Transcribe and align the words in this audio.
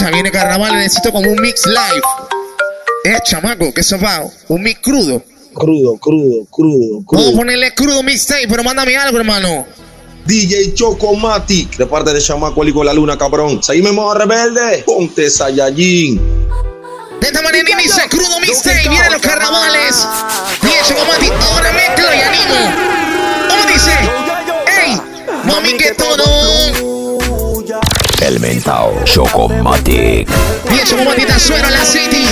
Ya 0.00 0.10
viene 0.10 0.30
carnaval, 0.30 0.74
necesito 0.74 1.12
como 1.12 1.30
un 1.30 1.40
mix 1.40 1.66
live. 1.66 2.02
Eh, 3.04 3.18
chamaco, 3.24 3.72
que 3.72 3.80
eso 3.82 3.98
va. 3.98 4.22
Un 4.48 4.62
mix 4.62 4.80
crudo. 4.80 5.22
Crudo, 5.54 5.96
crudo, 5.98 6.46
crudo, 6.50 7.02
Vamos 7.02 7.04
a 7.04 7.06
crudo. 7.06 7.36
ponerle 7.36 7.72
crudo 7.74 8.02
mixtape, 8.02 8.48
pero 8.48 8.64
mándame 8.64 8.96
algo, 8.96 9.18
hermano. 9.18 9.66
DJ 10.26 10.74
Chocomatic, 10.74 11.76
de 11.76 11.86
parte 11.86 12.12
de 12.12 12.20
Chamaco 12.20 12.62
con 12.72 12.86
la 12.86 12.94
Luna, 12.94 13.16
cabrón. 13.16 13.62
Seguime 13.62 13.92
modo 13.92 14.14
rebelde. 14.14 14.82
Ponte 14.86 15.30
Saiyajin. 15.30 16.16
De 17.20 17.26
esta 17.28 17.42
manera 17.42 17.70
inicia 17.70 18.08
crudo 18.08 18.40
mixtape. 18.40 18.88
Vienen 18.88 19.12
los 19.12 19.20
carnavales. 19.20 20.06
Y 20.62 20.88
Chocomati, 20.88 21.28
ahora 21.28 21.72
mezclo 21.72 22.06
y 22.14 22.20
animo. 22.20 23.48
¿Cómo 23.48 23.64
dice? 23.72 23.92
¡Ey! 24.82 25.00
Mami, 25.44 25.74
que 25.76 25.92
todo. 25.92 26.93
El 28.24 28.40
mentao 28.40 28.94
Chocomatic. 29.04 30.26
Y 30.70 30.88
Chocomati, 30.88 31.26
te 31.26 31.38
suena 31.38 31.70
la 31.70 31.84
city. 31.84 32.26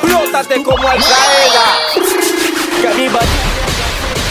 Flótate 0.00 0.62
como 0.62 0.88
Al 0.88 0.98
Qaeda. 0.98 1.78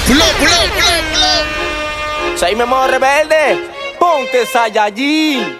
Flow, 0.05 0.25
flow, 0.25 0.25
flow, 0.39 1.01
flow. 1.13 2.37
Soy 2.37 2.55
modo 2.65 2.87
rebelde. 2.87 3.69
Ponte 3.99 4.45
Saiyajin. 4.51 5.59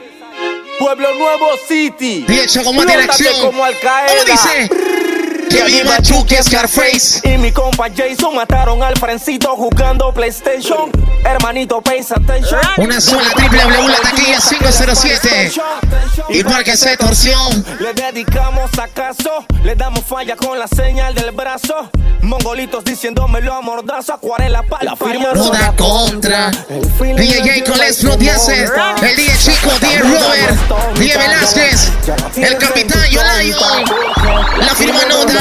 Pueblo 0.79 1.13
Nuevo 1.13 1.51
City. 1.67 2.25
Y 2.27 2.47
Chocomati 2.47 2.91
en 2.93 2.99
Flótate 3.01 3.29
acción. 3.29 3.45
como 3.45 3.63
Al 3.63 3.75
¿Cómo 3.79 3.91
Qaeda. 3.93 4.23
dice? 4.25 4.69
Que 5.51 5.63
viva 5.65 5.97
Chucky 6.01 6.35
Scarface. 6.41 7.21
Y 7.23 7.37
mi 7.37 7.51
compa 7.51 7.87
Jason 7.89 8.33
mataron 8.35 8.81
al 8.81 8.97
Frencito 8.97 9.53
jugando 9.57 10.13
PlayStation. 10.13 10.89
Hermanito, 11.25 11.81
pay 11.81 11.99
attention. 11.99 12.59
Una 12.77 13.01
sola 13.01 13.29
triple 13.35 13.61
W, 13.61 13.87
la 13.89 13.97
taquilla 13.97 14.39
507. 14.39 15.51
Y 16.29 16.43
porque 16.43 16.77
se 16.77 16.95
torció. 16.95 17.37
Le 17.79 17.93
dedicamos 17.93 18.71
acaso, 18.79 19.45
le 19.63 19.75
damos 19.75 20.05
falla 20.05 20.37
con 20.37 20.57
la 20.57 20.67
señal 20.67 21.13
del 21.15 21.31
brazo. 21.31 21.89
Mongolitos 22.21 22.83
diciéndomelo 22.83 23.53
a 23.53 23.61
mordazo, 23.61 24.13
acuarela 24.13 24.63
para 24.63 24.83
la 24.83 24.95
firma. 24.95 25.33
No 25.33 25.49
da 25.49 25.75
contra. 25.75 26.51
DJ 26.51 27.63
J 27.63 27.69
con 27.69 27.79
Les 27.79 28.03
el 28.03 28.19
DJ 28.19 29.37
Chico, 29.37 29.69
DJ 29.79 29.99
Robert, 29.99 30.99
DJ 30.99 31.17
Velázquez, 31.17 31.91
el 32.37 32.57
Capitán 32.57 33.09
Yolayo, 33.09 33.57
la 34.59 34.75
firma 34.75 35.01
nota. 35.09 35.40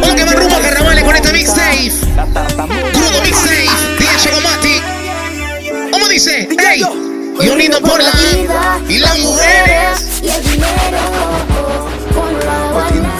Vamos 0.00 0.14
que 0.14 0.24
va 0.24 0.32
rumbo 0.32 0.56
a 0.56 0.60
carnavales 0.60 1.04
con 1.04 1.16
este 1.16 1.32
mixtape. 1.32 1.92
Crudo 2.92 3.22
mixtape, 3.22 3.68
DJ 3.98 4.16
Chocomatic. 4.18 4.82
¿Cómo 5.92 6.08
dice? 6.08 6.48
¡Ey! 6.70 6.82
Y 7.40 7.48
unido 7.48 7.80
por 7.80 8.02
la 8.02 8.12
y 8.88 8.98
las 8.98 9.18
mujeres. 9.18 10.20
Y 10.22 10.28
el 10.28 10.42
dinero 10.42 10.98
con 12.14 12.38
la 12.40 12.68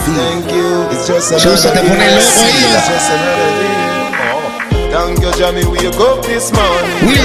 Thank 0.09 0.49
you. 0.51 0.89
It's 0.91 1.07
just 1.07 1.37
Chuso 1.39 1.71
te 1.71 1.81
pone 1.81 2.11
loco. 2.11 2.25
Thank 2.25 2.71
you, 2.71 2.79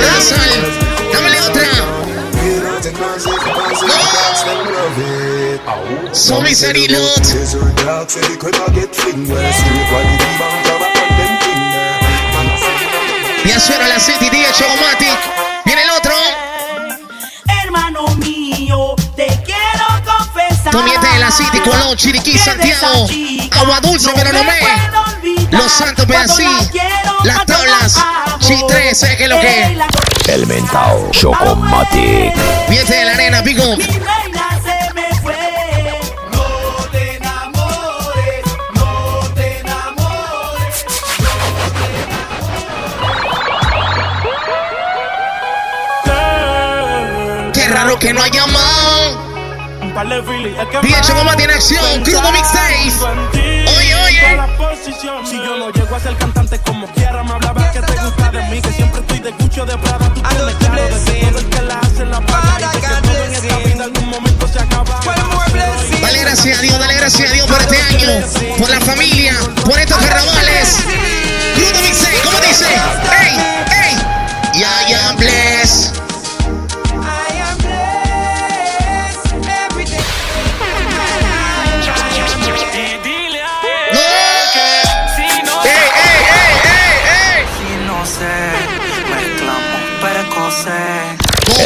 Dazzle, 0.01 0.37
dámele 1.11 1.41
otra. 1.41 1.67
Get 2.83 2.93
So 6.11 6.41
miserilot. 6.41 7.17
Desert 7.17 7.75
dog 7.85 8.09
say 8.09 8.21
the 8.21 8.37
crib 8.37 8.55
a 8.55 8.71
get 8.71 8.95
fingers. 8.95 9.55
Straight 9.55 9.91
while 9.91 10.03
the 10.03 10.17
demon 10.17 10.63
grab 10.63 10.81
up 10.81 10.95
on 10.95 11.09
them 11.17 11.33
fingers. 11.41 11.93
Ya 13.45 13.59
suena 13.59 13.87
la 13.87 13.99
City, 13.99 14.29
DJ 14.29 14.51
Chocomatic. 14.53 15.17
Viene 15.65 15.81
el 15.83 15.89
otro. 15.91 16.13
Hermano 17.63 18.07
mío, 18.17 18.95
te 19.15 19.27
quiero 19.45 19.85
confesar. 20.05 20.71
Tomiete 20.71 21.07
de 21.07 21.19
la 21.19 21.31
City, 21.31 21.59
Colón, 21.59 21.97
Chiriquí, 21.97 22.37
Santiago. 22.37 23.07
Agua 23.51 23.79
dulce, 23.81 24.11
pero 24.15 24.31
no 24.33 24.43
me. 24.43 24.59
Los 25.51 25.71
Santos, 25.71 26.05
Pedasí. 26.05 26.47
Las 27.23 27.45
tablas. 27.45 27.97
Chi3, 28.39 28.93
sé 28.93 29.17
que 29.17 29.27
lo 29.27 29.39
que. 29.39 29.77
El 30.27 30.47
mentao 30.47 31.09
Chocomatic. 31.11 32.33
Viene 32.69 32.89
de 32.89 33.05
la 33.05 33.13
arena, 33.13 33.43
pico. 33.43 33.77
Que 48.03 48.13
no 48.13 48.21
haya 48.21 48.45
más. 48.47 49.15
Un 49.81 49.93
par 49.93 50.07
de 50.09 50.17
es 50.17 50.23
que 50.25 50.79
DJ 50.81 50.91
más 50.91 51.07
Chocomatic 51.07 51.45
en 51.45 51.51
acción. 51.51 52.03
Crudo 52.03 52.31
mixtape. 52.33 52.91
Oye, 53.77 53.95
oye. 53.95 54.37
Si 55.23 55.37
yo 55.37 55.57
no 55.57 55.71
llego 55.71 55.95
a 55.95 55.99
ser 56.01 56.17
cantante 56.17 56.59
como 56.59 56.85
quiera, 56.87 57.23
me 57.23 57.31
hablaba 57.31 57.71
que 57.71 57.79
te 57.79 57.93
gusta 57.93 58.31
de 58.31 58.43
mí, 58.49 58.61
que 58.61 58.71
siempre 58.73 58.99
estoy 58.99 59.19
de 59.19 59.31
cucho 59.31 59.65
de 59.65 59.77
Prada. 59.77 60.13
Tú 60.13 60.21
tienes 60.21 60.55
claro 60.55 60.83
de 60.83 61.05
que 61.05 61.25
todo 61.27 61.39
el 61.39 61.49
que 61.49 61.61
la 61.61 61.79
hace 61.79 62.05
la 62.05 62.19
paga 62.19 62.71
y 62.73 62.75
de 62.75 62.81
que 62.81 63.07
todo 63.07 63.23
en 63.23 63.33
esta 63.33 63.57
vida 63.59 63.83
algún 63.85 64.09
momento 64.09 64.47
se 64.49 64.59
acaba. 64.59 64.99
Dale 66.01 66.19
gracias 66.19 66.59
a 66.59 66.61
Dios, 66.61 66.79
dale 66.79 66.95
gracias 66.95 67.29
a 67.29 67.33
Dios 67.33 67.47
por 67.47 67.61
este 67.61 67.81
año, 67.81 68.09
por 68.59 68.69
la 68.69 68.81
familia, 68.81 69.33
por 69.63 69.79
estos 69.79 69.97
carnavales. 69.97 70.75
Crudo 71.55 71.81
mixtape, 71.81 72.17
¿cómo 72.25 72.39
dice? 72.41 72.65
¡Ey! 73.21 73.37
¡Ey! 73.87 73.97
Ya, 74.59 74.89
ya, 74.89 75.13
bless. 75.13 75.52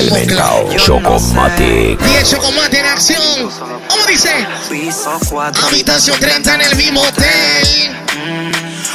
El 0.08 0.14
mentao 0.14 0.74
Chocomatic. 0.78 2.00
DJ 2.00 2.24
Chocomate 2.24 2.80
en 2.80 2.86
acción. 2.86 3.52
¿Cómo 3.90 4.06
dice? 4.08 4.30
Piso 4.70 5.20
4. 5.30 5.68
Habitación 5.68 6.18
30 6.18 6.56
en 6.56 6.62
el 6.62 6.76
mismo 6.78 7.02
hotel. 7.02 7.98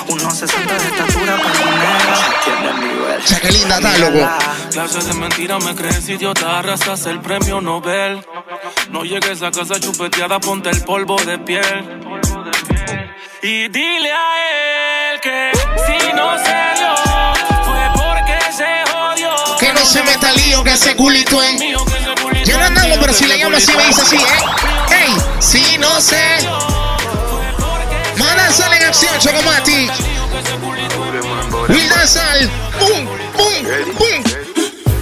Unos 0.09 0.39
60 0.39 0.73
de 0.73 0.89
estatura 0.89 1.39
linda 3.51 3.77
está, 3.77 3.99
loco. 3.99 4.29
Clases 4.71 5.07
de 5.07 5.15
mentira 5.15 5.59
me 5.59 5.75
crees 5.75 6.09
idiota, 6.09 6.59
arrasas 6.59 7.05
el 7.05 7.21
premio 7.21 7.61
Nobel. 7.61 8.25
No 8.91 9.05
llegues 9.05 9.43
a 9.43 9.51
casa 9.51 9.79
chupeteada, 9.79 10.41
ponte 10.41 10.71
el 10.71 10.83
polvo 10.83 11.17
de 11.17 11.39
piel. 11.39 12.01
Y 13.43 13.69
dile 13.69 14.13
a 14.13 14.97
él 14.97 15.02
no 19.83 19.89
se 19.89 20.03
meta 20.05 20.33
lío, 20.33 20.63
que 20.63 20.73
ese 20.75 20.95
culito 20.95 21.43
es. 21.43 21.61
Ya 22.45 22.71
no 22.71 22.81
mío, 22.83 22.95
pero 23.01 23.13
si 23.13 23.27
le 23.27 23.37
llamo 23.39 23.57
así 23.57 23.73
me 23.77 23.87
dice 23.87 24.03
así. 24.03 24.17
¿eh? 24.17 25.07
¡Ey! 25.07 25.17
Si 25.41 25.79
no 25.79 26.01
sé. 26.01 26.23
Mana 28.17 28.51
sale 28.53 28.77
en 28.77 28.85
acción, 28.85 29.19
Chocomati. 29.19 29.91
Will. 31.69 31.91
¡Pum! 32.79 33.07
¡Pum! 33.99 34.23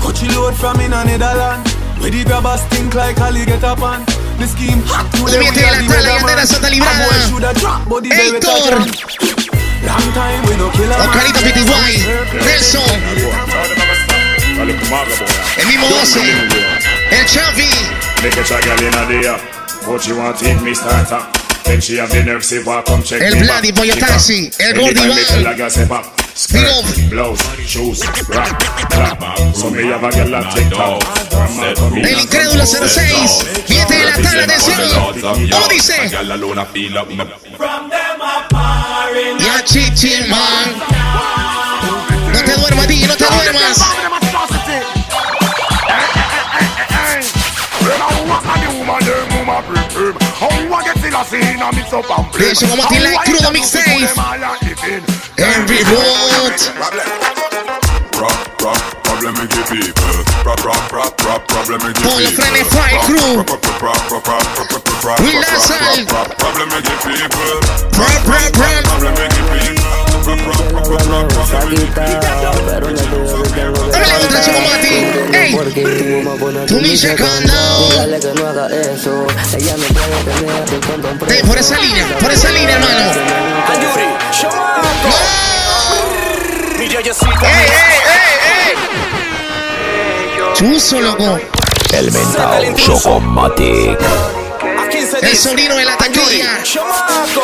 Coachy 0.01 0.29
load 0.29 0.55
from 0.55 0.81
in 0.81 0.95
a 0.95 1.05
Netherland. 1.05 1.69
Where 1.99 2.11
the 2.11 2.25
grabbers 2.25 2.63
think 2.71 2.95
like 2.95 3.21
Ali 3.21 3.45
get 3.45 3.63
up 3.63 3.83
on. 3.83 4.05
The 4.39 4.47
scheme 4.47 4.83
hot 4.87 5.13
to 5.13 5.25
viste 5.25 5.37
we 5.37 5.63
la 5.63 5.77
the 5.77 5.89
tala 5.89 6.11
y. 6.11 6.25
Andera 6.55 6.71
Librada. 6.71 7.11
the 8.01 8.09
Héctor. 8.09 9.21
Long 9.87 10.13
time 10.15 10.43
we 10.49 10.57
no 10.57 10.71
kill 10.71 10.91
a 10.91 10.97
man. 10.97 11.09
Oscarito 11.09 11.41
Pitiguay. 11.41 11.97
Nelson. 12.45 13.90
El 14.61 14.67
mismo 14.67 15.89
12. 15.89 16.21
El 17.11 17.27
Chavi. 17.27 17.71
Make 18.23 18.39
a 18.39 18.45
check 18.45 18.63
girl 18.63 18.83
in 18.83 18.95
a 18.95 19.09
day. 19.09 19.35
But 19.87 20.03
she 20.03 20.13
want 20.13 20.39
take 20.39 20.61
me 20.61 20.75
starter. 20.75 21.25
Then 21.65 21.81
she 21.81 21.97
have 21.97 22.11
the 22.11 22.23
nerve 22.23 22.45
say 22.45 22.63
walk 22.63 22.85
come 22.85 23.03
check 23.03 23.23
El 23.23 23.37
Vladi, 23.37 23.73
Pick 23.73 24.03
up. 24.03 24.09
Taxi, 24.09 24.51
el 24.59 25.71
say 25.71 25.87
pop. 25.87 26.05
Skirt, 26.35 27.09
blouse, 27.09 27.41
shoes, 27.67 28.05
rap, 28.29 28.61
clap. 28.91 29.39
So 29.55 29.71
me 29.71 29.85
have 29.85 30.05
a 30.05 30.11
girl 30.11 30.35
El 31.97 32.21
incrédulo 32.21 32.65
come 32.67 32.89
06. 32.89 33.67
Viene 33.67 33.97
de 33.97 34.05
la 34.05 34.17
tabla, 34.17 34.45
atención. 34.45 35.51
¿Cómo 35.51 35.69
dice? 35.69 36.11
Ya 39.39 39.65
chichi, 39.65 40.29
man. 40.29 41.01
No 42.33 42.45
te 42.45 42.53
duermas, 42.61 42.89
DJ, 42.89 43.07
no 43.07 43.17
te 43.17 43.25
duermas. 43.25 44.10
them 47.91 48.01
And 48.01 48.15
who 48.15 48.31
a 48.31 48.39
the 48.63 48.69
woman 48.79 49.01
them 49.03 49.27
whom 49.35 49.51
a 49.51 49.59
prefer 49.67 50.15
And 50.15 50.33
who 50.39 50.71
a 50.71 50.79
get 50.87 50.97
the 51.03 51.11
lassie 51.11 51.43
in 51.43 51.63
a 51.63 51.69
mix 51.75 51.91
up 51.93 52.07
and 52.07 52.27
play 52.31 52.55
Listen, 52.55 52.71
I'm 52.71 52.79
a 52.79 52.87
thing 52.87 53.03
like 53.03 53.27
crew 53.27 53.43
mix 53.51 53.75
safe 53.75 54.15
Every 55.39 55.83
vote 55.91 56.63
Rock, 58.21 58.37
rock, 58.61 58.83
problem 59.03 59.35
with 59.41 59.49
the 59.49 59.63
people 59.65 60.21
Rock, 60.45 60.61
rock, 60.65 60.93
rock, 60.93 61.17
rock, 61.25 61.43
problem 61.49 61.81
with 61.83 61.97
the 61.97 62.05
people 62.05 62.11
Pull 62.11 62.21
your 62.21 62.35
friend 62.37 62.55
and 62.61 62.69
fry 62.69 62.93
crew 63.09 63.41
We 65.25 65.33
last 65.41 65.73
time 65.73 66.05
Problem 66.07 66.69
with 66.69 66.85
the 66.85 66.97
people 67.01 67.65
Rock, 67.97 68.21
rock, 68.29 68.53
rock 68.61 68.85
Problem 68.85 69.15
with 69.17 69.33
the 69.33 69.43
people 69.51 69.89
Rock, 70.21 70.47
rock, 70.47 70.95
rock, 71.09 71.29
problem 71.33 71.73
with 71.73 71.95
the 71.95 72.05
people 72.05 73.30
Porque 75.63 75.83
tu 75.83 76.05
mamá 76.25 76.41
pone 76.41 76.65
tu 76.65 76.81
misa 76.81 77.15
cantado. 77.15 77.91
Dígale 77.91 78.19
que 78.19 78.33
no 78.33 78.47
haga 78.49 78.67
eso. 78.69 79.27
Ella 79.59 79.77
no 79.77 79.85
puede 79.93 80.25
tener 80.25 80.65
tu 80.65 80.81
condón. 80.89 81.19
Hey, 81.29 81.43
por 81.47 81.59
esa 81.59 81.79
línea, 81.79 82.07
por 82.19 82.33
esa 82.33 82.51
línea, 82.51 82.77
hermano. 82.77 83.11
Ayuri, 83.69 84.07
¡No! 85.05 85.19
¡Ey, 86.81 86.89
ey, 86.89 86.97
ey, 86.97 87.13
ey! 88.69 88.75
¡Chuso, 90.55 90.99
loco! 90.99 91.39
El 91.93 92.11
mental 92.11 92.75
Chocomatic. 92.77 93.99
El 95.21 95.37
sonido 95.37 95.77
de 95.77 95.85
la 95.85 95.99
taquilla. 95.99 96.63
¡Chamaco! 96.63 97.43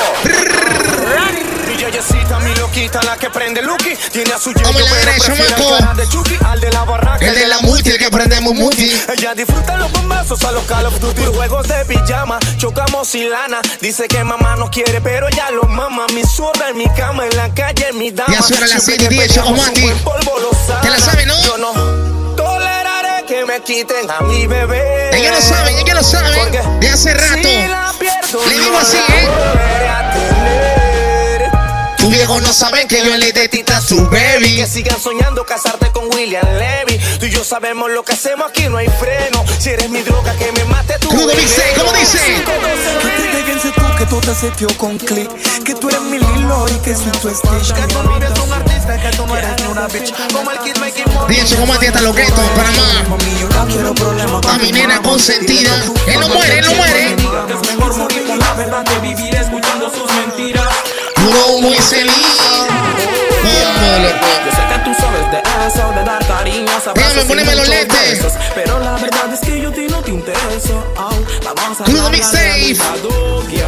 Mi 1.96 2.02
yeyecita, 2.02 2.38
mi 2.40 2.54
loquita, 2.56 3.02
la 3.04 3.16
que 3.16 3.30
prende 3.30 3.62
Lucky. 3.62 3.96
Tiene 4.12 4.30
a 4.34 4.38
su 4.38 4.52
yeyo, 4.52 4.70
la 4.70 4.72
pero 4.74 4.86
prefiere 4.86 5.54
al 5.88 5.96
de 5.96 6.06
Chucky, 6.08 6.36
al 6.44 6.60
de 6.60 6.70
la 6.70 6.84
barraca. 6.84 7.24
El 7.24 7.34
de 7.34 7.46
la 7.46 7.58
multi, 7.60 7.88
el 7.88 7.96
que 7.98 8.10
prendemos 8.10 8.54
multi. 8.54 8.92
Ella 9.16 9.34
disfruta 9.34 9.78
los 9.78 9.90
bombazos 9.92 10.44
a 10.44 10.52
los 10.52 10.64
Call 10.64 10.84
of 10.84 11.00
Duty, 11.00 11.22
juegos 11.34 11.66
de 11.68 11.84
pijama, 11.86 12.38
chocamos 12.58 13.08
sin 13.08 13.30
lana. 13.30 13.62
Dice 13.80 14.08
que 14.08 14.22
mamá 14.24 14.56
no 14.56 14.70
quiere, 14.70 15.00
pero 15.00 15.30
ya 15.30 15.50
lo 15.50 15.62
mama. 15.62 16.04
Mi 16.12 16.22
zurda 16.22 16.68
en 16.68 16.76
mi 16.76 16.86
cama, 16.90 17.24
en 17.24 17.34
la 17.34 17.54
calle, 17.54 17.90
mi 17.94 18.10
dama. 18.10 18.30
Ya 18.34 18.42
suena 18.42 18.66
Siempre 18.66 18.84
7 18.98 19.04
y 19.04 19.08
que 19.08 19.14
10, 19.14 19.28
peleamos, 19.28 19.54
Chocomati. 19.56 19.80
un 19.80 19.86
buen 19.86 19.98
polvo 20.04 20.38
lo 20.38 20.50
sabe. 20.66 20.82
¿Te 20.82 20.90
la 20.90 20.98
sabe, 20.98 21.24
no? 21.24 21.42
Yo 21.44 21.56
no 21.56 21.72
toleraré 22.36 23.24
que 23.26 23.46
me 23.46 23.62
quiten 23.62 24.10
a 24.10 24.20
mi 24.20 24.46
bebé. 24.46 25.16
Ellos 25.16 25.34
lo 25.34 25.40
saben, 25.40 25.78
ellos 25.78 26.12
lo. 26.12 26.42
Porque 26.42 26.60
De 26.78 26.90
hace 26.90 27.14
rato. 27.14 27.48
la 27.70 27.94
Le 28.48 28.58
digo 28.58 28.78
así, 28.78 28.98
la 29.08 29.14
¿eh? 29.16 30.75
Volveré 32.06 32.22
a 32.22 32.26
tener. 32.26 32.36
Tu 32.36 32.36
viejo 32.36 32.40
no 32.40 32.52
saben 32.52 32.88
que 32.88 33.04
yo 33.04 33.16
le 33.16 33.32
de 33.32 33.48
tita 33.48 33.78
a 33.78 33.80
su 33.80 34.08
Que 34.08 34.38
baby. 34.38 34.66
sigan 34.66 35.00
soñando 35.00 35.44
casarte 35.44 35.90
con 35.92 36.04
William 36.14 36.46
Levy. 36.58 36.98
Tú 37.18 37.26
y 37.26 37.30
yo 37.30 37.44
sabemos 37.44 37.90
lo 37.90 38.04
que 38.04 38.12
hacemos 38.12 38.48
aquí, 38.48 38.68
no 38.68 38.78
hay 38.78 38.88
freno. 39.00 39.44
Si 39.58 39.70
eres 39.70 39.90
mi 39.90 40.02
droga, 40.02 40.34
que 40.36 40.52
me 40.52 40.64
mate 40.64 40.98
tu 40.98 41.08
Crudo 41.08 41.34
dice. 41.34 41.62
¿cómo 41.76 41.92
dice? 41.92 42.18
Que 42.18 43.62
te 43.62 43.70
tú, 43.72 43.82
que 43.98 44.06
tú 44.06 44.20
te 44.20 44.34
setió 44.34 44.68
con 44.76 44.98
click. 44.98 45.30
Que 45.64 45.74
tú 45.74 45.88
eres 45.88 46.00
mi 46.02 46.18
Lilo 46.18 46.66
y 46.68 46.78
que 46.80 46.94
soy 46.94 47.12
tu 47.20 47.28
Stitch. 47.30 47.72
Que 47.72 47.82
tú 47.92 48.02
no 48.02 48.16
eres 48.16 48.38
un 48.38 48.52
artista, 48.52 49.00
que 49.00 49.16
tú 49.16 49.26
no 49.26 49.36
eres 49.36 49.50
ni 49.62 49.66
una 49.68 49.86
bitch. 49.88 50.12
Como 50.32 50.50
el 50.50 50.58
kid 50.58 50.76
making 50.78 51.04
money. 51.14 51.36
Dije 51.36 51.46
Chocomati 51.46 51.86
hasta 51.86 52.00
loqueto, 52.02 52.42
Panamá. 52.54 53.04
Mami, 53.08 53.40
yo 53.40 53.48
no 53.48 53.66
quiero 53.66 53.94
problemas 53.94 54.46
A 54.46 54.58
mi 54.58 54.72
nena 54.72 55.02
consentida. 55.02 55.74
Él 56.06 56.20
no 56.20 56.28
muere, 56.28 56.58
él 56.58 56.66
no 56.66 56.74
muere. 56.74 57.06
Es 57.14 57.74
mejor 57.74 57.96
morir 57.96 58.26
con 58.26 58.38
la 58.38 58.52
verdad 58.54 58.84
que 58.84 58.98
vivir 59.00 59.34
escuchando. 59.34 59.65
Puro 61.26 61.58
muy 61.60 61.74
feliz. 61.74 62.14
Yo 63.42 64.52
sé 64.52 64.62
que 64.68 64.78
tú 64.84 64.94
sabes 64.94 65.30
de 65.32 65.42
eso, 65.66 65.90
de 65.90 66.04
dar 66.04 66.24
cariño, 66.24 66.70
ponerme 67.26 67.56
los 67.56 67.68
lentes. 67.68 68.20
Pero 68.54 68.78
la 68.78 68.92
verdad 68.92 69.32
es 69.34 69.40
que 69.40 69.60
yo 69.60 69.72
ti 69.72 69.88
no 69.90 70.00
te 70.02 70.12
intereso. 70.12 70.84
Vamos 70.94 71.80
a 71.80 71.84
Crudo 71.84 72.02
darle 72.02 72.18
mixtape. 72.18 72.76
a 72.80 72.96
la 72.96 73.02
doquia. 73.02 73.66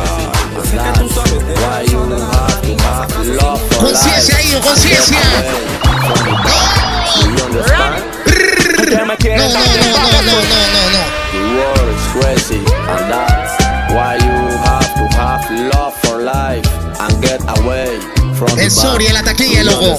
From 18.80 18.98
the 18.98 19.04
El 19.04 19.04
Sori 19.04 19.06
en 19.06 19.14
la 19.14 19.22
taquilla, 19.22 19.64
loco. 19.64 19.96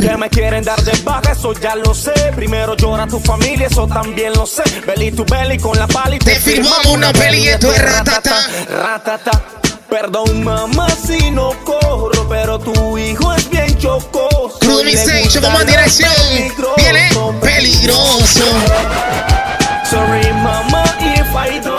Que 0.00 0.16
me 0.16 0.28
quieren 0.28 0.64
dar 0.64 0.82
de 0.82 0.92
baja, 1.02 1.32
eso 1.32 1.52
ya 1.54 1.74
lo 1.74 1.94
sé. 1.94 2.12
Primero 2.34 2.76
llora 2.76 3.06
tu 3.06 3.18
familia, 3.20 3.66
eso 3.66 3.86
también 3.86 4.32
lo 4.34 4.46
sé. 4.46 4.62
Belly 4.86 5.12
to 5.12 5.24
belly 5.24 5.58
con 5.58 5.78
la 5.78 5.86
pala 5.86 6.16
y 6.16 6.18
Te 6.18 6.36
firmamos 6.36 6.86
una 6.86 7.12
peli 7.12 7.44
y 7.44 7.48
esto 7.48 7.72
es 7.72 7.80
ratata. 7.80 8.46
Ratata. 8.68 9.30
Perdón, 9.88 10.44
mamá, 10.44 10.86
si 10.90 11.30
no 11.30 11.50
corro, 11.64 12.28
pero 12.28 12.58
tu 12.58 12.98
hijo 12.98 13.32
es 13.34 13.48
bien 13.48 13.78
chocoso. 13.78 14.58
Crudo 14.60 14.84
Mixtape, 14.84 15.22
gusta 15.22 15.40
Chocomán 15.40 15.66
lo 15.66 15.72
dirección. 15.72 16.12
Viene 16.76 17.08
peligroso. 17.40 18.44
Sorry, 19.88 20.30
mama, 20.34 20.84
if 21.00 21.34
I 21.34 21.58
don't 21.60 21.77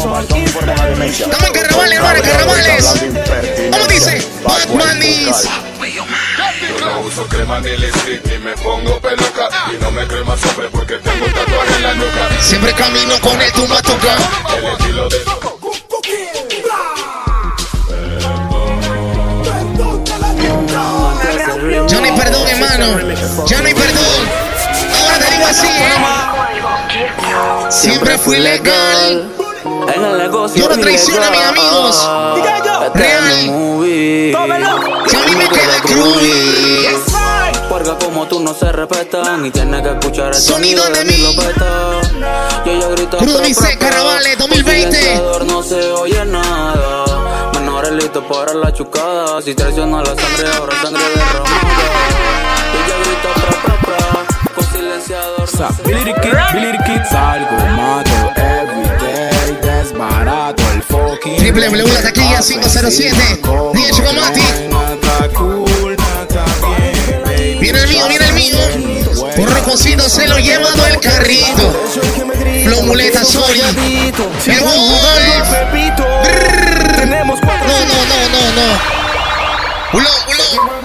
Estamos 0.00 1.44
en 1.44 1.52
carnavales, 1.52 1.94
hermano, 1.96 2.16
en 2.16 2.22
carnavales. 2.22 2.86
¿Cómo 3.70 3.86
dice? 3.86 4.26
Batman 4.42 5.02
is. 5.02 5.48
Yo 5.90 6.86
no 6.86 7.00
uso 7.00 7.26
crema 7.26 7.60
ni 7.60 7.76
lipstick 7.76 8.24
ni 8.24 8.38
me 8.38 8.52
pongo 8.56 8.98
peluca 9.00 9.48
Y 9.72 9.82
no 9.82 9.90
me 9.90 10.06
crema 10.06 10.36
sobre 10.36 10.68
porque 10.68 10.96
tengo 10.98 11.26
tatuaje 11.26 11.76
en 11.76 11.82
la 11.82 11.94
nuca 11.94 12.28
Siempre 12.40 12.72
camino 12.74 13.20
con 13.20 13.40
el 13.40 13.52
tumatuca. 13.52 14.16
El 14.56 14.64
estilo 14.64 15.08
de 15.08 15.18
Ya 21.88 22.00
no 22.00 22.04
hay 22.04 22.12
perdón, 22.12 22.48
hermano. 22.48 22.98
Ya 23.46 23.60
no 23.60 23.66
hay 23.66 23.74
perdón. 23.74 24.28
Ahora 24.98 25.18
te 25.18 25.30
digo 25.30 25.46
así, 25.46 25.66
¿eh? 25.68 25.96
Siempre 27.70 28.18
fui 28.18 28.38
legal. 28.38 29.39
En 29.94 30.04
el 30.04 30.18
negocio 30.18 30.62
Yo 30.62 30.68
no 30.74 30.80
traiciono 30.80 31.24
a 31.24 31.30
mis 31.30 31.40
amigos. 31.40 32.08
Real. 32.94 33.24
mí 35.26 35.34
me 35.36 35.48
queda 35.48 35.80
groovy. 35.84 36.88
Porque 37.68 38.04
como 38.04 38.26
tú 38.26 38.40
no 38.40 38.52
se 38.52 38.70
respetan 38.72 39.46
y 39.46 39.50
tienes 39.50 39.82
que 39.82 39.90
escuchar 39.90 40.28
el 40.28 40.34
Sonido 40.34 40.82
sonido, 40.82 40.98
de 40.98 41.04
de 41.04 41.12
mi 41.12 41.16
mí. 41.18 41.34
lopeta. 41.36 42.00
Yo 42.64 42.80
ya 42.80 42.88
grito 42.88 43.16
Crudo 43.18 43.38
dice, 43.40 43.60
pro, 43.60 43.78
pro. 43.78 43.88
Carnavales 43.88 44.36
Con 44.36 44.48
2020. 44.50 44.96
silenciador 44.96 45.44
no 45.46 45.62
se 45.62 45.92
oye 45.92 46.24
nada. 46.24 47.50
Menores 47.54 47.92
listos 47.92 48.24
para 48.28 48.54
la 48.54 48.72
chucada. 48.72 49.40
Si 49.42 49.54
traiciona 49.54 49.98
la 50.02 50.06
sangre, 50.16 50.48
ahora 50.56 50.76
sangre 50.82 51.02
derramada. 51.14 51.50
Yo 52.74 52.80
ya 52.88 52.96
grito. 53.04 53.28
Con 54.54 54.64
silenciador 54.66 55.48
no 55.60 55.68
Billy 55.84 56.04
the 56.04 56.20
Kid, 56.20 56.32
Billy 56.52 56.72
the 56.76 56.84
Kid, 56.84 57.02
salgo 57.10 57.56
mato 57.76 58.89
desbarato 59.90 60.62
el 60.72 60.82
fucking. 60.82 61.36
Triple 61.36 61.66
W 61.68 61.92
la 61.92 62.02
taquilla 62.02 62.40
507. 62.40 63.16
Dije 63.74 63.92
Chocomati. 63.92 64.42
Viene 67.60 67.78
el 67.80 67.88
mío, 67.88 68.08
viene 68.08 68.26
el 68.26 68.34
mío. 68.34 68.56
Por 69.36 69.52
rococito 69.52 70.08
se 70.08 70.28
lo 70.28 70.38
lleva 70.38 70.72
todo 70.72 70.86
el 70.86 71.00
carrito. 71.00 71.88
Flow 72.64 72.82
muleta 72.84 73.24
Sori. 73.24 73.60
El. 73.60 73.74
Tenemos 76.96 77.40
No, 77.40 77.48
no, 77.48 78.04
no, 78.06 78.28
no, 78.28 78.42
no. 78.52 78.66
Ulo, 79.92 80.10
ulo. 80.28 80.79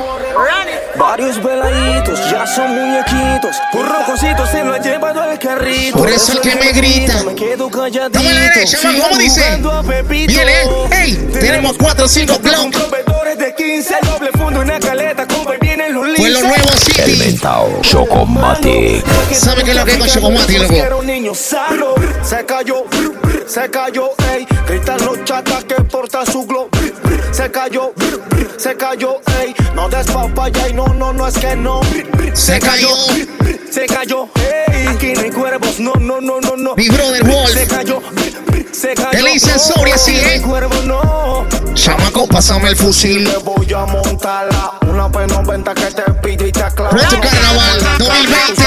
Varios 1.17 1.41
veladitos, 1.41 2.19
ya 2.29 2.45
son 2.45 2.75
muñequitos. 2.75 3.55
Un 3.71 3.87
rococito 3.87 4.45
se 4.47 4.65
lo 4.65 4.73
ha 4.73 4.79
llevado 4.79 5.31
el 5.31 5.39
carrito. 5.39 5.97
Por 5.97 6.09
eso 6.09 6.33
el 6.33 6.41
que 6.41 6.57
me 6.57 6.73
grita. 6.73 7.23
Me 7.23 7.33
quedo 7.33 7.69
calladito. 7.71 8.19
Estamos 8.19 8.31
a 8.31 8.33
la 8.33 8.41
derecha, 8.41 8.77
man, 8.83 8.99
¿cómo 8.99 9.17
dice? 9.17 9.61
Viene, 10.09 10.53
ey, 10.91 11.15
tenemos 11.39 11.77
4 11.77 12.03
o 12.03 12.07
5 12.09 12.33
Con 12.33 12.41
blocks. 12.43 12.77
proveedores 12.77 13.37
de 13.37 13.55
15, 13.55 13.95
doble 14.01 14.31
fondo, 14.33 14.59
una 14.59 14.77
caleta, 14.77 15.25
compa, 15.25 15.53
vienen 15.61 15.93
los 15.93 16.05
Fue 16.17 16.29
lo 16.31 16.41
nuevo 16.41 16.67
City. 16.83 17.15
mentao 17.17 17.79
Chocomatic. 17.81 19.05
¿Sabe 19.31 19.63
qué 19.63 19.71
es 19.71 19.77
lo 19.77 19.85
que 19.85 19.91
es 19.93 19.97
con 19.97 20.09
Chocomati, 20.09 20.57
loco? 20.57 20.73
Era 20.73 20.95
un 20.97 21.07
niño 21.07 21.33
sano, 21.33 21.95
se 22.25 22.43
cayó, 22.43 22.85
se 23.45 23.69
cayó, 23.69 24.09
ey. 24.31 24.47
Gritan 24.67 25.05
los 25.05 25.23
chatas 25.25 25.63
que 25.65 25.75
porta 25.75 26.25
su 26.25 26.45
glow. 26.45 26.69
Se 27.31 27.51
cayó, 27.51 27.93
se 28.57 28.75
cayó, 28.75 29.19
ey. 29.39 29.55
No 29.75 29.87
des 29.89 30.07
papaya 30.07 30.69
y 30.69 30.73
no, 30.73 30.87
no, 30.87 31.13
no 31.13 31.27
es 31.27 31.37
que 31.37 31.55
no. 31.55 31.81
Se 32.33 32.59
cayó. 32.59 32.89
Se 33.69 33.85
cayó, 33.85 34.27
ey. 34.35 34.87
Aquí 34.87 35.13
no 35.13 35.21
hay 35.21 35.31
cuervos, 35.31 35.79
no, 35.79 35.93
no, 35.99 36.19
no, 36.19 36.41
no, 36.41 36.55
no. 36.57 36.75
Mi 36.75 36.89
brother 36.89 37.23
Wolf. 37.23 37.51
Se 37.51 37.67
cayó, 37.67 38.01
se 38.71 38.93
cayó. 38.95 39.19
Él 39.19 39.25
dice 39.33 39.53
el 39.53 39.59
Sori 39.59 39.91
así, 39.91 40.15
Aquí 40.15 40.21
no 40.21 40.31
hay 40.31 40.37
¿eh? 40.37 40.41
cuervos, 40.41 40.85
no. 40.85 41.47
Chamaco, 41.75 42.27
pásame 42.27 42.69
el 42.69 42.75
fusil. 42.75 43.29
Te 43.29 43.37
voy 43.37 43.71
a 43.73 43.85
montarla. 43.85 44.79
Una 44.87 45.11
P90 45.11 45.73
que 45.73 45.91
te 45.91 46.11
pide 46.23 46.47
y 46.47 46.51
te 46.51 46.63
aclara. 46.63 46.89
Reto 46.89 47.19
Carnaval 47.21 47.97
2020. 47.99 48.63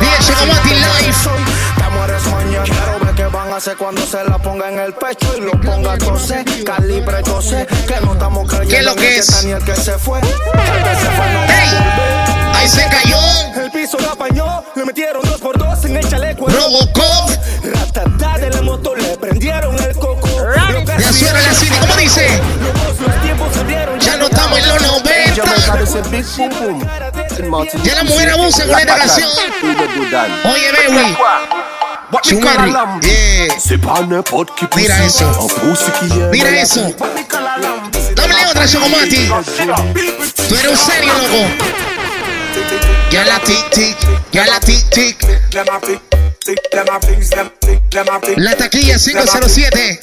Dije 0.00 0.16
Chocomati 0.20 0.74
Live. 0.74 1.53
Póngase 3.54 3.76
cuando 3.76 4.04
se 4.04 4.24
la 4.24 4.36
ponga 4.36 4.68
en 4.68 4.80
el 4.80 4.94
pecho 4.94 5.36
y 5.36 5.42
lo 5.42 5.52
ponga 5.60 5.92
a 5.92 5.98
toser. 5.98 6.44
Calibre 6.64 7.22
12, 7.22 7.66
que 7.86 8.00
no 8.00 8.14
estamos 8.14 8.48
creyendo 8.48 8.68
¿Qué 8.68 8.78
es 8.78 8.84
lo 8.84 8.94
que 8.96 9.18
es? 9.18 9.44
ni 9.44 9.52
el 9.52 9.64
que 9.64 9.76
se 9.76 9.96
fue. 9.96 10.18
El 10.18 10.26
que 10.26 10.96
se 10.96 11.10
fue 11.12 11.32
no 11.32 11.38
va 11.38 11.46
a 11.46 11.62
¡Ey! 11.62 12.56
Ahí 12.56 12.68
se 12.68 12.84
cayó. 12.88 13.16
El 13.62 13.70
piso 13.70 13.96
lo 14.00 14.10
apañó, 14.10 14.64
le 14.74 14.84
metieron 14.84 15.22
dos 15.22 15.40
por 15.40 15.56
dos 15.56 15.84
en 15.84 15.96
el 15.96 16.08
chaleco. 16.08 16.48
Robocop. 16.48 17.30
Ratatá 17.62 18.38
de 18.38 18.50
la 18.50 18.62
moto, 18.62 18.92
le 18.96 19.16
prendieron 19.18 19.78
el 19.78 19.94
coco. 19.94 20.26
De 20.26 20.92
Azuero 20.92 21.38
la 21.38 21.54
City, 21.54 21.76
¿cómo 21.80 21.94
dice? 21.94 22.26
Ya 24.00 24.16
no 24.16 24.24
estamos 24.24 24.58
en 24.58 24.68
los 24.68 24.82
90. 24.82 25.34
Ya 27.84 27.94
la 27.94 28.02
mujer 28.02 28.30
abusa 28.30 28.66
con 28.66 28.80
esta 28.80 28.96
canción. 28.96 29.30
Oye, 30.44 30.72
baby. 30.72 31.16
Chumari. 32.22 32.72
Yeah. 33.02 33.54
Mira 34.76 35.04
eso. 35.04 35.48
Mira 36.30 36.50
eso. 36.60 36.94
Dame 38.14 38.34
otra, 38.50 38.66
Chocomati. 38.66 39.28
Tú 40.48 40.54
eres 40.56 40.70
un 40.70 40.76
serio, 40.76 41.12
loco. 41.12 41.74
Ya 43.10 43.24
la 43.24 43.38
tic 43.40 43.70
tic, 43.70 43.96
ya 44.32 44.46
la 44.46 44.60
tic 44.60 44.88
tic. 44.90 45.16
La 48.36 48.56
taquilla 48.56 48.98
507. 48.98 50.00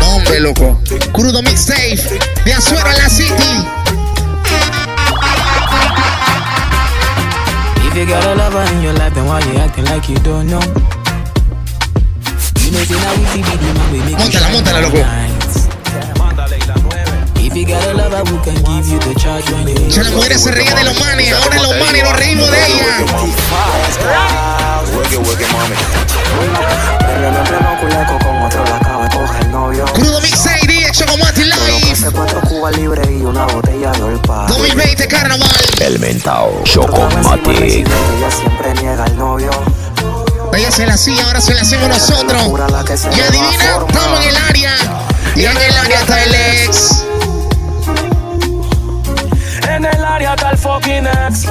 No, 0.00 0.16
hombre, 0.16 0.40
loco. 0.40 0.80
Crudo 1.12 1.42
mixtape. 1.42 2.20
De 2.44 2.52
Azuero 2.54 2.88
a 2.88 2.92
la 2.94 3.08
City. 3.08 3.77
If 7.88 7.96
you 7.96 8.04
got 8.06 8.22
a 8.26 8.34
lover 8.36 8.62
in 8.74 8.82
your 8.82 8.92
life, 8.92 9.14
then 9.14 9.24
why 9.26 9.40
you 9.40 9.56
acting 9.58 9.86
like 9.86 10.08
you 10.10 10.16
don't 10.16 10.46
know? 10.46 10.60
You 12.60 12.70
know, 12.70 12.84
say 12.84 13.00
now 13.00 13.16
we 13.16 13.24
see 13.32 13.40
the 13.40 13.56
man, 13.64 13.92
we 13.92 13.98
make 14.04 14.10
you 14.10 14.28
Móntala, 14.28 14.44
shine 14.44 14.52
móntala, 14.52 14.76
all 14.76 14.92
loco. 14.92 15.00
night. 15.00 15.32
If 17.40 17.56
you 17.56 17.64
got 17.66 17.82
a 17.88 17.94
lover 17.96 18.22
who 18.28 18.36
can 18.44 18.56
give 18.60 18.86
you 18.92 18.98
the 19.00 19.14
charge 19.18 19.48
when 19.50 19.68
you 19.68 19.88
Ya 19.88 20.02
las 20.02 20.12
mujeres 20.12 20.42
se 20.42 20.50
reían 20.52 20.76
de 20.76 20.84
los 20.84 21.00
manes. 21.00 21.32
Ahora 21.32 21.62
los 21.62 21.76
manes 21.80 22.04
nos 22.04 22.16
reímos 22.16 22.50
de 22.50 22.66
ella. 22.66 22.96
Con 23.96 24.10
la. 24.10 24.58
Crudo 29.94 30.20
Live. 31.48 31.77
Hace 31.98 32.12
cuatro 32.12 32.40
cubas 32.42 32.76
libres 32.76 33.08
y 33.10 33.24
una 33.24 33.44
botella 33.46 33.90
de 33.90 34.02
olpa. 34.04 34.46
2020 34.46 35.08
Carnaval. 35.08 35.50
El 35.80 35.98
mentao 35.98 36.60
Ella 36.60 36.62
Chocomatic. 36.62 37.88
siempre 38.30 38.74
niega 38.74 39.04
el 39.04 39.16
novio. 39.16 39.50
Ella 40.54 40.70
se 40.70 40.86
la 40.86 40.94
hacía, 40.94 41.24
ahora 41.24 41.40
se 41.40 41.54
la 41.54 41.62
hacemos 41.62 41.88
nosotros. 41.88 42.40
Y 42.40 43.20
adivina, 43.20 43.84
estamos 43.88 44.20
en 44.20 44.28
el 44.28 44.36
área. 44.36 44.74
Y 45.34 45.44
en 45.44 45.56
el 45.56 45.76
área 45.76 46.00
está 46.00 46.22
el 46.22 46.34
ex. 46.36 47.04
En 49.68 49.84
el 49.84 50.04
área 50.04 50.34
está 50.34 50.50
el 50.50 50.56
fucking 50.56 51.04
ex. 51.04 51.46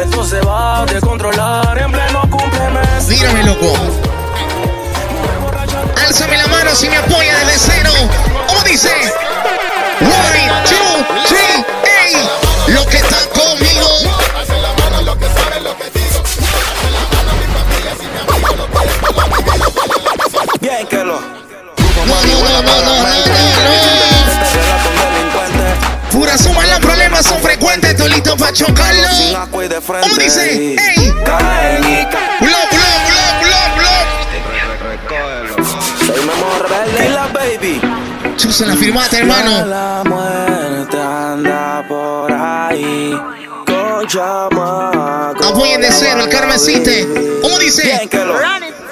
Esto 0.00 0.24
se 0.24 0.40
va 0.42 0.82
a 0.82 0.86
descontrolar 0.86 1.76
en 1.76 1.90
pleno 1.90 2.20
cumplemes. 2.30 3.08
Mírame, 3.08 3.42
loco. 3.42 3.74
Álzame 6.06 6.36
la 6.36 6.46
mano 6.46 6.72
si 6.72 6.88
me 6.88 6.98
apoya 6.98 7.36
desde 7.40 7.58
cero. 7.58 7.90
¿Cómo 8.76 8.88
dice? 8.90 9.12
One, 10.02 10.42
two, 10.66 10.92
three, 11.28 11.64
ey. 11.88 12.12
Lo 12.74 12.84
que 12.86 12.98
está 12.98 13.16
conmigo. 13.30 13.88
Bien 20.60 20.86
que 20.88 21.02
lo. 21.02 21.18
Pura 26.10 26.36
suma, 26.36 26.66
los 26.66 26.80
problemas 26.80 27.24
son 27.24 27.40
frecuentes. 27.40 27.92
Estoy 27.92 28.10
listo 28.10 28.36
para 28.36 28.52
chocarlo. 28.52 29.08
¿Cómo 29.50 29.62
dice? 30.18 30.52
¡Ey! 30.52 30.76
¡Blop, 31.24 31.48
blop, 32.40 32.70
blop, 33.08 33.40
blop, 33.40 33.70
blop! 33.78 34.06
Soy 36.06 36.20
Memo 36.26 36.58
Rebelde 36.60 37.06
y 37.06 37.08
la 37.08 37.26
baby. 37.28 37.80
Chusa, 38.36 38.66
la 38.66 38.76
firmate, 38.76 39.18
hermano. 39.18 39.64
La 39.64 40.02
muerte 40.04 41.00
anda 41.00 41.84
por 41.88 42.30
ahí. 42.32 43.18
Apoyen 45.42 45.80
de 45.80 45.88
cero, 45.90 46.24
el 46.24 46.28
carmesite. 46.28 47.08
¿Cómo 47.40 47.58
dice? 47.58 48.08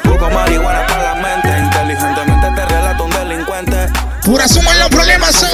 Poco 0.03 0.31
marihuana 0.31 0.87
para 0.87 1.03
la 1.03 1.15
mente. 1.17 1.49
Inteligentemente 1.59 2.47
te 2.57 2.67
relato 2.67 3.05
un 3.05 3.11
delincuente. 3.11 3.77
Pura 4.25 4.49
suma, 4.49 4.75
los 4.77 4.89
problemas 4.89 5.35
son 5.35 5.51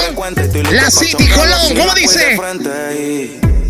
la 0.71 0.89
City 0.89 1.27
Colón. 1.27 1.75
¿Cómo 1.77 1.93
dice? 1.93 2.39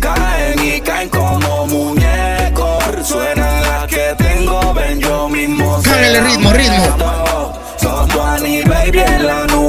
Caen 0.00 0.64
y 0.64 0.80
caen 0.80 1.08
como 1.08 1.66
muñecos. 1.66 2.84
Suena 3.04 3.60
la 3.60 3.86
que 3.88 4.14
tengo, 4.18 4.72
ven 4.72 5.00
yo 5.00 5.28
mismo. 5.28 5.82
Cámbiale 5.82 6.20
ritmo, 6.20 6.52
ritmo. 6.52 7.58
Son 7.80 8.08
Juan 8.10 8.42
baby 8.68 9.00
en 9.00 9.26
la 9.26 9.46
nube 9.48 9.61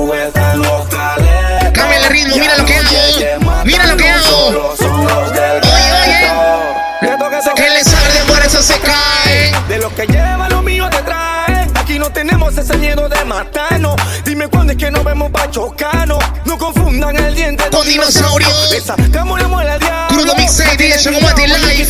ritmo, 2.13 2.35
mira 2.37 2.57
lo 2.57 2.65
que 2.65 2.75
hago. 2.75 3.63
Mira 3.65 3.85
lo 3.87 3.97
que 3.97 4.09
hago. 4.09 4.47
Oye, 4.47 5.59
oye. 6.03 6.31
Que 7.55 7.69
les 7.69 7.93
arde, 7.93 8.19
por 8.27 8.39
eso 8.45 8.61
se 8.61 8.79
caen. 8.79 9.67
De 9.67 9.77
lo 9.77 9.93
que 9.93 10.05
lleva 10.07 10.49
lo 10.49 10.61
mío 10.61 10.89
te 10.89 11.01
trae. 11.01 11.67
Aquí 11.75 11.99
no 11.99 12.09
tenemos 12.11 12.57
ese 12.57 12.77
miedo 12.77 13.09
de 13.09 13.25
matarnos. 13.25 13.95
Dime 14.23 14.47
cuándo 14.47 14.71
es 14.73 14.77
que 14.77 14.89
nos 14.89 15.03
vemos 15.03 15.29
pa' 15.31 15.49
chocarnos. 15.49 16.23
No 16.45 16.57
confundan 16.57 17.15
el 17.17 17.35
diente 17.35 17.63
Con 17.71 17.85
dinosaurio. 17.87 18.47
Le 18.71 18.81
sacamos 18.81 19.41
la 19.41 19.47
muela 19.47 19.77
diablo. 19.77 20.07
Crudo 20.09 20.33
DJ 20.35 20.97
Chocomati 20.97 21.47
Live. 21.47 21.87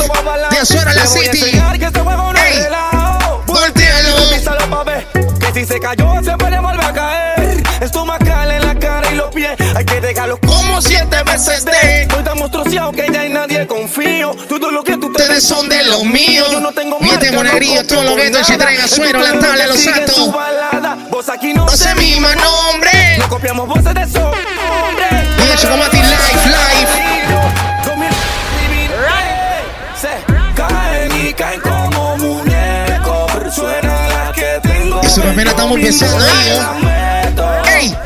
De 0.49 0.59
Azuero 0.59 0.89
a 0.89 0.93
la 0.93 1.01
Te 1.03 1.07
voy 1.09 1.27
a 1.27 1.31
City. 1.31 1.45
este 1.45 1.99
Ey. 1.99 2.67
Voltealo. 3.45 4.15
Que 5.39 5.53
si 5.53 5.65
se 5.65 5.79
cayó 5.79 6.13
se 6.23 6.35
puede 6.37 6.59
volver 6.59 6.85
a 6.85 6.93
caer. 6.93 7.63
Estomacal 7.81 8.22
en 8.22 8.22
siete 10.83 11.23
veces 11.23 11.65
de. 11.65 12.01
Estoy 12.03 12.23
tan 12.23 12.37
monstruoseado 12.37 12.91
que 12.91 13.07
ya 13.11 13.25
en 13.25 13.33
nadie 13.33 13.65
confío. 13.67 14.31
Todo 14.47 14.71
lo 14.71 14.83
que 14.83 14.97
tú 14.97 15.11
te 15.11 15.23
Ustedes 15.23 15.43
son 15.43 15.69
de 15.69 15.83
los 15.85 16.03
míos. 16.03 16.49
Yo 16.51 16.59
no 16.59 16.71
tengo 16.71 16.99
Miente 16.99 17.31
no 17.31 17.41
todo 17.87 18.03
lo 18.03 18.15
que 18.15 18.31
se 18.43 18.57
traen 18.57 18.77
nada. 18.77 18.85
Azuero, 18.85 19.19
la 19.19 19.39
tabla, 19.39 19.67
los 19.67 19.79
santos. 19.79 20.15
su 20.15 20.31
balada. 20.31 20.97
Vos 21.09 21.29
aquí 21.29 21.53
no 21.53 21.65
No 21.65 21.75
se 21.75 21.95
mima 21.95 22.35
nombre. 22.35 23.17
No 23.17 23.29
copiamos 23.29 23.67
voces 23.67 23.93
de. 23.93 24.03
Se 30.01 30.09
caen 30.55 31.27
y 31.27 31.33
caen 31.33 31.61
como 31.61 32.17
muñecos. 32.17 33.55
Suena 33.55 34.07
la 34.09 34.31
que 34.33 34.59
tengo. 34.61 35.01
Eso 35.01 35.21
que 35.21 35.29
apenas 35.29 35.53
estamos 35.53 35.77
empezando 35.77 36.25
ahí, 36.25 36.49
¿eh? 36.49 37.79
¡Ey! 37.79 37.97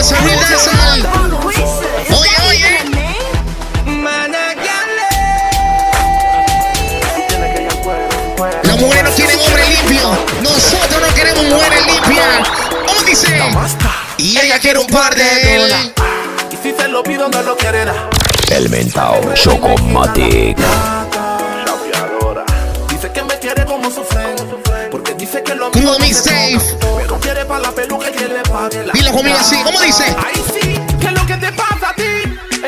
Relaza, 0.00 0.16
relaza. 0.22 0.70
Oye, 2.08 2.30
oye. 2.48 2.78
Las 8.62 8.78
mujeres 8.78 9.04
no 9.04 9.16
quieren 9.16 9.38
hombres 9.40 9.68
limpios. 9.68 10.18
Nosotros 10.42 11.02
no 11.06 11.14
queremos 11.14 11.44
mujeres 11.44 11.86
limpias. 11.86 12.48
¿Cómo 12.86 13.02
dice? 13.02 13.42
Y 14.16 14.38
ella 14.38 14.58
quiere 14.58 14.78
un 14.78 14.86
par 14.86 15.14
de 15.14 15.56
él. 15.56 15.72
Y 16.50 16.56
si 16.66 16.72
te 16.72 16.88
lo 16.88 17.02
pido, 17.02 17.28
no 17.28 17.42
lo. 17.42 17.58
El 18.50 18.70
mentao 18.70 19.20
Chocomatic. 19.34 20.56
Pague 28.50 28.84
la. 28.84 28.92
Dilo 28.92 29.12
conmigo 29.12 29.36
así. 29.38 29.56
¿Cómo 29.64 29.80
dice? 29.80 30.04
Ahí 30.04 30.42
sí, 30.52 30.80
¿qué 31.00 31.06
es 31.06 31.12
lo 31.12 31.26
que 31.26 31.36
te 31.36 31.52
pasa 31.52 31.90
a 31.90 31.94
ti? 31.94 32.02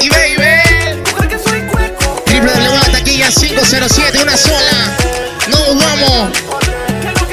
Y 0.00 0.08
baby. 0.08 1.02
¿Tú 1.04 1.12
crees 1.16 1.32
que 1.32 1.48
soy 1.48 1.60
cueco? 1.62 2.22
Triple 2.24 2.52
W 2.52 2.78
la 2.78 2.92
taquilla 2.92 3.28
507, 3.28 4.22
una 4.22 4.36
sola. 4.36 4.96
No 5.48 5.58
vamos. 5.74 6.38
¿Qué 7.00 7.08
es 7.08 7.20
lo 7.20 7.26
que? 7.28 7.32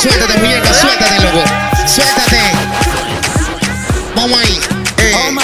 Suéltate, 0.00 0.38
muñeca, 0.38 0.74
suéltate, 0.74 1.20
loco. 1.20 1.44
Suéltate. 1.86 2.40
Vamos 4.14 4.38
ahí. 4.38 4.60
Eh, 4.98 5.36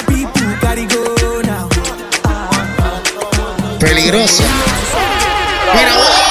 peligroso. 3.78 4.44
Mira, 5.74 5.94
vos. 5.96 6.21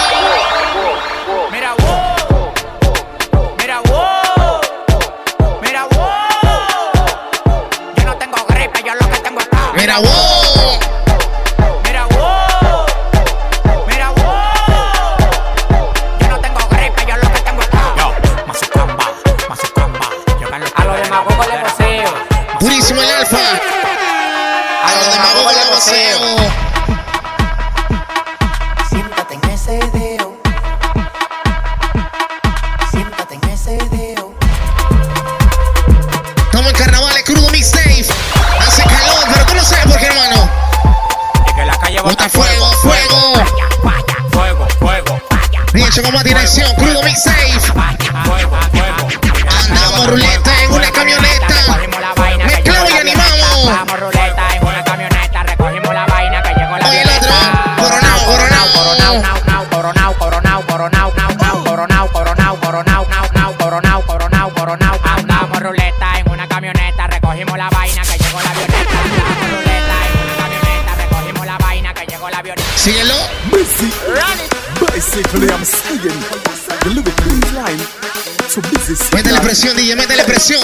Presión, 79.51 79.75
DJ, 79.75 79.95
métele 79.97 80.23
presión. 80.23 80.61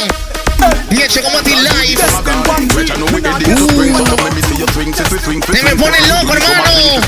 Hecho 0.91 1.21
como 1.21 1.39
ti 1.39 1.53
live. 1.55 2.01
Uh, 3.19 3.71
te 5.51 5.63
me 5.63 5.75
pone 5.75 5.99
loco, 6.07 6.33
hermano. 6.33 7.01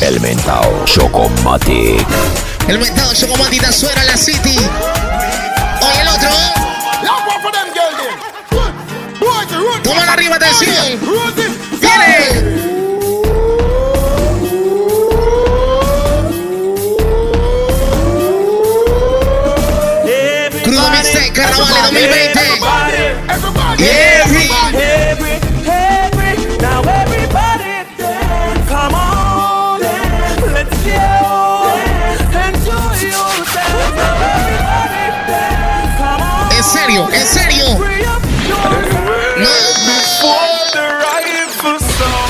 El 0.00 0.20
mentao 0.20 0.84
Chocomatic. 0.86 2.06
El 2.66 2.78
mentado 2.78 3.12
Chocomatita 3.12 3.70
suena 3.72 4.00
en 4.00 4.06
la 4.06 4.16
City. 4.16 4.56
Oye, 5.82 6.00
el 6.00 6.08
otro. 6.08 6.30
Toma 9.82 10.06
la 10.06 10.12
arriba, 10.14 10.36
atención. 10.36 10.98
Viene. 11.80 12.75
Mixtape, 21.56 22.34
Carnavales 22.34 23.40
2020. 23.40 23.84
Every. 23.88 25.36
Now 26.60 26.80
everybody 26.82 27.84
dance, 27.96 28.68
come 28.68 28.94
on, 28.94 29.80
dance, 29.80 30.42
let's 30.52 30.76
go, 30.84 31.00
enjoy 32.44 33.08
yourself. 33.08 33.88
Now 33.96 34.16
everybody 34.36 35.04
dance, 35.26 35.96
come 35.96 36.20
on. 36.20 36.52
En 36.52 36.62
serio, 36.62 37.08
en 37.10 37.26
serio. 37.26 37.66
No. 39.38 39.54
Before 39.86 40.66
the 40.72 40.86
rifle 41.04 41.78
sound, 41.78 42.26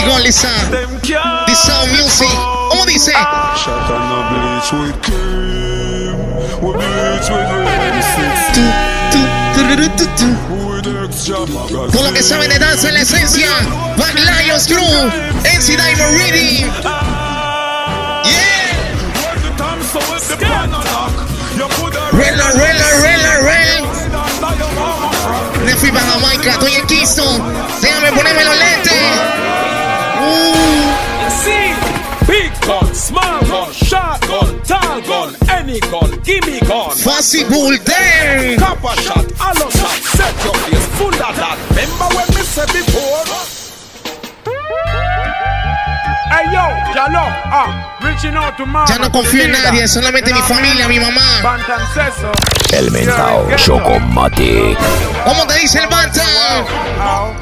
Digo, 0.00 0.18
Lisa. 0.20 0.48
sound 1.54 1.92
music. 1.92 2.28
¿Cómo 2.70 2.86
dice? 2.86 3.12
Shot 3.12 3.90
on 3.90 4.02
the 4.08 4.20
bleach 4.30 4.72
with 4.72 4.96
cream, 5.02 6.16
we 6.62 6.72
bleach 6.72 7.28
with 7.28 7.50
red 7.52 7.94
Tu, 8.54 8.64
tu, 9.12 9.20
tururu, 9.54 9.88
tu, 9.96 10.06
tu. 10.16 10.28
with 10.56 10.86
extra 11.04 11.38
magazine. 11.46 11.90
Todo 11.92 12.02
lo 12.04 12.12
que 12.14 12.22
saben 12.22 12.48
de 12.48 12.58
danza 12.58 12.88
en 12.88 12.94
la 12.94 13.00
esencia. 13.00 13.48
Black 13.96 14.14
Lions 14.14 14.66
Crew. 14.66 15.10
NC 15.44 15.76
Diamond 15.76 16.16
Reading. 16.16 16.64
Yeah. 18.24 18.70
Rela, 22.12 22.50
rela, 22.52 22.86
rela, 23.02 23.32
rela. 23.38 23.80
Me 25.66 25.74
fui 25.76 25.90
para 25.92 26.06
Jamaica, 26.06 26.50
estoy 26.52 26.74
en 26.74 26.86
Kingston. 26.86 27.42
Déjame 27.82 28.12
ponerme 28.12 28.44
los 28.44 28.56
lentes. 28.56 28.94
Uh, 30.22 31.30
See, 31.30 31.72
big 32.26 32.52
gun, 32.66 32.92
small 32.94 33.40
gun, 33.46 33.72
short 33.72 34.20
gun, 34.28 34.62
tall 34.64 35.00
gun, 35.00 35.34
any 35.48 35.80
gun, 35.80 36.20
gimme 36.22 36.60
gun. 36.60 36.90
Fancy 36.94 37.42
Bull 37.48 37.76
Damn. 37.84 38.58
Copper 38.58 39.00
shot, 39.00 39.30
hollow 39.38 39.70
shot, 39.70 39.98
set 40.12 40.44
your 40.44 40.54
face 40.54 40.86
full 40.98 41.08
of 41.08 41.36
that. 41.40 41.56
Remember 41.70 42.14
when 42.14 42.28
me 42.36 42.42
said 42.42 42.68
before? 42.68 43.49
Ya 48.86 48.98
no 48.98 49.10
confío 49.10 49.44
en 49.44 49.52
nadie, 49.52 49.88
solamente 49.88 50.32
mi 50.32 50.40
familia, 50.40 50.86
mi 50.88 51.00
mamá. 51.00 51.58
El 52.72 52.90
mentao 52.90 53.48
Chocomatic. 53.56 54.78
¿Cómo 55.24 55.46
te 55.46 55.54
dice 55.58 55.80
el 55.80 55.88
Banta? 55.88 56.22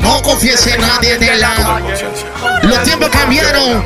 No 0.00 0.22
confíes 0.22 0.66
en 0.66 0.80
nadie 0.80 1.18
de 1.18 1.36
la. 1.36 1.80
Los 2.62 2.82
tiempos 2.82 3.08
cambiaron. 3.10 3.84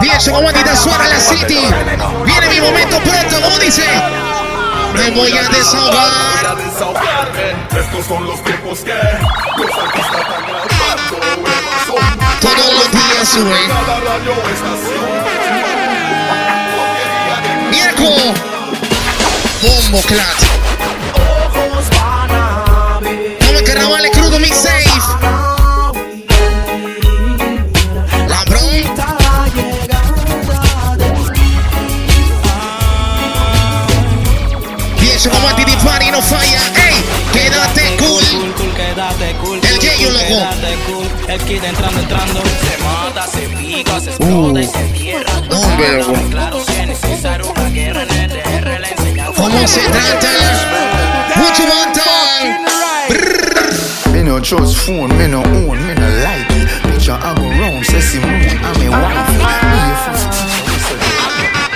Diez 0.00 0.28
como 0.28 0.52
te 0.52 0.76
suena 0.76 1.08
la 1.08 1.20
City. 1.20 1.66
Viene 2.24 2.48
mi 2.50 2.60
momento 2.60 2.98
pronto, 3.00 3.40
¿cómo 3.42 3.58
dice? 3.58 3.84
Me 4.94 5.10
voy 5.10 5.36
a 5.36 5.48
desahogar. 5.48 6.56
Estos 7.70 8.06
son 8.06 8.26
los 8.26 8.42
tiempos 8.44 8.80
que 8.80 8.92
Radio 13.22 14.32
estación. 14.50 15.04
Miércoles. 17.70 18.32
Bombo 19.60 20.00
Clat. 20.06 20.59
El 41.30 41.40
kid 41.42 41.62
entrando, 41.62 42.00
entrando. 42.00 42.42
Se 42.42 42.76
mata, 42.82 43.24
se 43.28 43.42
pica, 43.56 44.00
se 44.00 44.10
explota 44.10 44.60
y 44.60 44.66
se 44.66 44.82
tierra. 44.88 45.30
Hombre, 45.52 45.98
loco. 45.98 46.12
Claro, 46.28 46.64
si 46.64 46.72
es 46.72 46.86
necesario 46.88 47.52
una 47.52 47.68
guerra 47.70 48.02
en 48.02 48.08
NTR, 48.08 48.80
le 48.80 48.88
enseñamos. 48.90 49.36
¿Cómo 49.36 49.68
se 49.68 49.80
trata? 49.80 50.28
Mucho 51.36 51.62
montan. 51.68 52.64
Me 54.12 54.24
no 54.24 54.42
trust 54.42 54.76
phone, 54.78 55.16
me 55.16 55.28
no 55.28 55.42
own, 55.42 55.86
me 55.86 55.94
no 55.94 56.08
like 56.08 56.52
it. 56.52 56.68
Picture 56.90 57.12
I 57.12 57.32
go 57.36 57.48
round, 57.48 57.86
say 57.86 58.00
Simone, 58.00 58.58
I'm 58.64 58.74
a 58.74 58.90
wife. 58.90 59.30
Me 59.30 59.78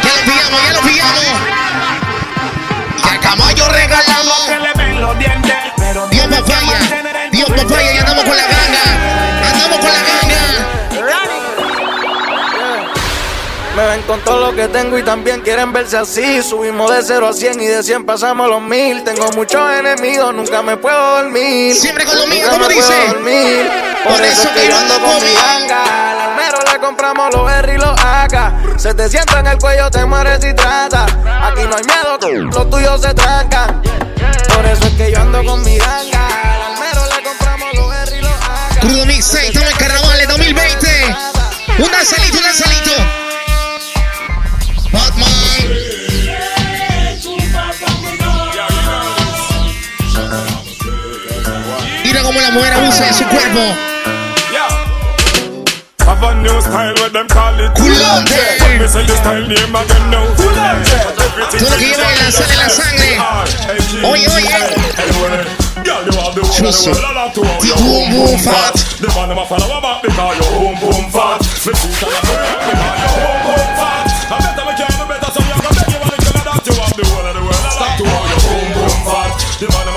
Ya 0.02 0.10
lo 0.16 0.22
pillamos, 0.24 0.60
ya 0.66 0.72
lo 0.72 0.80
pillamos. 0.80 1.26
Que 3.04 3.08
a 3.08 3.20
caballo 3.20 3.68
regalamos. 3.68 4.46
Que 4.48 4.58
le 4.58 4.72
ven 4.74 5.00
los 5.00 5.16
dientes, 5.16 5.54
pero 5.76 6.08
Dios 6.08 6.26
papaya, 6.26 7.28
Dios 7.30 7.50
papaya, 7.50 7.94
y 7.94 7.98
andamos 7.98 8.24
con 8.24 8.36
la 8.36 8.42
ganga. 8.42 9.23
Con 14.06 14.20
todo 14.20 14.50
lo 14.50 14.56
que 14.56 14.68
tengo 14.68 14.98
y 14.98 15.02
también 15.02 15.40
quieren 15.40 15.72
verse 15.72 15.96
así. 15.96 16.42
Subimos 16.42 16.90
de 16.90 17.02
0 17.02 17.28
a 17.28 17.32
100 17.32 17.60
y 17.60 17.66
de 17.66 17.82
100 17.82 18.04
pasamos 18.04 18.48
los 18.48 18.60
1000. 18.60 19.04
Tengo 19.04 19.30
muchos 19.32 19.60
enemigos, 19.72 20.34
nunca 20.34 20.62
me 20.62 20.76
puedo 20.76 21.22
dormir. 21.22 21.74
Siempre 21.74 22.04
con 22.04 22.18
lo 22.18 22.26
mío, 22.26 22.46
Nunca 22.50 22.50
¿cómo 22.50 22.68
me 22.68 22.74
puedo 22.74 22.88
dice? 22.88 23.14
Por, 24.02 24.12
Por 24.12 24.22
eso 24.22 24.32
eso 24.32 24.48
es 24.48 24.60
que 24.60 24.68
yo 24.68 24.76
ando 24.76 24.94
con 25.00 25.22
mi 25.22 25.34
ganga. 25.34 26.10
Al 26.10 26.20
almero 26.20 26.58
le 26.72 26.78
compramos 26.80 27.34
los 27.34 27.50
R 27.50 27.74
y 27.74 27.78
los 27.78 28.00
AK. 28.00 28.78
Se 28.78 28.94
te 28.94 29.08
sienta 29.08 29.40
en 29.40 29.46
el 29.46 29.58
cuello, 29.58 29.90
te 29.90 30.04
mueres 30.04 30.38
si 30.42 30.54
trata. 30.54 31.04
Aquí 31.04 31.62
no 31.68 31.76
hay 31.76 31.84
miedo, 31.84 32.50
los 32.50 32.70
tuyos 32.70 33.00
se 33.00 33.14
trancan. 33.14 33.82
Por 34.54 34.66
eso 34.66 34.84
es 34.86 34.92
que 34.94 35.12
yo 35.12 35.20
ando 35.20 35.44
con 35.44 35.62
mi 35.64 35.78
ganga. 35.78 36.28
Al 36.54 36.62
almero 36.72 37.00
le 37.16 37.22
compramos 37.22 37.74
los 37.74 37.94
R 38.08 38.18
y 38.18 38.20
los 38.20 38.30
AK. 38.30 38.80
Crudo 38.80 39.06
Mixtape, 39.06 39.46
estamos 39.46 39.70
en 39.70 39.76
Carnavales 39.78 40.28
2020. 40.28 41.16
Un 41.78 41.90
danzalito, 41.90 42.36
un 42.36 42.42
danzalito. 42.44 43.23
Cómo 52.34 52.40
la 52.40 52.50
mujer 52.50 52.72
abusa 52.72 53.04
de 53.04 53.12
su 53.12 53.24
cuerpo. 53.26 53.60
Have 56.04 56.22
a 56.22 56.34
new 56.34 56.60
style 56.60 56.92
where 57.00 57.08
them 57.08 57.26
call 57.28 57.58
it. 57.58 57.72
Culante. 57.74 58.58
But 58.60 58.78
me 58.78 58.86
say 58.88 59.06
the 59.06 59.16
style 59.16 59.46
name 59.48 59.74
again 59.74 60.10
now. 60.10 60.26
Todo 60.36 61.70
lo 61.70 61.76
que 61.78 61.86
lleva 61.88 62.12
en 62.12 62.18
la 62.18 62.30
sangre, 62.30 62.52
en 62.52 62.58
la 62.58 62.68
sangre. 62.68 63.18
Oye, 64.04 64.28
oye. 64.28 64.48
Girl, 65.82 66.04
you 66.04 66.12
have 66.12 66.34
the 66.34 66.42
one 66.42 66.52
Chuso. 66.52 66.90
of 66.90 66.96
the 66.96 67.00
world, 67.00 67.04
I 67.04 67.14
love 67.14 67.32
to 67.34 67.44
how 67.44 67.58
The 67.60 67.66
you 67.68 67.74
boom, 67.80 68.10
boom 68.12 68.38
fat. 68.38 68.74
The 69.00 69.08
man 69.16 69.28
them 69.28 69.38
a 69.38 69.46
follow 69.46 69.80
back 69.80 70.02
because 70.02 70.36
you 70.36 70.44
boom 70.52 70.74
boom 70.76 71.04
fat. 71.08 71.40
Me 71.40 71.72
see 71.72 71.88
that 71.96 72.12
you 72.12 72.36
because 72.68 73.00
you 73.00 73.08
boom 73.24 73.38
boom 73.48 73.68
fat. 73.80 74.04
I 74.28 74.36
better 74.44 74.64
me 74.68 74.72
can't 74.76 74.92
do 74.92 75.04
better 75.08 75.30
so 75.32 75.40
you 75.40 75.56
can 75.56 75.72
beg 75.72 75.88
you 75.88 76.00
one 76.04 76.20
girl 76.20 76.36
that 76.44 76.60
you 76.68 76.74
have 76.84 76.92
the 76.92 77.04
one 77.16 77.26
of 77.28 77.32
the 77.32 77.42
world, 77.48 77.64
I 77.64 77.72
love 77.80 77.96
to 77.96 78.04
how 78.04 78.28
you 78.28 78.38
boom 78.44 78.68
boom 78.76 78.98
fat. 79.08 79.32
The 79.56 79.66
man 79.72 79.93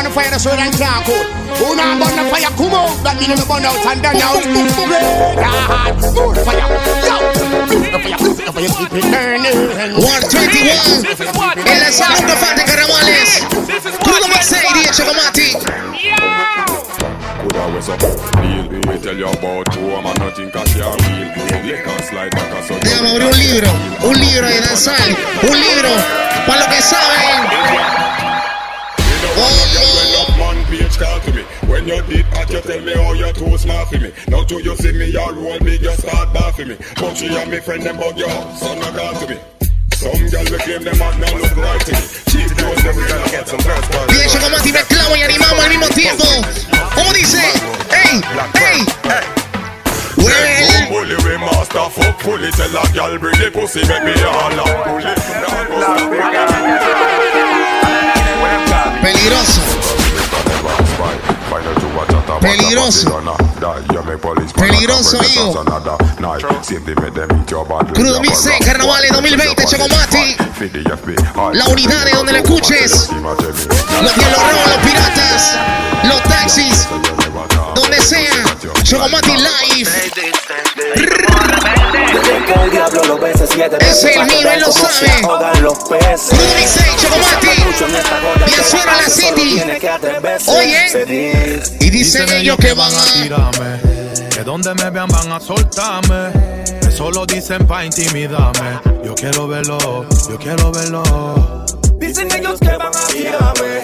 king 0.00 0.08
song 0.08 0.08
go 0.08 0.08
on 0.08 0.08
the 0.08 0.10
fire, 0.10 0.38
so 0.38 0.50
them 0.50 0.72
can't 0.72 1.04
cool. 1.04 1.24
Who 1.60 1.76
not 1.76 1.98
burn 2.00 2.16
the 2.16 2.24
fire, 2.30 2.50
come 2.56 2.74
out. 2.74 2.96
That 3.04 3.18
mean 3.20 3.36
the 3.36 3.44
burn 3.44 3.64
out 3.64 3.76
and 3.84 4.00
then 4.00 4.16
out. 4.22 4.40
Red 4.40 5.44
hot, 5.44 5.96
good 6.00 6.36
fire. 6.40 6.64
Yo, 7.04 7.18
the 7.36 7.98
fire, 8.00 8.18
the 8.20 8.52
fire, 8.52 8.70
keep 8.76 8.92
it 8.96 9.06
burning. 9.10 9.58
121. 10.00 11.58
En 11.66 11.78
la 11.80 11.90
sala 11.92 12.16
nunca 12.20 12.36
falta 12.36 12.64
carnavales. 12.64 13.44
Crudo 14.00 14.28
Mixtape, 14.28 14.68
DJ 14.74 14.90
Chocomati. 14.94 15.48
Could 17.40 17.56
always 17.56 17.88
up 17.88 17.98
deal 17.98 18.68
We 18.86 18.98
tell 19.00 19.16
you 19.16 19.28
about 19.28 19.72
two 19.72 19.80
man 19.80 20.14
nothing 20.20 20.50
cause 20.50 20.76
you're 20.76 20.92
real 20.92 21.32
Lick 21.64 21.86
and 21.86 22.04
slide 22.04 22.30
back 22.32 22.52
a 22.52 22.62
son 22.62 22.78
Déjame 22.80 23.10
abrir 23.10 23.26
un 23.26 23.38
libro. 23.38 23.70
Un 24.04 24.20
libro 24.20 24.46
de 24.46 24.60
danzar. 24.60 25.00
Un 25.42 25.58
libro. 25.58 25.88
Para 26.46 26.60
los 26.60 26.68
que 26.68 26.82
saben. 26.82 28.39
Man 30.38 30.64
page 30.66 30.96
call 30.98 31.20
to 31.20 31.32
me 31.32 31.42
When 31.68 31.86
you 31.86 32.02
did 32.02 32.26
that 32.32 32.50
you 32.50 32.60
tell 32.60 32.80
me 32.80 32.92
how 32.94 33.12
you 33.12 33.32
too 33.32 33.56
smart 33.58 33.88
for 33.88 33.98
me 33.98 34.10
Now 34.28 34.42
to 34.44 34.60
you 34.62 34.76
see 34.76 34.92
me 34.92 35.16
all 35.16 35.32
roll 35.32 35.58
me 35.60 35.78
just 35.78 36.02
start 36.02 36.32
back 36.34 36.58
me 36.58 36.76
But 36.96 37.14
she 37.14 37.26
and 37.28 37.50
me 37.50 37.60
friend 37.60 37.82
them 37.82 37.96
bug 37.96 38.18
you 38.18 38.26
son 38.58 38.78
of 38.78 38.94
God 38.94 39.16
to 39.20 39.26
me 39.30 39.36
Some 39.94 40.26
girl 40.32 40.44
we 40.50 40.58
claim 40.64 40.82
them 40.82 40.96
had 40.98 41.18
no 41.20 41.26
look 41.38 41.56
right 41.56 41.80
to 41.86 41.92
me 41.92 42.00
Cheap 42.32 42.50
clothes 42.58 42.82
them 42.82 42.96
we 42.96 43.02
gotta 43.06 43.30
get 43.30 43.46
some 43.46 43.60
girls 43.62 43.84
for 43.86 44.06
DJ 44.10 44.28
Chocomati 44.34 44.72
mezclamos 44.72 45.16
y 45.18 45.22
animamos 45.22 45.64
al 45.64 45.70
mismo 45.70 45.88
tiempo. 45.88 46.24
¿Cómo 46.94 47.12
dice? 47.12 47.38
¡Ey! 47.90 48.20
¡Ey! 48.54 48.84
Well, 50.16 50.88
bully 50.90 51.16
we 51.24 51.36
master 51.38 51.88
fuck 51.90 52.20
fully 52.20 52.50
Tell 52.52 52.76
a 52.76 52.82
girl 52.92 53.18
bring 53.18 53.38
the 53.38 53.50
pussy 53.52 53.80
make 53.86 54.04
me 54.04 54.12
all 54.22 54.60
up 54.60 54.84
bully 54.86 55.14
Peligroso. 59.02 59.60
Peligroso. 62.40 63.22
Peligroso, 64.56 65.18
hijo. 65.24 65.64
Crudo 67.94 68.20
Mixtape, 68.20 68.64
Carnavales 68.64 69.12
2020, 69.12 69.64
Chocomati. 69.66 70.36
La 71.52 71.66
unidad 71.66 72.04
de 72.04 72.10
donde 72.12 72.32
lo 72.32 72.38
escuches. 72.38 73.08
Los 73.10 74.12
que 74.12 74.20
lo 74.22 74.36
roban, 74.36 74.70
los 74.70 74.78
piratas, 74.84 75.56
los 76.04 76.22
taxis, 76.22 76.86
donde 77.74 78.00
sea. 78.00 78.44
Chocomati 78.82 79.32
Live. 79.32 79.90
Es 83.80 84.04
el 84.04 84.24
mío, 84.26 84.50
él 84.52 84.60
lo 84.60 84.72
sabe. 84.72 85.20
Crudo 85.22 86.54
Mixtape, 86.56 86.96
Chocomati. 86.96 87.48
En 88.46 88.64
que 89.14 89.20
solo 89.20 89.36
City. 89.36 89.54
tiene 89.54 89.78
que 89.78 89.88
atreverse. 89.88 90.50
Oye. 90.50 91.62
Y 91.80 91.90
dicen 91.90 92.28
ellos 92.32 92.56
que 92.58 92.72
van 92.74 92.92
a. 92.94 93.04
tirarme. 93.22 93.80
Que 94.30 94.44
donde 94.44 94.74
me 94.74 94.90
vean 94.90 95.08
van 95.08 95.32
a 95.32 95.40
soltarme. 95.40 96.64
Que 96.80 96.90
solo 96.90 97.26
dicen 97.26 97.66
pa' 97.66 97.84
intimidarme. 97.84 98.80
Yo 99.04 99.14
quiero 99.14 99.48
verlo, 99.48 100.06
yo 100.28 100.38
quiero 100.38 100.70
verlo. 100.72 101.66
Dicen 101.98 102.30
ellos 102.32 102.58
que 102.60 102.76
van 102.76 102.92
a 102.96 103.06
tirarme, 103.06 103.82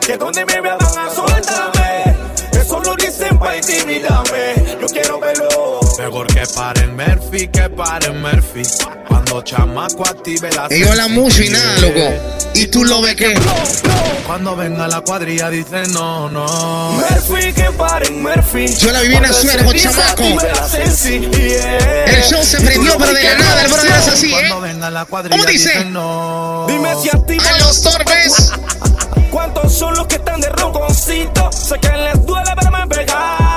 que 0.00 0.16
donde 0.16 0.44
me 0.46 0.60
vean 0.60 0.78
van 0.78 0.98
a 0.98 1.14
soltarme. 1.14 2.16
Eso 2.52 2.80
lo 2.80 2.94
dicen 2.96 3.38
para 3.38 3.56
intimidarme. 3.56 4.54
Yo 4.80 4.86
quiero 4.86 5.20
verlo. 5.20 5.87
Mejor 6.08 6.26
que 6.28 6.46
paren 6.46 6.96
Murphy, 6.96 7.48
que 7.48 7.68
paren 7.68 8.22
Murphy. 8.22 8.62
Cuando 9.08 9.42
chamaco 9.42 10.08
active 10.08 10.48
la 10.52 10.66
Ellos 10.70 10.88
hablan 10.88 11.12
mucho 11.12 11.42
y 11.42 11.50
nada, 11.50 11.78
loco. 11.80 12.00
Y 12.54 12.66
tú 12.68 12.82
lo 12.82 13.02
ves 13.02 13.14
que. 13.14 13.38
Cuando 14.26 14.56
venga 14.56 14.88
la 14.88 15.02
cuadrilla 15.02 15.50
dicen 15.50 15.92
no, 15.92 16.30
no. 16.30 16.92
Murphy, 16.92 17.52
que 17.52 17.64
paren 17.76 18.22
Murphy. 18.22 18.74
Yo 18.78 18.90
la 18.90 19.02
viví 19.02 19.16
en 19.16 19.26
Azuero 19.26 19.66
con 19.66 19.76
chamaco. 19.76 20.22
El 20.22 22.22
show 22.22 22.42
se 22.42 22.58
prendió, 22.62 22.96
pero 22.96 23.12
de 23.12 23.24
la 23.24 23.34
nada 23.36 23.62
el 23.64 23.68
brother 23.70 23.92
es 23.92 24.08
así, 24.08 24.32
¿eh? 24.32 24.46
Cuando 24.48 24.60
venga 24.62 24.88
la 24.88 25.04
cuadrilla 25.04 25.36
¿Cómo 25.36 25.50
dice? 25.50 25.74
Dime 25.74 26.94
si 27.02 27.10
a 27.10 27.26
ti 27.26 27.36
A 27.36 27.58
los 27.58 27.82
torbes. 27.82 28.52
¿Cuántos 29.30 29.74
son 29.74 29.94
los 29.94 30.06
que 30.06 30.14
están 30.14 30.40
de 30.40 30.48
ronconcito? 30.48 31.52
Sé 31.52 31.78
que 31.78 31.90
les 31.90 32.24
duele 32.24 32.54
verme 32.54 32.86
pegado. 32.86 33.47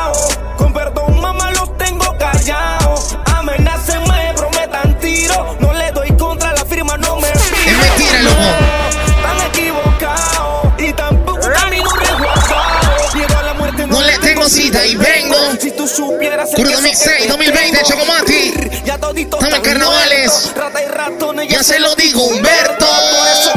Cita 14.49 14.85
y 14.85 14.95
vengo. 14.95 15.37
Si 15.59 15.71
tú 15.71 15.87
supieras 15.87 16.49
el 16.49 16.55
Crudo 16.55 16.69
queso 16.69 16.81
Mixtape 16.81 17.17
que 17.17 17.23
te 17.23 17.29
2020, 17.29 17.77
tengo. 17.77 17.89
Chocomati. 17.89 18.53
Ya 18.85 18.93
Estamos 18.95 19.53
en 19.53 19.61
carnavales. 19.61 20.51
Rata 20.55 20.83
y 20.83 20.87
ratones, 20.87 21.47
Ya 21.47 21.63
se 21.63 21.79
lo 21.79 21.93
digo, 21.95 22.23
Humberto. 22.23 22.85
Por 22.85 23.27
eso, 23.27 23.53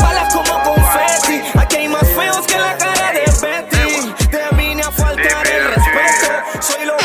balas 0.00 0.32
como 0.32 0.62
confeti. 0.62 1.42
Aquí 1.58 1.76
hay 1.76 1.88
más 1.88 2.06
feos 2.08 2.46
que 2.46 2.58
la 2.58 2.76
cara 2.76 3.12
de 3.12 3.24
Betty. 3.40 4.26
Te 4.30 4.56
vine 4.56 4.82
a 4.82 4.90
faltar 4.90 5.46
el 5.46 5.64
respeto. 5.64 6.32
Soy 6.60 6.84
lo 6.84 6.96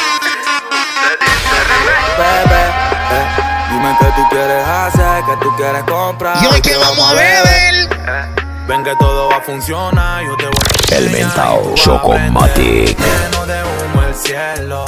Bebé, 2.17 2.63
eh, 3.11 3.25
dime 3.71 3.97
qué 3.99 4.05
tú 4.15 4.29
quieres 4.29 4.67
hacer, 4.67 5.23
qué 5.25 5.37
tú 5.41 5.55
quieres 5.55 5.83
comprar. 5.83 6.43
Y 6.43 6.47
hoy 6.47 6.61
que 6.61 6.75
vamos 6.75 7.09
a 7.09 7.13
beber. 7.13 8.42
Ven 8.67 8.81
que 8.83 8.95
todo 8.95 9.27
va 9.29 9.37
a 9.37 9.41
funcionar, 9.41 10.23
yo 10.23 10.37
te 10.37 10.45
voy 10.45 10.55
a 10.91 10.97
El 10.97 11.09
mentao 11.09 11.73
Chocomatic. 11.75 12.97
Lleno 12.97 13.45
de 13.45 13.61
humo 13.61 14.03
el 14.07 14.15
cielo, 14.15 14.85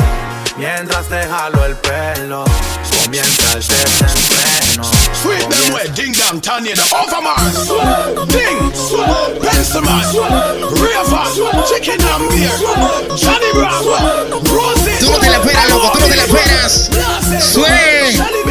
mientras 0.57 1.05
te 1.07 1.21
jalo 1.27 1.65
el 1.65 1.75
pelo. 1.75 2.45
Comienza 3.03 3.53
el 3.53 3.67
desenfreno. 3.67 4.83
Sweet 5.21 5.49
them 5.49 5.73
way, 5.73 5.87
ding 5.89 6.13
dong, 6.13 6.39
tornado, 6.41 6.83
overman. 7.03 7.53
Ding, 8.29 8.71
Pensaman, 9.41 10.03
Raven, 10.79 11.65
Chicken 11.67 12.01
and 12.01 12.29
Beer, 12.29 12.51
Johnny 13.17 13.51
Bravo, 13.53 13.97
Rosie. 14.53 14.97
Tú 14.99 15.11
no 15.11 15.19
te 15.19 15.29
la 15.29 15.37
esperas, 15.37 15.69
loco. 15.69 15.91
Tú 15.91 15.99
no 15.99 16.07
te 16.07 16.15
la 16.15 16.23
esperas. 16.23 16.89
Sue. 17.41 18.45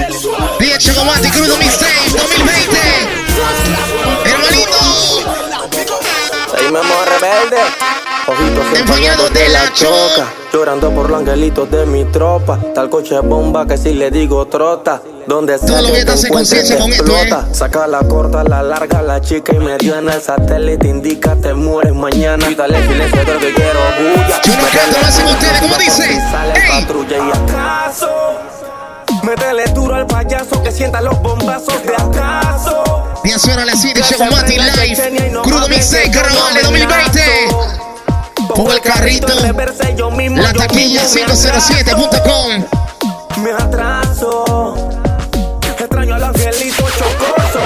DJ 0.58 0.78
Chocomati, 0.78 1.30
Crudo 1.30 1.56
Mixtape 1.56 2.10
2020. 2.10 2.63
Seguimos 6.74 7.06
rebelde. 7.06 7.56
Ojitos 8.26 8.78
Empañados 8.80 9.32
de 9.32 9.48
la 9.50 9.72
choca. 9.72 10.26
Llorando 10.52 10.90
por 10.90 11.08
los 11.08 11.20
angelitos 11.20 11.70
de 11.70 11.86
mi 11.86 12.04
tropa. 12.06 12.58
Tal 12.74 12.90
coche 12.90 13.20
bomba 13.20 13.64
que 13.64 13.76
si 13.76 13.94
le 13.94 14.10
digo 14.10 14.46
trota. 14.48 15.00
Donde 15.28 15.56
sea 15.56 15.78
que 15.78 15.92
te 15.92 16.00
encuentres 16.00 16.28
conciencia 16.28 16.78
con 16.78 16.90
esto, 16.90 17.04
explota. 17.04 17.54
Saca 17.54 17.86
la 17.86 18.00
corta, 18.00 18.42
la 18.42 18.62
larga, 18.64 19.02
la 19.02 19.20
chica 19.20 19.54
y 19.54 19.58
me 19.58 19.78
dio 19.78 19.96
en 19.96 20.08
el 20.08 20.20
satélite. 20.20 20.88
Indica, 20.88 21.36
te 21.36 21.54
mueres 21.54 21.94
mañana. 21.94 22.48
Quítale 22.48 22.78
el 22.78 22.88
silencio 22.88 23.20
que 23.38 23.54
quiero 23.54 23.80
bulla. 24.00 24.42
Yo 24.42 24.56
no 24.56 24.64
canto, 24.64 25.00
lo 25.00 25.06
hacen 25.06 25.26
ustedes. 25.26 25.60
¿Cómo 25.60 25.76
dice? 25.76 26.20
Sale 26.30 26.54
Ey. 26.54 26.80
patrulla 26.82 27.16
y 27.18 27.30
acaso. 27.30 28.10
Métele 29.22 29.64
duro 29.66 29.94
al 29.94 30.06
payaso 30.08 30.60
que 30.60 30.72
sienta 30.72 31.00
los 31.00 31.22
bombazos 31.22 31.80
de 31.84 31.94
acaso. 31.94 33.03
10 33.24 33.44
horas 33.48 33.64
la 33.64 33.74
City, 33.74 34.02
Show 34.02 34.30
Mati 34.30 34.58
Live, 34.58 35.32
Crudo 35.42 35.66
Mixtape, 35.68 36.10
Carnaval 36.10 36.58
2020. 36.62 37.20
Pongo 38.54 38.70
el 38.70 38.80
carrito, 38.82 39.28
la 40.36 40.52
taquilla 40.52 41.06
507.com. 41.06 42.64
Me 43.42 43.50
atraso, 43.50 44.90
extraño 45.78 46.16
al 46.16 46.24
angelito 46.24 46.84
chocoso. 46.90 47.60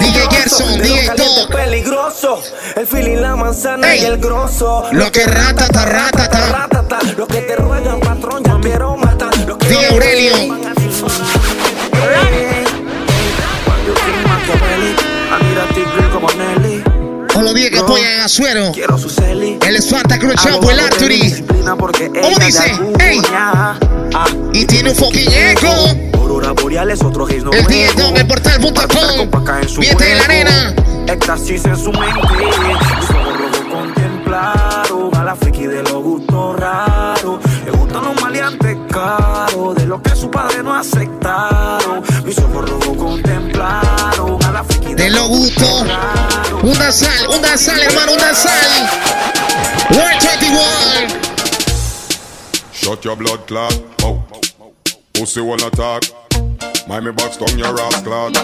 DJ 0.00 0.28
Gerson, 0.32 0.82
DJ 0.82 1.46
Peligroso, 1.52 2.42
el 2.74 2.86
feeling, 2.88 3.18
la 3.18 3.36
manzana 3.36 3.94
y 3.94 4.06
el 4.06 4.18
grosso. 4.18 4.88
Lo 4.90 5.12
que 5.12 5.24
rata, 5.24 5.68
ta, 5.68 5.84
rata, 5.84 6.28
ta. 6.28 6.98
Lo 7.16 7.28
que 7.28 7.42
te 7.42 7.54
ruegan, 7.54 8.00
patrón, 8.00 8.42
ya 8.42 8.58
quiero 8.60 8.96
matar. 8.96 9.30
DJ 9.36 9.86
Aurelio. 9.86 10.79
Los 17.50 17.56
días 17.56 17.70
que 17.72 17.78
apoyan 17.80 18.20
a 18.20 18.28
Suero. 18.28 18.72
Celi. 19.08 19.58
El 19.66 19.74
Esparta 19.74 20.20
Cruz 20.20 20.36
Chapo, 20.36 20.70
el 20.70 20.78
Arturi. 20.78 21.44
¿Cómo 22.22 22.38
dice? 22.38 22.78
Ey. 23.00 23.20
Ah, 23.34 23.76
Y 24.52 24.64
tiene 24.66 24.90
un 24.90 24.94
fucking 24.94 25.32
eco. 25.32 25.66
Aurora 26.14 26.52
boreales, 26.52 27.02
otro 27.02 27.26
gays 27.26 27.42
no 27.42 27.50
El. 27.50 27.66
10 27.66 27.96
el 28.14 28.26
portal.com. 28.28 28.76
De 29.98 30.14
la 30.14 30.24
arena. 30.26 30.74
Éxtasis 31.08 31.64
en 31.64 31.76
su 31.76 31.90
mente. 31.90 32.20
Mis 32.20 33.10
ojos 33.10 33.36
rojos 33.36 33.66
contemplaron 33.68 35.16
a 35.16 35.24
la 35.24 35.34
friki 35.34 35.66
de 35.66 35.82
los 35.82 36.04
gustos 36.04 36.56
raros. 36.56 37.40
Le 37.64 37.72
gustan 37.72 38.04
los 38.04 38.22
maleantes 38.22 38.76
caros, 38.92 39.74
de 39.74 39.90
que 40.04 40.14
su 40.16 40.30
padre 40.30 40.62
no 40.62 40.72
aceptaron. 40.72 42.04
Mis 42.24 42.38
ojos 42.38 42.70
rojos 42.70 42.96
contemplaron 42.96 44.38
a 44.44 44.52
la 44.52 44.62
friki 44.62 44.94
De 44.94 45.10
lo 45.10 45.26
gusto. 45.26 45.66
Un 46.62 46.78
danzal, 46.78 47.28
un 47.30 47.40
danzal, 47.40 47.80
hermano, 47.80 48.12
un 48.12 48.18
danzal. 48.18 48.88
World 49.90 50.20
21. 50.20 51.30
Shut 52.72 53.04
your 53.04 53.16
blood 53.16 53.46
clot. 53.46 53.72
Oh. 54.02 54.22
Pussy 55.14 55.40
wanna 55.40 55.70
talk. 55.70 56.04
Mind 56.86 57.04
me 57.06 57.12
box 57.12 57.36
down 57.38 57.58
your 57.58 57.80
ass 57.80 58.02
clot. 58.02 58.34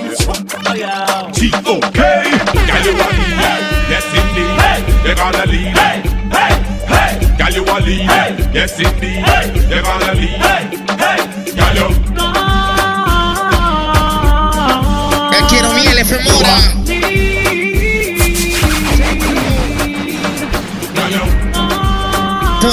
G.O.K. 1.34 2.00
Girl, 2.66 2.82
you 2.84 2.92
a 2.92 3.08
lead. 3.12 3.36
Yes, 3.90 4.06
indeed. 4.14 4.56
They 5.04 5.14
gonna 5.14 5.44
lead. 5.46 5.76
Hey, 5.76 6.00
hey, 6.32 6.54
hey. 6.88 7.12
Girl, 7.36 7.52
you 7.52 7.64
a 7.64 7.76
lead. 7.80 8.08
Yes, 8.54 8.78
indeed. 8.78 9.24
They 9.68 9.82
gonna 9.82 10.12
lead. 10.14 10.40
Hey, 10.40 10.62
hey. 10.96 11.18
Girl, 11.54 11.74
you. 11.76 11.88
Ya 15.32 15.40
quiero 15.48 15.72
miel, 15.74 15.98
Efemora. 15.98 16.56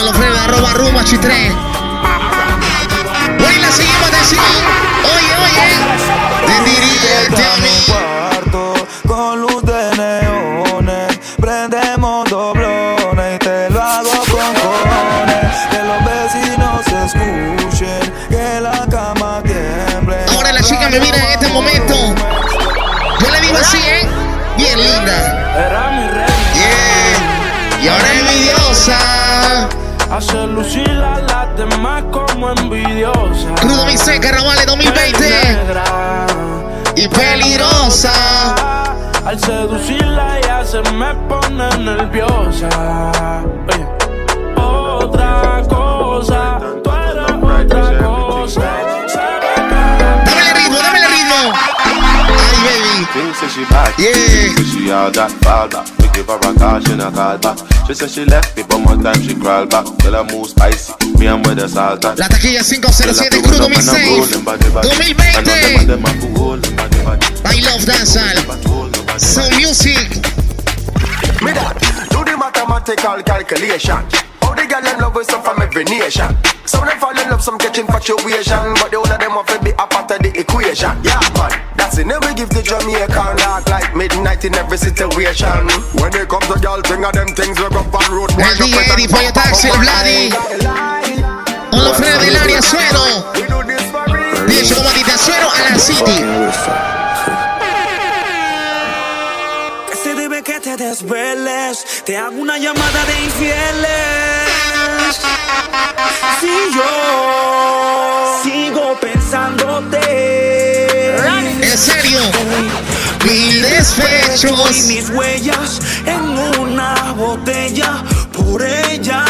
Los 0.01 0.17
frenos 0.17 0.39
arroba 0.39 0.73
rumba 0.73 1.03
chitre. 1.03 1.51
Hoy 3.45 3.56
la 3.62 3.71
seguimos 3.71 4.08
atención. 4.08 4.43
Oye, 5.03 5.36
oye. 5.45 5.67
Diría 6.65 7.03
con 9.08 9.41
luz 9.41 9.62
de 9.63 9.95
neones. 9.95 11.19
Prendemos 11.39 12.27
doblones 12.27 13.36
y 13.36 13.39
te 13.39 13.69
lo 13.69 13.82
hago 13.84 14.10
con 14.32 14.53
cojones. 14.56 15.56
Que 15.69 15.84
los 15.84 15.99
vecinos 16.03 16.88
escuchen, 16.88 18.13
que 18.29 18.62
la 18.62 18.88
cama 18.89 19.43
tiemble. 19.43 20.25
Ahora 20.36 20.53
la 20.53 20.63
chica 20.63 20.89
me 20.89 20.99
mira 20.99 21.17
en 21.17 21.32
este 21.34 21.49
momento. 21.49 21.95
Yo 23.19 23.29
le 23.29 23.41
digo 23.41 23.58
así, 23.58 23.77
¿eh? 23.77 24.10
Bien 24.58 24.79
linda. 24.79 25.33
Hacer 30.13 30.47
lucir 30.47 30.88
a 30.91 31.19
las 31.21 31.58
demás 31.58 32.04
como 32.12 32.52
envidiosa. 32.52 33.56
Crudo 33.60 33.84
mi 33.88 33.97
seca, 33.97 34.30
Carnavales 34.30 34.67
2020. 34.67 35.19
Negra. 35.19 36.28
Y 36.95 37.08
peligrosa. 37.08 38.54
Al 39.26 39.39
seducirla 39.39 40.39
ya 40.41 40.63
se 40.63 40.84
me 40.91 41.15
pone 41.28 41.67
nerviosa. 41.80 42.69
Oye. 43.67 43.88
Otra 44.56 45.63
cosa, 45.67 46.53
say 53.49 53.63
she 53.63 53.69
bad, 53.69 53.93
Yeah. 53.99 54.13
say 54.56 54.63
she 54.63 54.91
all 54.91 55.12
that 55.12 55.32
fall 55.43 55.67
back. 55.67 55.88
We 55.99 56.08
give 56.13 56.27
her 56.27 56.38
a 56.38 56.53
call, 56.56 56.79
she 56.79 56.95
not 56.95 57.13
call 57.13 57.38
back. 57.38 57.58
She 57.88 57.93
say 57.93 58.08
she 58.08 58.25
left 58.25 58.56
me, 58.56 58.63
but 58.63 58.79
more 58.79 58.95
time 59.01 59.21
she 59.21 59.36
crawl 59.36 59.65
back. 59.65 59.86
Tell 59.99 60.13
her 60.13 60.23
move 60.23 60.47
spicy, 60.47 60.93
me 61.19 61.27
and 61.27 61.45
with 61.45 61.58
the 61.58 61.67
salt 61.67 62.06
and 62.06 62.17
La 62.19 62.27
taquilla 62.27 62.63
507 62.63 63.41
Crudo 63.43 63.67
Mi 63.69 63.75
2020. 63.75 64.03
I 67.45 67.60
love 67.67 67.84
dancehall. 67.86 68.38
Sound 69.19 69.56
music. 69.58 70.10
That, 71.43 71.75
the 71.79 71.92
mathematical 72.84 73.24
calculation. 73.24 74.04
How 74.41 74.54
the 74.54 74.67
girl 74.67 74.82
them 74.82 75.00
love 75.00 75.15
with 75.15 75.28
some 75.28 75.41
from 75.41 75.62
every 75.62 75.84
nation. 75.86 76.28
Some 76.65 76.86
them 76.86 77.00
fall 77.00 77.17
in 77.17 77.30
love, 77.30 77.41
some 77.41 77.58
catch 77.58 77.78
infatuation, 77.78 78.76
but 78.76 78.91
the 78.91 78.98
whole 79.00 79.12
of 79.12 79.19
them 79.19 79.32
have 79.32 79.48
to 79.48 79.60
be 79.63 79.72
a 79.72 79.88
part 79.88 80.12
of 80.12 80.19
the 80.19 80.32
equation. 80.36 80.91
Yeah, 81.04 81.19
man, 81.36 81.52
that's 81.76 81.98
it. 81.98 82.08
Never 82.08 82.34
give 82.34 82.50
the 82.50 82.62
Jamaican 82.62 83.38
dark 83.38 83.67
like 83.69 83.96
midnight 83.96 84.43
in 84.46 84.56
every 84.56 84.78
situation. 84.78 85.67
When 86.00 86.12
it 86.12 86.28
comes 86.28 86.48
to 86.48 86.60
girl, 86.60 86.82
thing 86.84 87.06
of 87.06 87.13
them 87.13 87.28
things 87.36 87.60
we 87.60 87.67
go 87.72 87.80
on 87.80 88.08
road. 88.12 88.32
El 88.36 88.56
DJ 88.60 88.76
Eddie 88.91 89.08
Pollo 89.08 89.32
Taxi, 89.32 89.67
el 89.69 89.80
Vladi. 89.80 90.30
Con 91.72 91.84
los 91.84 91.98
frenos 91.98 92.19
del 92.19 92.36
área 92.36 92.62
suero. 92.62 93.32
De 94.48 94.60
hecho, 94.60 94.76
como 94.76 94.89
dice 94.91 95.17
suero 95.17 95.48
a 95.50 95.72
la 95.72 95.80
City. 95.80 96.92
Te 100.77 100.83
desveles. 100.86 101.86
Te 102.05 102.17
hago 102.17 102.38
una 102.38 102.57
llamada 102.57 103.05
de 103.05 103.23
infieles. 103.23 103.89
Si 106.39 106.47
yo 106.75 108.41
sigo 108.43 108.99
pensándote. 108.99 109.97
En 111.62 111.77
serio. 111.77 112.21
Mil 113.25 113.62
despechos. 113.62 114.77
Y 114.77 114.83
mis 114.83 115.09
huellas 115.09 115.79
en 116.05 116.38
una 116.59 117.13
botella 117.13 118.03
por 118.31 118.62
ella. 118.63 119.25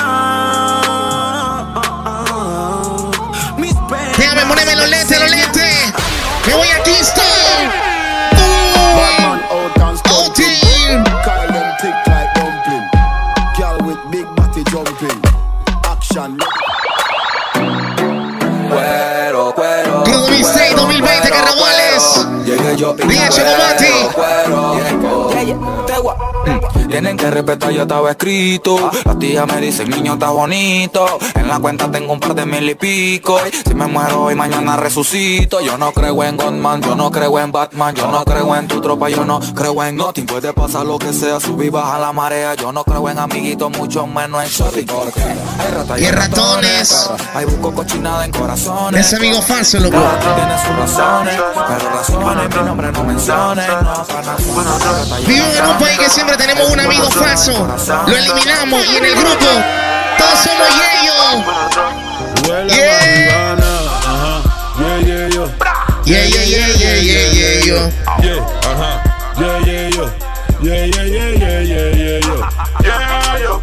Mis 3.58 3.74
penas 3.74 4.18
Déjame 4.18 4.46
ponerme 4.46 4.76
los 4.76 4.90
lentes, 4.90 5.20
los 5.20 5.30
lentes. 5.30 5.63
Cuero, 18.70 19.54
cuero. 19.54 20.04
Safe 20.44 20.74
2020 20.74 21.30
Carnavales. 21.30 22.28
Llegué 22.46 22.78
yo 22.78 22.94
Día 22.94 23.28
Chocomati. 23.28 23.88
Tienen 26.94 27.18
que 27.18 27.32
respetar, 27.32 27.72
ya 27.72 27.82
estaba 27.82 28.12
escrito. 28.12 28.92
Las 29.04 29.18
tías 29.18 29.48
me 29.48 29.60
dicen, 29.60 29.90
niño, 29.90 30.14
está 30.14 30.30
bonito. 30.30 31.18
En 31.34 31.48
la 31.48 31.58
cuenta 31.58 31.90
tengo 31.90 32.14
un 32.14 32.20
par 32.20 32.36
de 32.36 32.46
mil 32.46 32.70
y 32.70 32.76
pico. 32.76 33.40
Si 33.66 33.74
me 33.74 33.88
muero 33.88 34.26
hoy, 34.26 34.36
mañana 34.36 34.78
resucito. 34.78 35.60
Yo 35.60 35.76
no 35.80 35.92
creo 35.92 36.24
en 36.24 36.38
Godman, 36.38 36.84
yo 36.84 36.96
no 36.96 37.10
creo 37.10 37.40
en 37.40 37.52
Batman. 37.52 37.96
Yo 37.96 38.12
no 38.12 38.24
creo 38.24 38.56
en 38.56 38.68
tu 38.68 38.80
tropa, 38.80 39.10
yo 39.10 39.26
no 39.26 39.40
creo 39.56 39.84
en 39.84 39.96
nothing. 39.96 40.28
Puede 40.28 40.54
pasar 40.54 40.86
lo 40.86 41.00
que 41.00 41.14
sea, 41.14 41.40
subir, 41.40 41.72
baja 41.72 41.98
la 41.98 42.14
marea. 42.14 42.54
Yo 42.54 42.72
no 42.72 42.84
creo 42.84 43.10
en 43.10 43.18
amiguitos, 43.18 43.72
mucho 43.72 44.06
menos 44.06 44.44
en 44.44 44.50
shorty. 44.52 44.84
Porque 44.84 45.20
hay 45.20 45.72
ratas 45.74 46.00
Y 46.00 46.12
ratones. 46.12 47.10
Hay 47.34 47.46
busco 47.46 47.74
cochinada 47.74 48.24
en 48.24 48.32
corazones. 48.32 49.04
Ese 49.04 49.16
amigo 49.16 49.42
falso, 49.42 49.80
loco. 49.80 49.98
Tiene 49.98 50.60
sus 50.60 50.76
razones, 50.76 51.42
pero 51.56 51.90
razones, 51.90 52.56
mi 52.56 52.64
nombre 52.64 52.92
no 52.92 53.04
menciones. 53.04 53.68
No, 53.68 54.06
Vivo 55.26 55.48
en 55.58 55.66
un 55.66 55.78
país 55.80 55.98
que 55.98 56.10
siempre 56.12 56.38
tenemos 56.38 56.70
un 56.70 56.83
amigo 56.86 57.10
falso. 57.12 57.68
Lo 58.08 58.18
eliminamos 58.18 58.86
y 58.86 58.98
en 58.98 59.06
el 59.06 59.16
grupo 59.16 59.46
todos 60.18 60.40
somos 60.40 60.68
ellos. 61.02 61.44
Yeah. 62.68 63.04
Yeah, 64.76 64.98
yeah, 65.00 65.28
yo. 65.30 65.48
Yeah, 66.06 66.26
yeah, 66.26 66.44
yeah, 66.44 66.68
yeah, 66.76 66.98
yeah, 66.98 67.32
yeah, 67.32 67.66
yo. 67.66 67.78
Yeah, 68.22 68.42
ajá. 68.64 69.04
Yeah, 69.38 69.60
yeah, 69.66 69.90
yo. 69.90 70.06
Yeah, 70.62 70.86
yeah, 70.86 71.04
yeah, 71.04 71.30
yeah, 71.38 71.62
yeah, 71.62 71.90
yeah, 71.94 72.20
yo. 72.20 72.36
Yeah, 72.84 73.40
yo. 73.40 73.62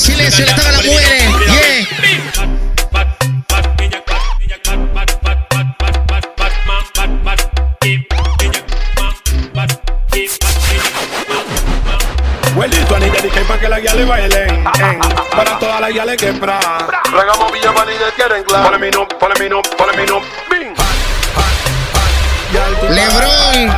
Silencio, 0.00 0.44
le 0.44 0.50
estaba 0.52 0.70
la. 0.72 0.82
Yeah. 0.82 2.77
Huelito 12.58 12.96
a 12.96 12.98
dedica 12.98 13.40
pa' 13.46 13.56
que 13.56 13.68
la 13.68 13.78
guía 13.78 13.94
le 13.94 14.04
bailen. 14.04 14.64
Para 15.30 15.56
todas 15.60 15.80
las 15.80 15.90
guía 15.90 16.04
le 16.04 16.16
quebra. 16.16 16.58
Regamos 17.04 17.52
Villa 17.52 17.72
para 17.72 17.92
que 17.92 17.98
quieren 18.16 18.42
claro. 18.42 18.64
Ponle 18.64 18.78
mi 18.84 18.90
no, 18.90 19.06
ponle 19.06 19.38
mi 19.38 19.48
no, 19.48 19.62
ponle 19.62 19.96
mi 19.96 20.04
no. 20.04 20.20
Bing. 20.50 20.74
Lebron. 22.90 23.72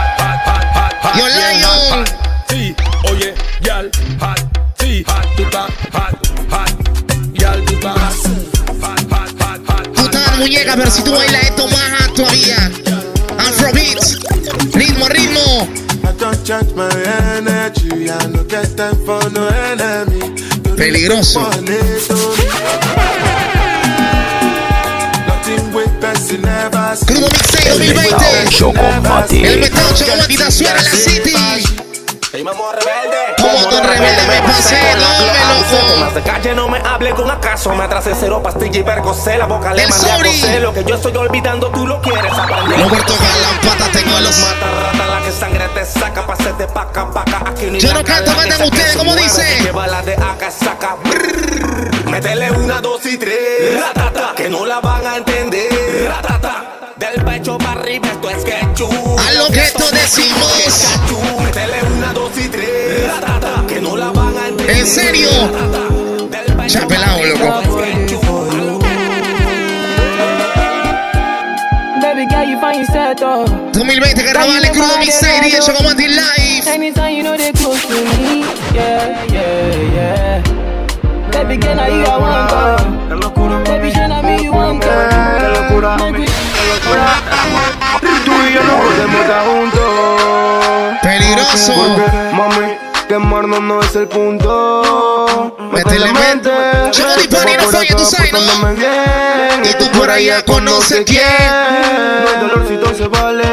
Yolayo. 1.15 2.05
Sí, 2.49 2.75
oye, 3.11 3.35
yal, 3.61 3.91
hat, 4.19 4.41
sí, 4.79 5.05
hat, 5.07 5.27
yal, 7.35 7.63
tuta, 7.67 7.93
hat, 7.93 8.25
hat, 9.77 10.39
muñeca, 10.39 10.75
pero 10.75 10.91
si 10.91 11.05
tú 11.05 11.13
bailas 11.13 11.43
esto 11.43 11.69
más 11.69 12.15
todavía. 12.15 12.80
I 16.11 16.13
don't 16.15 16.45
change 16.45 16.75
my 16.75 16.91
energy. 17.39 18.11
I 18.11 18.27
no 18.27 18.43
get 18.43 18.77
time 18.77 18.97
for 19.07 19.23
no 19.31 19.47
enemy. 19.47 20.19
Peligroso. 20.75 21.39
Nothing 25.29 25.73
with 25.73 26.01
person 26.01 26.43
never 26.43 26.97
see. 26.97 27.15
Crudo 27.15 27.29
Mixtape 27.31 27.79
2020. 27.79 28.51
Chocomatic. 28.51 29.45
El 29.45 29.61
metado 29.61 29.95
chocomatita 29.95 30.51
suena 30.51 30.83
la 30.83 30.91
city. 30.91 31.33
Vamos 32.43 32.75
rebelde. 32.75 33.30
Como 33.61 33.73
don 33.73 33.85
rebelde 33.85 34.23
me 34.27 34.43
pasé, 34.43 34.81
me 34.97 36.01
Más 36.01 36.15
de 36.15 36.23
calle 36.23 36.55
no 36.55 36.69
me 36.69 36.79
hable 36.79 37.11
con 37.11 37.31
acaso 37.31 37.75
Me 37.75 37.85
atrasé 37.85 38.13
cero 38.19 38.43
pastilla 38.43 38.79
y 38.79 38.83
vergocé 38.83 39.37
La 39.37 39.47
boca 39.47 39.75
le 39.75 39.87
mandé 39.87 40.61
Lo 40.61 40.73
que 40.73 40.85
yo 40.85 40.95
estoy 40.95 41.17
olvidando 41.17 41.71
tú 41.71 41.87
lo 41.87 42.01
quieres 42.01 42.33
aprender 42.33 42.81
Roberto 42.81 43.15
Galán, 43.15 43.61
pata 43.61 43.93
tengo 43.93 44.21
los. 44.21 44.39
Mata 44.39 44.71
rata 44.83 45.07
la 45.07 45.25
que 45.25 45.33
sangre 45.33 45.69
te 45.75 45.85
saca 45.85 46.27
Pa' 46.27 46.33
hacerte 46.35 46.67
paca 46.69 47.11
paca 47.11 47.43
Aquí 47.47 47.79
Yo 47.79 47.93
no 47.93 48.03
canto, 48.05 48.33
que 48.33 48.65
ustedes, 48.65 48.93
se 48.93 48.99
¿cómo 48.99 49.13
mueve, 49.13 49.25
dice? 49.25 49.61
Lleva 49.63 49.87
la 49.87 50.03
de 50.03 50.15
acá 50.15 50.51
saca. 50.51 50.97
Métele 52.07 52.51
una, 52.53 52.81
dos 52.81 53.05
y 53.07 53.17
tres 53.19 53.81
Ratata, 53.81 54.33
Que 54.37 54.49
no 54.49 54.67
la 54.67 54.81
van 54.81 55.07
a 55.07 55.17
entender 55.17 56.09
Ratata. 56.09 56.67
Del 56.97 57.25
pecho 57.25 57.57
para 57.57 57.81
arriba 57.81 58.09
esto 58.09 58.29
es 58.31 58.45
ketchup 58.45 58.93
A 59.27 59.33
lo 59.33 59.49
que 59.49 59.61
esto 59.61 59.85
decimos. 59.91 60.51
Serio? 64.91 65.31
Chapelado, 66.67 67.21
oh, 67.21 67.27
loco. 67.27 67.63
Baby 72.03 72.27
girl, 72.27 72.45
you 72.45 72.59
find 72.61 72.79
yourself 72.81 73.17
though. 73.19 73.45
2020 73.73 74.25
carnavales, 74.25 74.71
crudo 74.73 74.99
mixtape 74.99 75.49
y 75.49 75.55
el 75.55 76.17
Live. 76.17 76.69
Anytime 76.69 77.11
you 77.15 77.23
know 77.23 77.37
they 77.37 77.53
close 77.53 77.81
to 77.87 77.95
me, 78.19 78.45
yeah, 78.75 79.27
yeah, 79.31 79.93
yeah. 79.95 80.43
Baby 81.31 81.57
girl, 81.59 81.77
now 81.77 81.87
you 81.87 82.05
I 82.05 82.19
want 82.19 82.51
go. 82.51 83.65
Baby, 83.65 83.93
show 83.93 84.07
now 84.09 84.23
me 84.23 84.43
you 84.43 84.53
want 84.53 84.83
go. 84.83 84.91
Make 85.99 86.19
we- 86.19 86.27
Tú 88.25 88.33
y 88.33 88.53
yo 88.55 88.63
no 88.65 88.77
podemos 88.83 89.21
estar 89.21 89.45
juntos. 89.47 90.99
Peligroso. 91.03 91.73
Porque, 92.37 92.90
mami, 93.19 93.43
quemarnos 93.47 93.61
no 93.63 93.81
es 93.81 93.97
el 93.97 94.09
punto. 94.09 95.57
Métele 95.73 96.13
mente. 96.13 96.51
Chori, 96.91 97.29
Pani, 97.29 97.53
no 97.57 97.65
falla, 97.65 97.97
tú 97.97 98.05
sabes, 98.05 98.33
¿no? 98.33 98.75
bien. 98.75 99.63
Y 99.65 99.75
tú 99.79 99.91
por 99.99 100.11
allá 100.11 100.45
conoces 100.45 101.05
quién. 101.07 101.23
No 102.25 102.31
hay 102.31 102.49
dolorcito 102.49 102.95
se 102.95 103.09
vale. 103.09 103.45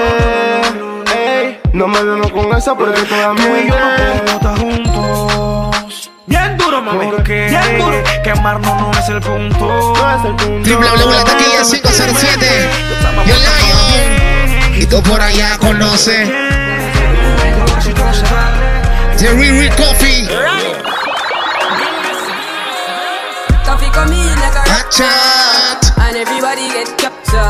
Ey, 1.15 1.59
no 1.73 1.87
me 1.87 2.03
vemos 2.03 2.31
con 2.31 2.53
esa 2.55 2.75
porque 2.75 3.01
toda 3.03 3.33
mí 3.33 3.41
y 3.41 3.67
yo 3.69 3.79
no 3.79 3.95
podemos 3.95 4.31
estar 4.31 4.57
juntos. 4.59 6.11
Bien 6.25 6.57
duro, 6.57 6.81
mami. 6.81 7.05
Porque 7.07 7.47
Bien 7.49 7.77
duro. 7.79 8.03
quemarnos 8.23 8.81
no 8.81 8.91
es 8.99 9.09
el 9.09 9.21
punto. 9.21 9.93
No 9.95 10.17
es 10.19 10.25
el 10.25 10.35
punto. 10.35 10.63
Triple 10.63 10.87
W, 10.87 11.15
la 11.15 11.23
taquilla 11.23 11.61
507. 11.63 12.69
Y 13.25 13.29
el 13.31 13.37
Lion. 13.39 14.81
Y 14.81 14.85
tú 14.85 15.01
por 15.03 15.21
allá 15.21 15.57
conoces. 15.57 16.29
The 19.17 19.33
Real 19.33 19.57
Real 19.57 19.73
Coffee. 19.73 20.29
Coffee 23.65 23.89
come 23.89 24.13
in 24.13 24.29
like 24.37 24.53
a 24.53 24.61
Hot 24.69 24.85
chat. 24.93 25.81
And 25.97 26.17
everybody 26.17 26.69
get 26.69 26.93
captured 27.01 27.49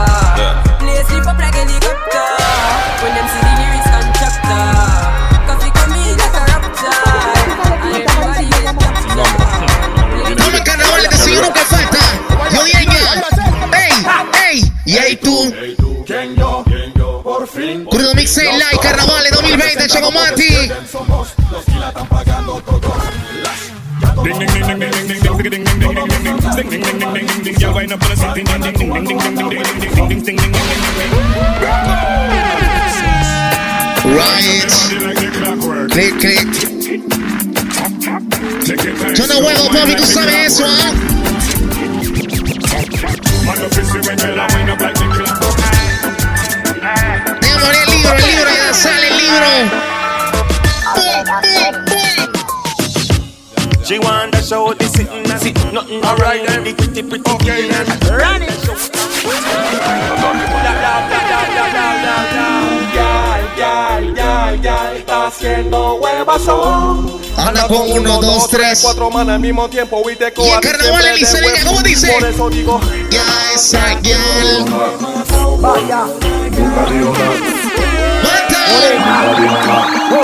Play 0.80 1.04
sleep 1.12 1.28
up 1.28 1.38
like 1.38 1.54
helicopter 1.54 2.28
When 3.04 3.12
them 3.20 3.28
see 3.28 3.44
the 3.44 3.52
lyrics 3.60 3.84
contractor 3.92 4.64
Coffee 5.44 5.72
come 5.76 5.92
in 5.92 6.16
like 6.16 6.40
a 6.40 6.44
raptor 6.48 7.04
And 7.84 8.00
everybody 8.00 8.48
get 8.48 8.72
captured 8.80 9.28
Vamos 10.40 10.56
al 10.56 10.64
carnaval, 10.64 11.04
te 11.10 11.18
sigo 11.18 11.42
nunca 11.42 11.66
falta. 11.66 12.00
Yo 12.54 12.64
diga. 12.64 12.82
Ey, 13.76 13.92
ey. 14.48 14.72
Y 14.86 14.98
ahí 14.98 15.16
tú. 15.18 15.54
¿Quién 16.06 16.36
yo? 16.36 16.57
Crudo 17.68 18.14
Mix 18.16 18.38
Live 18.38 18.80
Carnavales 18.82 19.32
2020 19.32 19.88
Chavo 19.88 20.12
la. 20.12 20.72
Right. 34.06 34.72
Click. 35.92 36.78
Yo 39.14 39.28
no 39.28 39.42
tú 39.96 40.06
sabes. 40.06 40.62
¿ah? 40.64 40.94
Libro, 48.16 48.18
el 48.18 48.26
libro, 48.36 48.50
ya 48.52 48.74
sale 48.74 49.08
el 49.08 49.18
libro. 49.18 49.48
She 53.84 54.00
want 54.00 54.34
to 54.34 54.42
show 54.42 54.74
the 54.74 54.86
sitting 54.86 55.32
and 55.32 55.40
sitting 55.42 55.74
nothing 55.74 56.04
alright 56.04 56.46
then 56.46 56.64
the 56.64 56.74
pretty 56.74 57.04
pretty 57.04 57.32
okay 57.32 57.70
then 57.70 57.88
run 58.12 58.44
it 58.44 58.58
Está 64.96 65.28
haciendo 65.28 65.96
huevazón. 65.96 67.22
Anda 67.38 67.68
con 67.68 67.92
uno, 67.92 68.20
dos, 68.20 68.50
tres. 68.50 68.80
Cuatro 68.82 69.10
manos 69.10 69.36
al 69.36 69.40
mismo 69.40 69.70
tiempo. 69.70 70.02
Y 70.10 70.16
te 70.16 70.34
Y 70.36 70.50
el 70.50 70.60
carnaval 70.60 71.06
en 71.06 71.16
Liceria, 71.16 71.52
¿cómo 71.66 71.82
dice? 71.82 72.12
Por 72.12 72.28
eso 72.28 72.50
digo. 72.50 72.82
Ya 73.10 73.24
esa 73.54 74.00
girl. 74.02 74.66
Vaya. 75.62 76.06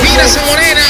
Mira 0.01 0.23
esa 0.25 0.41
morena. 0.45 0.81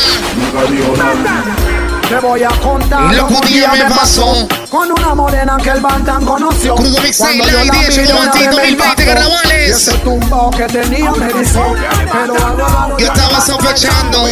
Te 2.09 2.15
voy 2.19 2.43
a 2.43 2.49
contar 2.49 3.13
Lo 3.15 3.27
que 3.27 3.33
un 3.33 3.41
día 3.41 3.71
me 3.71 3.85
pasó. 3.85 4.47
con 4.69 4.91
una 4.91 5.15
morena 5.15 5.57
que 5.61 5.69
el 5.69 5.79
Bantan 5.81 6.25
conoció. 6.25 6.75
Cuando 6.75 7.45
yo 7.49 7.63
la 7.63 7.71
10 7.73 7.87
vi, 7.97 8.07
Chocomatic 8.07 8.13
una 8.13 8.31
vez 8.33 8.35
me 8.35 8.51
2020 8.51 8.69
impactó. 8.69 9.05
carnavales. 9.05 9.67
Y 9.67 9.71
ese 9.71 9.91
tumbao 9.99 10.51
que 10.51 10.63
tenía 10.65 11.11
me 11.11 11.27
dijo, 11.33 11.75
pero 12.11 12.35
ahora 12.45 12.95
Yo 12.97 13.05
estaba 13.07 13.41
sospechando. 13.41 14.27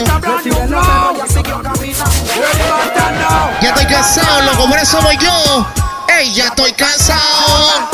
Ya 3.62 3.70
estoy 3.70 3.86
cansado, 3.86 4.42
loco, 4.44 4.68
por 4.70 4.78
eso 4.80 5.02
voy 5.02 5.18
yo. 5.18 5.66
Ey, 6.20 6.34
ya 6.34 6.46
estoy 6.48 6.74
cansado. 6.74 7.90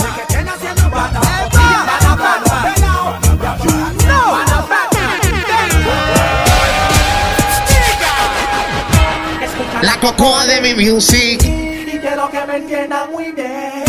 Cocoa 10.11 10.45
de 10.45 10.61
mi 10.61 10.73
music. 10.73 11.43
Y 11.43 11.99
quiero 11.99 12.29
que 12.29 12.45
me 12.45 12.57
entienda 12.57 13.07
muy 13.11 13.31
bien. 13.33 13.83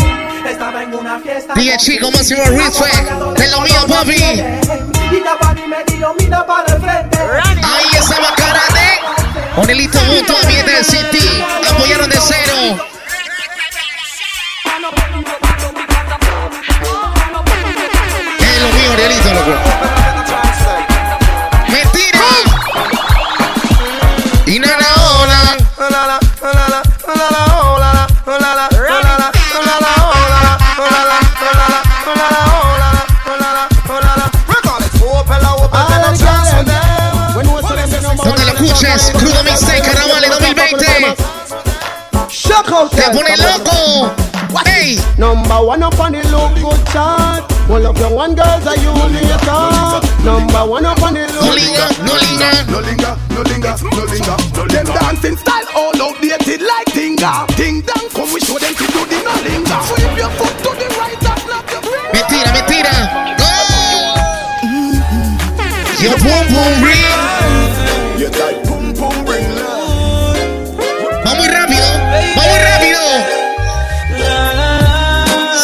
Estaba 0.45 0.83
en 0.83 0.93
una 0.93 1.19
fiesta. 1.19 1.53
DJ 1.53 1.77
Chico, 1.77 2.11
máximo 2.11 2.43
respect. 2.43 3.09
De 3.37 3.47
lo 3.49 3.61
mío, 3.61 3.85
papi. 3.87 4.15
Y 5.11 5.19
la 5.21 5.37
pani 5.39 5.61
me 5.67 5.77
dijo, 5.85 6.13
mira 6.19 6.45
para 6.45 6.75
el 6.75 6.81
frente. 6.81 7.17
Ahí 7.17 7.97
estaba 7.97 8.35
Karate. 8.35 8.99
Onelito 9.55 9.99
junto 9.99 10.37
a 10.37 10.47
Miete 10.47 10.71
del 10.71 10.85
City. 10.85 11.43
Apoyaron 11.69 12.09
de 12.09 12.17
cero. 12.17 12.85
Es 18.39 18.61
lo 18.61 18.67
mío, 18.77 18.91
Onelito, 18.93 19.33
loco. 19.33 19.53
Mentira. 21.69 22.19
Y 24.45 24.59
nada, 24.59 24.98
Crudo 39.13 39.43
Mixtape 39.43 39.81
Carnavales 39.81 40.29
2020. 40.39 41.15
Te 42.95 43.03
pone 43.11 43.35
loco. 43.37 44.13
Hey. 44.65 44.97
Number 45.17 45.61
one 45.61 45.83
up 45.83 45.99
on 45.99 46.11
the 46.11 46.21
good 46.61 46.87
chart. 46.91 47.58
Well, 47.69 47.85
up 47.85 47.97
your 47.99 48.09
one 48.09 48.33
girls 48.33 48.65
are 48.65 48.75
you 48.81 48.89
later. 48.89 50.01
Number 50.25 50.65
one 50.65 50.85
up 50.85 51.03
on 51.05 51.13
the 51.13 51.29
No 51.37 51.53
linger, 51.53 51.85
no 52.01 52.17
linger. 52.17 52.49
No 52.65 52.81
linger, 52.81 53.13
no 53.29 53.41
linger, 53.45 53.77
no 53.93 54.03
linger. 54.09 54.35
Them 54.73 54.85
dancing 54.89 55.37
style 55.37 55.69
all 55.77 55.93
outdated 56.01 56.65
like 56.65 56.89
Tinga. 56.97 57.45
Ding 57.55 57.85
dong, 57.85 58.09
come 58.09 58.33
we 58.33 58.41
show 58.41 58.57
them 58.57 58.73
to 58.73 58.85
do 58.89 59.05
the 59.05 59.21
no 59.21 59.37
linger. 59.45 59.79
Sweep 59.85 60.17
your 60.17 60.33
foot 60.33 60.49
to 60.65 60.71
the 60.81 60.87
right 60.97 61.13
and 61.13 61.39
snap 61.45 61.69
your 61.69 61.81
Mentira, 62.09 62.49
mentira. 62.57 62.93
Yo, 66.01 66.09
boom, 66.25 66.45
boom, 66.49 66.73
ring. 66.81 67.05
You 68.17 68.33
like 68.33 68.65
boom, 68.65 68.97
boom, 68.97 69.29
ring. 69.29 69.45
Va 71.21 71.35
muy 71.35 71.47
rápido, 71.47 71.85
va 72.35 72.43
muy 72.49 72.59
rápido. 72.65 72.99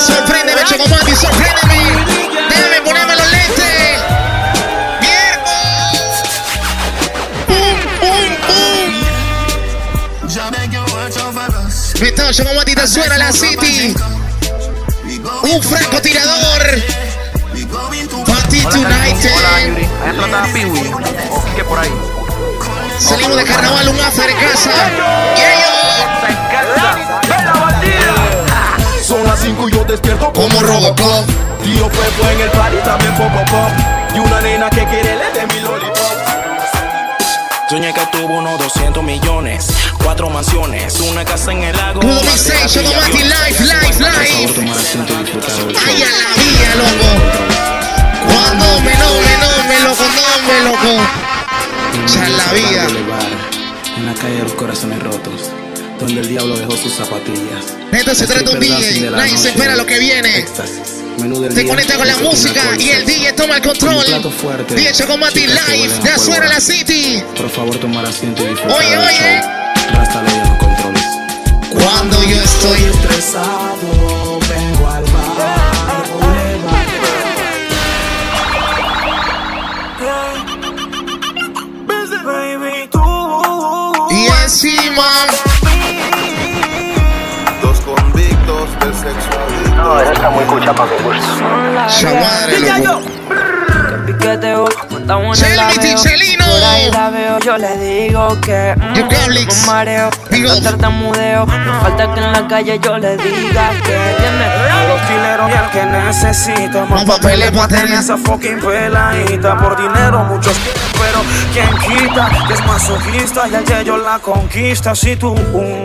Sorpréndeme, 0.06 0.62
Chocomati, 0.66 1.16
sorpréndeme. 1.16 1.55
Pum. 12.26 12.26
Gustavo 12.26 12.32
Chocomati 12.32 12.74
te 12.76 12.88
suena 12.88 13.18
la 13.18 13.32
City. 13.32 13.96
Un 15.44 15.62
francotirador. 15.62 16.82
Party 18.26 18.62
Tonight. 18.62 19.18
Hola, 19.36 19.62
Yuri. 19.68 19.88
Allá 20.04 20.26
está 20.26 20.44
Piwi. 20.54 20.92
¿Qué 21.56 21.64
por 21.64 21.78
ahí? 21.80 21.92
Salimos 23.00 23.38
de 23.38 23.44
carnaval, 23.44 23.88
un 23.90 24.00
after 24.00 24.30
en 24.30 24.38
casa. 24.38 24.72
Son 29.04 29.24
las 29.24 29.40
5 29.40 29.70
y 29.70 29.72
yo 29.72 29.84
despierto 29.84 30.32
como 30.34 30.60
Robocop. 30.62 31.26
Tío 31.64 31.88
Pepo 31.90 32.30
en 32.32 32.42
el 32.42 32.50
party 32.50 32.78
también 32.78 33.14
pop 33.16 33.32
pop 33.32 33.48
pop. 33.50 33.72
Y 34.16 34.20
una 34.20 34.42
nena 34.42 34.70
que 34.70 34.84
quiere 34.86 35.16
le 35.16 35.32
de 35.40 35.48
mi 35.54 35.60
lollipop. 35.62 36.35
Soñé 37.68 37.92
que 37.94 38.06
tuvo 38.12 38.38
unos 38.38 38.60
200 38.60 39.04
millones, 39.04 39.68
cuatro 40.04 40.30
mansiones, 40.30 41.00
una 41.00 41.26
casa 41.26 41.52
en 41.52 41.64
el 41.64 41.76
lago. 41.76 42.00
Pudo 42.00 42.22
mi 42.22 42.38
seis, 42.38 42.72
Chocomati, 42.72 43.18
live, 43.18 43.60
live, 43.60 44.00
live. 44.00 44.70
Ay, 45.84 46.04
a 46.04 46.12
la 46.12 46.30
vida, 46.38 46.76
loco. 46.76 47.10
Cuando 48.32 48.66
me 48.82 48.94
no, 48.94 49.10
me 49.20 49.38
no, 49.42 49.50
me 49.68 49.80
loco, 49.82 50.04
no, 50.04 50.48
me 50.48 50.62
loco. 50.64 51.04
Ya 52.08 52.30
la 52.30 52.54
vida. 52.54 52.88
En 53.98 54.06
la 54.06 54.14
calle 54.14 54.36
de 54.36 54.44
los 54.44 54.54
corazones 54.54 55.02
rotos, 55.02 55.50
donde 56.00 56.22
el 56.22 56.28
diablo 56.28 56.58
dejó 56.58 56.76
sus 56.78 56.94
zapatillas. 56.94 57.66
Esto 57.92 58.16
se 58.16 58.28
trata 58.28 58.50
de 58.50 58.56
un 58.56 58.60
DJ, 58.60 59.12
nadie 59.12 59.38
se 59.38 59.50
espera 59.50 59.76
lo 59.76 59.86
que 59.86 60.00
viene. 60.00 60.46
Te 61.54 61.66
conecta 61.66 61.96
con 61.96 62.08
la 62.08 62.18
música 62.18 62.62
y 62.78 62.90
el 62.90 63.06
DJ 63.06 63.34
toma 63.34 63.58
el 63.58 63.62
control. 63.62 64.06
DJ 64.70 64.92
Chocomati 64.94 65.48
live, 65.48 65.94
de 66.04 66.10
Azuera 66.10 66.48
la 66.48 66.60
City. 66.60 67.24
Por 67.38 67.50
favor, 67.50 67.78
tomar 67.78 68.06
asiento 68.06 68.44
y 68.44 68.50
disfrutar 68.50 68.78
Oye, 68.78 68.98
oye. 68.98 69.42
los 70.40 70.58
controles. 70.58 71.04
Cuando 71.72 72.24
yo 72.24 72.42
estoy 72.42 72.84
estresado, 72.84 74.40
vengo 74.50 74.88
al 74.90 75.04
bar. 75.04 75.66
Y 84.12 84.28
encima. 84.44 85.55
No, 89.76 90.00
esa 90.00 90.14
está 90.14 90.30
muy 90.30 90.44
cucha 90.46 90.74
para 90.74 90.90
que 90.90 91.04
guste. 91.04 91.26
Chamadre, 91.88 92.60
loco. 92.84 93.02
piqueteo, 94.06 94.66
el 95.14 95.36
Chelmiti, 95.36 95.56
laveo. 95.58 96.04
Chelino. 96.04 96.46
Por 96.46 96.64
ahí 96.64 96.92
la 96.92 97.10
veo, 97.10 97.40
yo 97.40 97.58
le 97.58 97.78
digo 97.78 98.42
que 98.42 98.76
mm, 98.76 99.00
un 99.04 99.66
mareo, 99.68 100.10
Digo. 100.32 100.50
tengo 100.50 100.62
tartamudeo. 100.64 101.46
No 101.46 101.82
falta 101.82 102.14
que 102.14 102.20
en 102.20 102.32
la 102.32 102.48
calle 102.48 102.80
yo 102.82 102.98
le 102.98 103.18
diga 103.18 103.70
que 103.84 104.16
tiene 104.18 104.88
Los 104.88 105.02
quileros 105.02 105.50
y 105.50 105.54
el 105.54 105.70
que 105.72 105.86
necesita 105.86 106.86
Más 106.86 107.06
papeles 107.06 107.52
para 107.52 107.68
tener 107.68 108.00
esa 108.00 108.18
fucking 108.18 108.60
peladita 108.60 109.58
Por 109.58 109.78
dinero 109.78 110.24
muchos 110.26 110.54
quieren, 110.58 110.82
pero 110.94 111.22
quien 111.54 111.98
quita 111.98 112.30
Que 112.48 112.54
es 112.54 112.66
masoquista 112.66 113.48
y 113.48 113.56
al 113.56 113.86
yo 113.86 113.98
la 113.98 114.20
conquista 114.20 114.96
Si 114.96 115.16
tú 115.16 115.36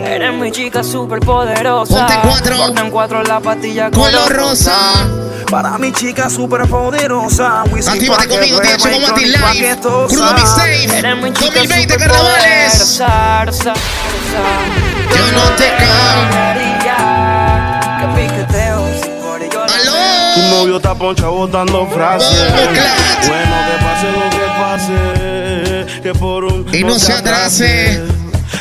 Eres 0.05 0.33
mi 0.33 0.51
chica 0.51 0.83
super 0.83 1.19
poderosa. 1.19 1.95
Ponte 2.07 2.19
cuatro. 2.23 2.57
Ponte 2.57 2.81
en 2.81 2.91
cuatro 2.91 3.23
la 3.23 3.39
patilla 3.39 3.91
Color 3.91 4.31
rosa. 4.33 5.07
Para 5.49 5.77
mi 5.77 5.91
chica 5.91 6.29
super 6.29 6.65
poderosa 6.67 7.61
Actívate 7.63 8.27
conmigo, 8.27 8.59
beba 8.59 8.77
DJ 8.77 8.97
y 8.97 9.10
Chocomati 9.11 9.23
Johnny 9.23 9.37
pa' 9.37 9.51
live. 9.53 9.77
Crudo 10.07 10.33
Mixtape. 10.33 10.97
Eres 10.97 11.17
mi 11.17 11.31
chica 11.33 11.59
2020 11.59 11.93
super 11.93 12.11
carnavales. 12.11 12.97
Yo 15.15 15.23
no 15.33 15.43
te 15.55 15.67
cambio. 15.77 16.39
Aló. 19.53 19.99
Tu 20.33 20.41
novio 20.49 20.77
está 20.77 20.95
poncha 20.95 21.27
botando 21.27 21.87
frases. 21.87 22.51
Bueno, 23.27 23.55
que 23.67 23.75
pase 23.83 24.07
lo 24.11 24.29
que 24.29 24.45
pase. 24.61 26.01
Que 26.01 26.13
por 26.13 26.45
un. 26.45 26.65
Y 26.73 26.83
no 26.83 26.97
se 26.97 27.13
atrase. 27.13 28.01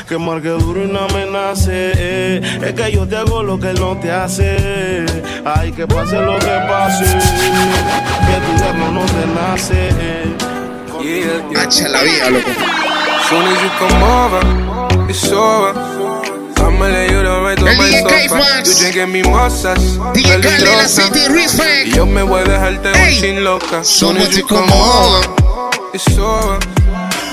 Que 0.09 0.19
marque 0.19 0.49
duro 0.49 0.85
y 0.85 0.89
no 0.89 1.01
amenace. 1.05 2.39
Es 2.67 2.75
que 2.75 2.93
yo 2.93 3.07
te 3.07 3.17
hago 3.17 3.43
lo 3.45 3.59
que 3.61 3.71
él 3.71 3.79
no 3.79 3.97
te 3.97 4.11
hace. 4.11 5.07
Ay, 5.45 5.71
que 5.73 5.87
pase 5.87 6.21
lo 6.21 6.39
que 6.39 6.59
pase. 6.69 7.05
Que 8.27 8.37
tu 8.45 8.53
yerno 8.63 8.91
no 8.93 9.05
te 9.07 9.27
nace. 9.35 9.91
Hacha 11.57 11.89
la 11.89 12.03
vida, 12.03 12.31
loco. 12.31 12.51
Soon 13.29 13.47
as 13.47 13.63
you 13.63 13.71
come 13.79 14.03
over, 14.03 14.43
it's 15.09 15.33
over. 15.33 15.73
I'ma 16.57 16.87
lay 16.89 17.11
you 17.11 17.23
down 17.23 17.43
right 17.43 17.59
on 17.59 17.77
my 17.77 17.91
sofa. 17.91 18.63
You 18.65 18.75
drinking 18.75 19.13
mimosas, 19.13 19.99
DJ 20.13 20.41
Khaled, 20.43 20.45
la 20.45 20.51
peligrosa. 20.51 21.03
City, 21.03 21.29
respect. 21.29 21.87
Y 21.87 21.93
yo 21.97 22.07
me 22.07 22.23
voy 22.23 22.41
a 22.41 22.45
dejarte 22.45 22.89
un 22.93 23.21
chin 23.21 23.45
loca. 23.45 23.83
Soon 23.83 24.19
as 24.19 24.37
you 24.37 24.47
come 24.47 24.71
over, 24.73 25.27
it's 25.95 26.19
over. 26.19 26.59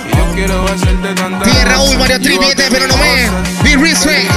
Y 0.05 0.15
yo 0.15 0.25
quiero 0.35 0.63
hacerte 0.65 1.13
tanta 1.15 1.43
Tierra. 1.43 1.73
Raúl, 1.73 1.97
Mario 1.97 2.19
Triviete, 2.21 2.67
pero 2.69 2.87
no 2.87 2.95
me. 2.97 3.29
Be 3.63 3.75
respect. 3.75 4.31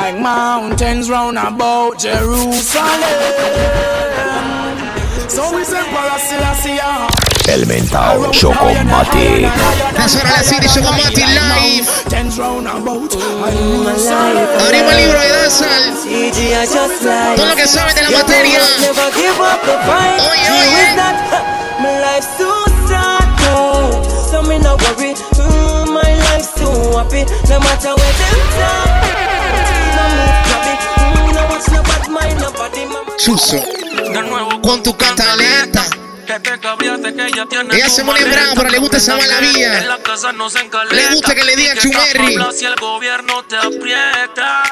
Like 0.00 0.18
mountains 0.18 1.10
round 1.10 1.36
about 1.36 1.98
Jerusalem. 1.98 3.20
So 5.28 5.54
we 5.54 5.62
say 5.62 5.84
Selassie, 6.16 6.80
El 7.46 7.66
mentao 7.66 8.32
Chocomati. 8.32 9.44
Azuera 9.98 10.30
la 10.30 10.42
City, 10.42 10.68
Chocomati 10.68 11.20
live. 11.20 11.86
Mountains 11.86 12.38
round 12.38 12.66
about 12.66 13.12
Abrimos 14.64 14.92
el 14.92 14.96
libro 14.96 15.20
de 15.20 15.28
danza. 15.28 15.68
Todo 17.36 17.46
lo 17.46 17.56
que 17.56 17.66
saben 17.66 17.94
de 17.94 18.02
la 18.02 18.10
materia. 18.10 18.60
Oye, 20.30 20.50
oye. 20.50 20.96
My 21.82 22.00
life's 22.00 22.38
too 22.38 22.64
sad, 22.88 23.28
no. 23.44 24.02
So 24.30 24.42
me 24.48 24.58
no 24.58 24.76
worry. 24.76 25.12
Mm, 25.12 25.92
my 25.92 26.14
life's 26.30 26.52
too 26.54 26.96
happy. 26.96 27.24
No 27.50 27.60
matter 27.60 27.94
where 27.94 28.14
them 28.16 28.40
talk. 28.56 29.19
Chuzo. 33.18 33.62
Con 34.62 34.82
tu 34.82 34.96
cataleta. 34.96 35.84
Ella 37.72 37.88
se 37.88 38.04
pone 38.04 38.24
brava, 38.24 38.52
pero 38.54 38.68
le 38.68 38.78
gusta 38.78 38.98
esa 38.98 39.16
mala 39.16 39.40
vida. 39.40 39.98
Le 40.90 41.08
gusta 41.08 41.34
que 41.34 41.44
le 41.44 41.56
digan 41.56 41.76
chumerri. 41.76 42.38
Si 42.56 42.64
el 42.64 42.76
gobierno 42.76 43.42
te 43.44 43.56
aprieta. 43.56 44.62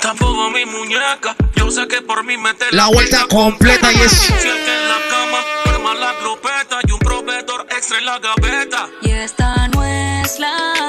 Tampoco 0.00 0.50
mi 0.50 0.64
muñeca. 0.64 1.36
Yo 1.56 1.70
sé 1.70 1.86
que 1.88 2.00
por 2.00 2.24
mí 2.24 2.36
mete 2.36 2.66
La 2.70 2.86
vuelta 2.86 3.26
completa 3.28 3.92
y 3.92 4.00
es. 4.02 4.30
En 4.30 4.88
la 4.88 4.98
cama, 5.10 5.38
arma 5.66 5.94
la 5.94 6.12
glopeta 6.20 6.78
y 6.86 6.92
un 6.92 6.98
proveedor 7.00 7.66
extra 7.70 7.98
en 7.98 8.06
la 8.06 8.18
gaveta. 8.18 8.88
Y 9.02 9.10
esta 9.10 9.68
no 9.68 9.84
es 9.84 10.38
la 10.38 10.85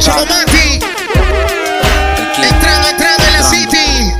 Chocomati. 0.00 0.80
Entrando, 2.42 2.88
entrando 2.88 3.24
en 3.26 3.32
la 3.34 3.42
City. 3.42 4.12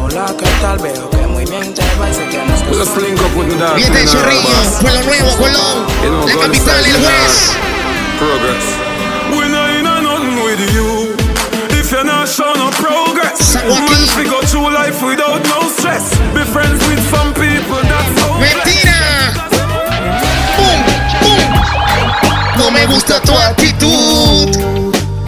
Hola, 0.00 0.26
¿qué 0.38 0.46
tal? 0.60 0.78
Veo 0.78 1.10
que 1.10 1.26
muy 1.26 1.44
bien 1.44 1.74
te 1.74 1.82
va 2.00 2.08
y 2.08 2.14
sé 2.14 2.28
que 2.28 2.38
no 2.38 2.54
es 2.54 2.62
Let's 2.78 2.96
link 3.02 3.20
up 3.20 3.36
with 3.36 3.48
the 3.48 3.56
dance. 3.58 3.76
Viene 3.76 4.00
el 4.00 4.08
Chorrillo, 4.08 4.80
Pueblo 4.80 5.02
Nuevo, 5.02 5.36
Colón. 5.38 5.86
La 6.26 6.34
capital, 6.40 6.86
el 6.86 6.96
West. 7.02 7.54
Progress. 8.18 8.64
We 9.32 9.48
know 9.48 9.66
you 9.74 9.82
know 9.82 10.00
nothing 10.00 10.36
with 10.44 10.60
you. 10.72 11.16
If 11.70 11.90
you're 11.90 12.04
not 12.04 12.28
showing 12.28 12.58
no 12.58 12.70
progress, 12.70 13.40
San 13.40 13.66
Joaquín. 13.68 13.90
Man, 13.90 14.24
we 14.24 14.30
go 14.30 14.40
through 14.42 14.70
life 14.72 15.02
without 15.02 15.42
no 15.48 15.68
stress. 15.68 16.14
Be 16.32 16.44
friends 16.44 16.78
with 16.86 17.02
some 17.10 17.34
people, 17.34 17.43
me 22.86 22.94
gusta 22.94 23.20
tu 23.20 23.32
actitud. 23.32 24.56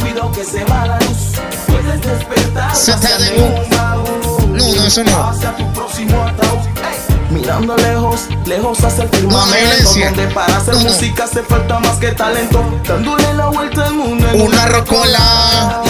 Cuidado 0.01 0.33
que 0.33 0.45
se 0.45 0.65
va 0.65 0.87
la 0.87 0.99
luz. 1.01 1.33
Puedes 1.67 2.01
despertar. 2.03 2.73
No, 3.37 4.75
no, 4.75 4.87
eso 4.87 5.05
no. 5.05 5.29
Hacia 5.29 5.57
tu 5.57 5.73
próximo 5.73 6.23
ataúd. 6.23 6.59
Ey. 6.59 7.31
Mirando 7.31 7.77
lejos, 7.77 8.29
lejos 8.45 8.85
hacia 8.85 9.05
el 9.05 9.09
firmamento. 9.11 9.91
Donde 9.91 10.27
para 10.29 10.57
hacer 10.57 10.75
no. 10.75 10.81
música 10.81 11.25
hace 11.25 11.43
falta 11.43 11.79
más 11.81 11.97
que 11.99 12.13
talento 12.13 12.65
Dándole 12.87 13.35
la 13.35 13.47
vuelta 13.47 13.87
al 13.87 13.95
mundo 13.95 14.29
en 14.29 14.41
Una 14.41 14.67
rocola. 14.67 15.83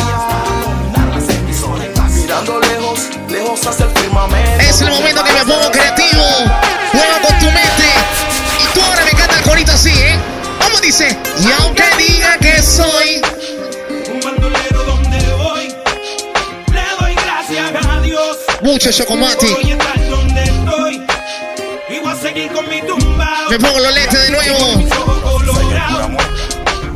Mirando 2.14 2.60
lejos, 2.60 3.00
lejos 3.28 3.66
hacia 3.66 3.86
el 3.86 3.92
firmamento 3.92 4.60
Es 4.60 4.80
el 4.82 4.90
momento 4.90 5.24
que 5.24 5.32
me 5.32 5.44
pongo 5.44 5.70
creativo. 5.70 6.22
Dice? 10.96 11.18
Y 11.40 11.52
aunque 11.62 11.84
diga 11.98 12.38
que 12.38 12.62
soy. 12.62 13.22
Un 14.12 14.20
bandolero 14.20 14.84
donde 14.84 15.18
voy. 15.34 15.68
Le 16.72 16.82
doy 17.00 17.14
gracias 17.14 17.86
a 17.86 18.00
Dios. 18.00 18.36
Mucho 18.62 18.92
chocolate. 18.92 19.46
Voy 19.46 19.70
a 19.70 19.74
estar 19.74 20.08
donde 20.08 20.42
estoy. 20.42 21.06
Y 21.88 21.98
voy 22.00 22.12
a 22.12 22.16
seguir 22.16 22.52
con 22.52 22.68
mi 22.68 22.80
tumba. 22.82 23.30
Me 23.50 23.58
pongo 23.58 23.78
los 23.78 23.94
lentes 23.94 24.22
de 24.22 24.30
nuevo. 24.30 24.58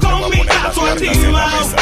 Con 0.01 0.31
mi 0.31 0.45
caso 0.45 0.87
activado. 0.87 1.77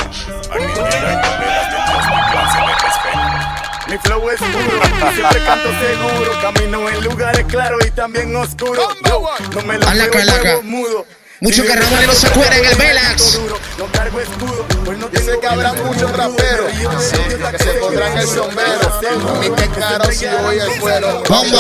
Mi 3.89 3.97
flow 3.97 4.29
es 4.29 4.39
puro, 4.39 5.13
siempre 5.15 5.45
canto 5.45 5.71
seguro, 5.81 6.39
camino 6.43 6.89
en 6.91 7.05
lugares 7.05 7.47
claros 7.47 7.87
y 7.87 7.91
también 7.93 8.37
oscuros. 8.37 8.87
Yo 9.07 9.23
no 9.55 9.63
me 9.63 9.79
lo 9.79 9.89
Alaca, 9.89 10.21
alaca. 10.21 10.61
juego 10.63 11.07
mudo. 11.41 11.49
Muchos 11.49 11.65
Sigue 11.65 11.69
carnavales 11.69 12.19
se 12.19 12.27
acuerdan 12.27 12.59
en 12.59 12.65
el 12.65 12.77
Velax. 12.77 13.41
No 13.79 13.87
cargo 13.93 14.21
escudo, 14.21 14.67
pues 14.85 14.99
no 14.99 15.09
sé 15.09 15.39
que 15.41 15.47
habrá 15.47 15.73
muchos 15.73 16.11
raperos 16.13 16.73
que 17.51 17.59
se 17.59 17.71
pondrán 17.75 18.19
el 18.19 18.27
sombrero. 18.27 19.01
Mi 19.41 19.51
que 19.51 19.69
caro 19.69 20.13
si 20.13 20.25
yo 20.25 20.39
voy 20.43 20.59
al 20.59 20.81
cuero. 20.81 21.23
Bombo, 21.29 21.59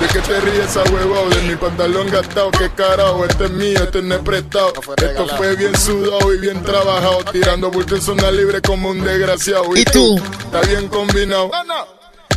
¿De 0.00 0.06
qué 0.08 0.20
te 0.20 0.40
ríes 0.40 0.76
a 0.76 0.82
huevo? 0.84 1.28
De 1.28 1.42
mi 1.42 1.56
pantalón 1.56 2.10
gastado, 2.10 2.50
qué 2.52 2.70
carajo, 2.70 3.24
este 3.24 3.44
es 3.44 3.50
mío, 3.50 3.82
este 3.82 4.02
no 4.02 4.14
es 4.14 4.20
prestado. 4.22 4.72
Esto 4.96 5.28
fue 5.36 5.54
bien 5.56 5.78
sudado 5.78 6.32
y 6.32 6.38
bien 6.38 6.62
trabajado, 6.62 7.24
tirando 7.30 7.70
bulto 7.70 7.96
en 7.96 8.02
zona 8.02 8.30
libre 8.30 8.62
como 8.62 8.90
un 8.90 9.04
desgraciado. 9.04 9.76
¿Y 9.76 9.84
tú? 9.84 10.16
Está 10.46 10.60
bien 10.62 10.88
combinado. 10.88 11.50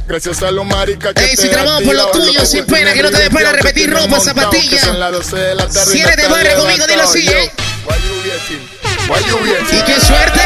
Gracias 0.07 0.41
a 0.41 0.49
los 0.51 0.65
maricas 0.65 1.13
que 1.13 1.23
Ey, 1.23 1.35
si 1.37 1.49
trabajamos 1.49 1.83
por 1.83 1.95
lo 1.95 2.07
tuyo, 2.11 2.43
sin 2.45 2.65
pena, 2.65 2.93
que 2.93 3.03
no 3.03 3.11
te 3.11 3.17
dé 3.17 3.29
pena 3.29 3.51
repetir 3.51 3.91
ropa, 3.91 4.07
montado, 4.07 4.23
zapatilla. 4.23 4.69
que 4.69 4.79
son 4.79 4.99
las 4.99 5.11
12 5.11 5.35
de 5.37 5.55
la 5.55 5.67
tarde 5.67 5.91
y 5.93 5.97
Si 5.97 6.01
eres 6.01 6.17
de 6.17 6.27
barrio 6.27 6.55
conmigo, 6.57 6.87
dilo 6.87 7.03
así. 7.03 7.27
¿eh? 7.29 7.51
Why 7.85 7.95
you 7.95 8.15
waiting? 8.29 8.69
Why 9.07 9.19
you 9.29 9.35
waiting? 9.37 9.77
Y 9.77 9.81
qué 9.83 10.01
suerte. 10.01 10.41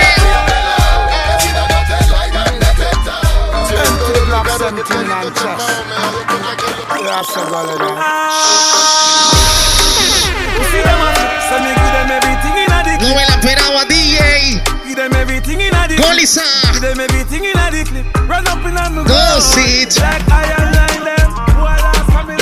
They 16.24 16.96
may 16.96 17.08
be 17.08 17.20
thinking 17.28 17.52
of 17.52 17.72
the 17.76 17.84
clip. 17.84 18.08
Run 18.30 18.48
up 18.48 18.64
in. 18.64 18.76
Go 19.04 19.40
see 19.42 19.84
it. 19.84 20.00
I 20.00 20.56
am 20.56 20.72
them. 21.04 21.36
Who 21.52 21.68
family. 22.16 22.38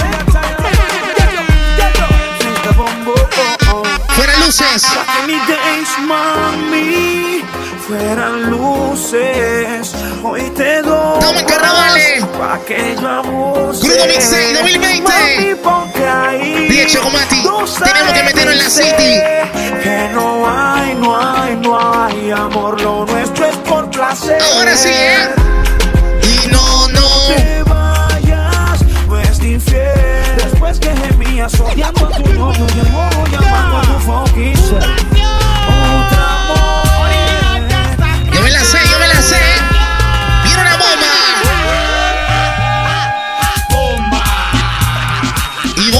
Get 1.77 1.97
up, 1.97 2.13
get 2.37 2.67
up. 2.69 2.77
Fuera 4.13 4.37
oh, 4.37 4.37
oh. 4.37 4.45
luces. 4.45 4.85
Mommy. 6.05 7.41
Fueran 7.91 8.49
luces. 8.49 9.93
Hoy 10.23 10.49
te 10.55 10.81
doy. 10.81 11.19
En 11.37 11.45
carnavales. 11.45 12.25
Pa' 12.39 12.59
que 12.65 12.95
yo 12.99 13.09
abuse. 13.09 13.81
Crudo 13.81 14.05
Mixtape 14.07 14.53
2020. 14.53 15.11
Mami, 15.63 16.85
Chocomati, 16.87 17.43
tenemos 17.83 18.13
que 18.13 18.23
meternos 18.23 18.53
en 18.53 18.59
la 18.59 18.69
city. 18.69 19.13
Que 19.83 20.09
no 20.13 20.47
hay, 20.47 20.95
no 20.95 21.17
hay, 21.17 21.55
no 21.57 21.79
hay 21.79 22.31
amor. 22.31 22.81
Lo 22.81 23.05
nuestro 23.05 23.45
es 23.45 23.55
por 23.57 23.89
placer. 23.89 24.41
Ahora 24.41 24.75
sí, 24.75 24.89
¿eh? 24.89 25.29
Y 26.23 26.47
no, 26.47 26.87
no. 26.89 27.07
te 27.27 27.63
vayas, 27.63 28.85
no 29.07 29.19
es 29.19 29.39
infiel. 29.39 30.35
Después 30.37 30.79
que 30.79 30.95
gemías 30.95 31.59
odiando 31.59 32.07
a 32.07 32.09
tu 32.11 32.33
novio 32.33 32.67
y 32.75 33.31
llamando 33.31 33.77
a 33.77 33.81
tu 33.81 33.99
fucking 33.99 35.20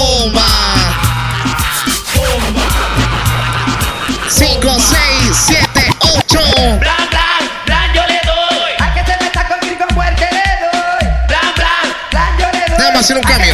Y 0.01 0.23
bomba. 0.23 0.41
5, 4.29 4.79
6, 4.79 4.97
7, 5.31 5.95
8. 5.99 6.39
Blan, 6.79 6.79
blan, 6.79 7.49
blan, 7.65 7.93
yo 7.93 8.01
le 8.07 8.19
doy. 8.25 8.71
A 8.79 8.93
que 8.93 9.05
se 9.05 9.23
meta 9.23 9.47
conmigo 9.47 9.85
fuerte 9.93 10.27
le 10.31 10.43
doy. 10.65 11.05
Blan, 11.27 11.53
blan, 11.55 11.95
blan, 12.09 12.37
yo 12.39 12.51
le 12.51 12.65
doy. 12.67 12.77
Vamos 12.79 12.95
a 12.95 12.99
hacer 12.99 13.17
un 13.17 13.23
cambio. 13.23 13.53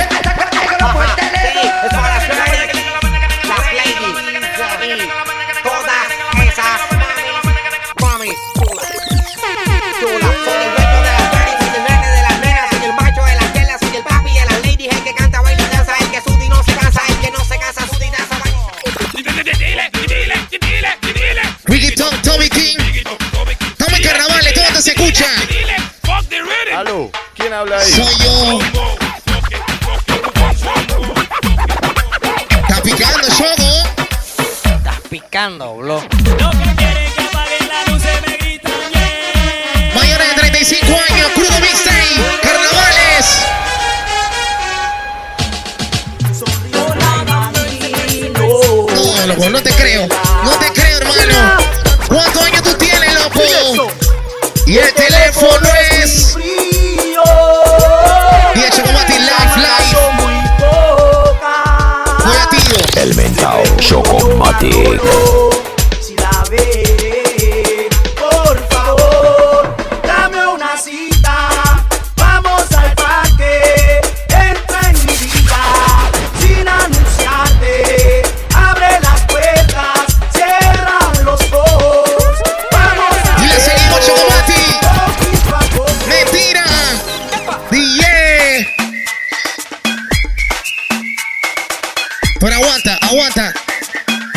Pero 92.47 92.61
aguanta, 92.61 92.97
aguanta. 93.01 93.53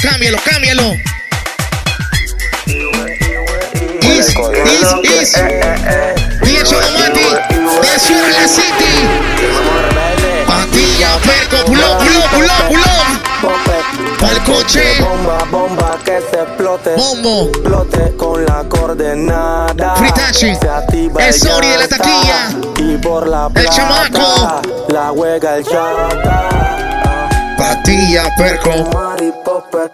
Cámbialo, 0.02 0.38
cámbialo. 0.44 0.94
Is, 4.02 4.34
is, 4.66 4.94
is. 5.04 5.32
DJ 6.42 6.64
Chocomati. 6.64 7.28
De 7.80 8.00
Sur 8.00 8.28
la 8.32 8.48
City. 8.48 9.06
Patilla, 10.44 11.18
perco, 11.18 11.64
pulo, 11.66 11.98
pulo, 11.98 12.20
pulo, 12.32 12.52
pulo. 12.68 12.92
Pa'l 14.18 14.42
coche. 14.42 15.00
Bomba, 15.00 15.44
bomba, 15.48 15.96
que 16.04 16.20
se 16.32 16.40
explote. 16.42 16.96
Bombo. 16.96 17.48
Explote 17.50 18.16
con 18.16 18.44
la 18.44 18.64
coordenada. 18.68 19.94
Fritachi. 19.94 20.48
El 21.16 21.32
Sori 21.32 21.68
de 21.68 21.78
la 21.78 21.86
taquilla. 21.86 22.50
Y 22.76 22.96
por 22.96 23.28
la 23.28 23.48
El 23.54 23.68
chamaco. 23.68 24.62
La 24.88 25.12
huega 25.12 25.58
el 25.58 25.64
chata. 25.64 26.99
Patilla, 27.61 28.24
perco. 28.38 28.70
Mari, 28.90 29.30
popper, 29.44 29.92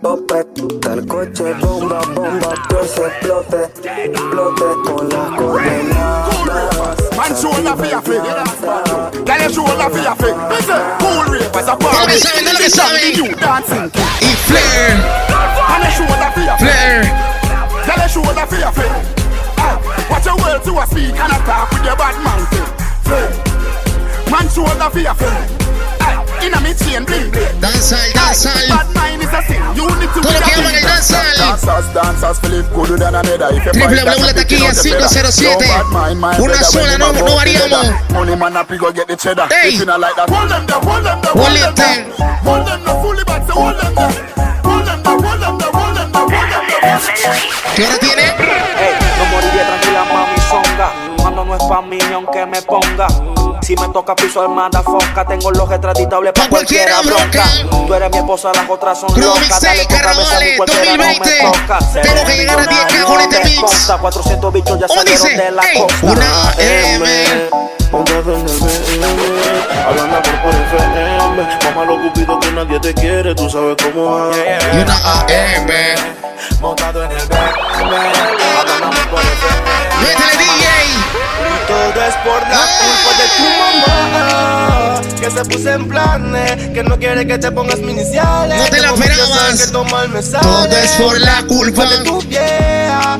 popper. 0.00 0.46
Tal 0.80 1.04
coche, 1.06 1.54
bomba, 1.54 2.00
bomba, 2.14 2.54
se 2.86 3.04
explote, 3.04 3.68
explote 4.04 4.64
con. 4.84 5.08
Man, 7.16 7.34
show 7.34 7.52
la 7.64 7.76
fia 7.76 8.00
fe. 8.00 8.20
Show 9.50 9.66
la 9.76 9.90
fia 9.90 10.14
fe. 10.14 10.32
Cool 11.00 11.40
a 11.66 11.76
party. 11.76 12.12
Lo 12.44 12.56
que. 12.56 13.12
You. 13.16 13.26
Y. 13.26 13.34
Man, 15.68 15.90
show 15.90 16.06
la 16.16 16.30
fia 16.30 16.56
fe. 16.58 16.78
Show 18.08 18.22
la 18.32 18.46
fia 18.46 18.70
fe. 18.70 18.86
Ah, 19.58 19.76
watch 20.08 20.26
your 20.26 20.36
words 20.36 20.64
you 20.64 20.78
a 20.78 20.86
speak 20.86 21.18
and 21.18 21.32
a 21.32 21.38
talk 21.44 21.72
with 21.72 21.84
your 21.84 21.96
bad 21.96 22.14
man. 22.22 22.46
Flair. 23.02 23.30
Man, 24.30 24.48
show 24.48 24.62
la 24.78 24.88
fia 24.90 25.12
fe. 25.12 25.79
Inna 26.42 26.60
me 26.60 26.72
chain 26.74 27.04
bling 27.04 27.30
bling. 27.30 27.60
Danzal, 27.60 28.12
danzal. 28.14 28.68
Bad 28.68 28.88
mind 28.94 29.22
is 29.22 29.32
a 29.32 29.40
sin. 29.46 29.60
You 29.76 29.86
need 30.00 30.10
to 30.14 30.20
Todo 30.20 30.32
lo 30.32 30.38
be 30.40 30.44
que 30.44 30.52
a 30.52 30.56
llaman 30.56 30.74
el 30.74 30.82
danzal. 30.84 31.36
Dancers, 31.36 31.86
dancers, 31.94 32.38
Philip, 32.40 32.66
good 32.74 32.98
than 33.00 33.14
another. 33.14 33.48
If 33.52 33.64
you 33.64 33.72
Triple 33.72 33.88
fight, 33.88 34.04
W, 34.04 34.26
la 34.26 34.32
that's 34.32 34.40
a 34.40 34.44
taquilla 34.44 34.68
big 34.70 34.78
thing, 34.80 34.94
507. 34.94 35.44
no 35.50 35.58
bad 35.60 35.86
mind, 35.92 36.20
my 36.20 36.38
Una 36.40 36.62
sola, 36.64 36.98
no- 36.98 37.10
a 37.10 37.12
no 37.12 37.36
variamos. 37.36 37.86
Money 38.12 38.36
man 38.36 38.56
up, 38.56 38.68
go 38.68 38.90
get 38.92 39.06
the 39.08 39.16
cheddar. 39.16 39.46
Hey. 39.50 39.68
If 39.74 39.80
you 39.80 39.86
not 39.86 40.00
like 40.00 40.16
that, 40.16 40.28
hold 40.30 40.50
them 40.50 40.66
there, 40.66 40.80
hold 40.80 41.04
them 41.04 41.20
there, 41.20 41.32
Hold 41.32 41.44
hold 41.44 41.56
it 41.56 41.60
them 41.60 41.74
there. 41.76 42.36
Hold 42.44 42.66
them 42.66 42.80
there, 42.84 43.00
fully 43.02 43.24
back, 43.24 43.42
so 43.46 43.52
hold 43.54 43.76
them 43.78 43.94
there. 43.94 44.12
Hold 44.64 44.84
them 44.88 45.00
there, 45.02 45.18
hold 45.20 45.40
them 45.40 45.54
there, 45.60 45.72
hold 45.72 45.96
them 45.96 46.08
there, 46.12 46.28
hold 46.28 46.50
them 46.50 46.64
there. 46.68 47.74
¿Qué 47.76 47.84
hora 47.86 47.98
tiene? 47.98 48.24
Ey, 48.24 48.94
no 49.18 49.24
moriré 49.30 49.62
tranquila, 49.64 50.04
mami 50.12 50.38
zonga. 50.48 50.88
Cuando 51.20 51.44
no 51.44 51.54
es 51.54 51.62
pa' 51.64 51.82
mí, 51.82 51.98
aunque 52.12 52.46
me 52.46 52.60
ponga. 52.62 53.06
Si 53.62 53.76
me 53.76 53.88
toca 53.90 54.16
piso 54.16 54.40
armada 54.42 54.82
foca, 54.82 55.24
tengo 55.24 55.50
los 55.52 55.68
retratitables 55.68 56.32
pa' 56.32 56.48
cualquiera 56.48 57.00
bronca. 57.02 57.44
Tú 57.86 57.94
eres 57.94 58.10
mi 58.10 58.18
esposa, 58.18 58.50
las 58.54 58.68
otras 58.68 58.98
son 58.98 59.20
locas. 59.20 59.60
Dale 59.60 59.82
tu 59.82 59.88
cabeza, 59.88 60.02
carnavales, 60.14 60.50
mi 60.50 60.56
cualquiera 60.56 60.96
no 60.96 60.96
me 60.96 61.14
2020. 61.18 61.58
toca. 61.58 61.78
Tengo 62.02 62.24
que 62.24 62.36
llegar 62.36 62.58
a 62.58 62.64
10K 62.66 63.04
con 63.04 63.20
este 63.20 63.44
mix. 63.44 63.60
consta, 63.60 63.98
400 63.98 64.52
bichos 64.52 64.78
ya 64.80 64.86
¿Cómo 64.88 65.00
salieron 65.02 65.36
de 65.36 65.50
la 65.52 65.62
costa. 65.76 66.06
una 66.06 66.54
M. 66.58 67.50
Montado 67.92 68.34
en 68.34 68.40
el 68.48 68.58
BM, 68.58 69.84
hablando 69.86 70.22
por 70.22 70.42
por 70.42 70.54
FM. 70.54 71.18
Mamá 71.64 71.84
lo 71.84 72.02
cupido 72.02 72.40
que 72.40 72.50
nadie 72.52 72.80
te 72.80 72.94
quiere, 72.94 73.34
tú 73.34 73.50
sabes 73.50 73.76
cómo 73.82 74.30
es. 74.30 74.64
Y 74.74 74.78
una 74.78 74.94
AM. 74.94 75.70
Montado 76.60 77.04
en 77.04 77.10
el 77.12 77.26
BM, 77.26 77.96
hablando 78.58 78.90
por 79.10 79.20
FM. 79.20 80.69
Todo 82.00 82.08
es 82.08 82.16
por 82.16 82.40
la 82.48 82.64
culpa 82.80 83.10
de 83.20 83.26
tu 83.36 83.44
mamá 83.60 85.00
Que 85.20 85.30
se 85.30 85.44
puso 85.44 85.68
en 85.70 85.86
planes 85.86 86.70
Que 86.72 86.82
no 86.82 86.98
quiere 86.98 87.26
que 87.26 87.36
te 87.36 87.52
pongas 87.52 87.78
mis 87.80 87.90
iniciales 87.90 88.58
No 88.58 88.70
te 88.70 88.80
la 88.80 88.88
esperabas. 88.94 89.70
Todo 90.40 90.70
es 90.70 90.90
por 90.92 91.20
la 91.20 91.42
culpa. 91.46 91.84
de 91.84 91.98
tu 91.98 92.22
vieja 92.22 93.18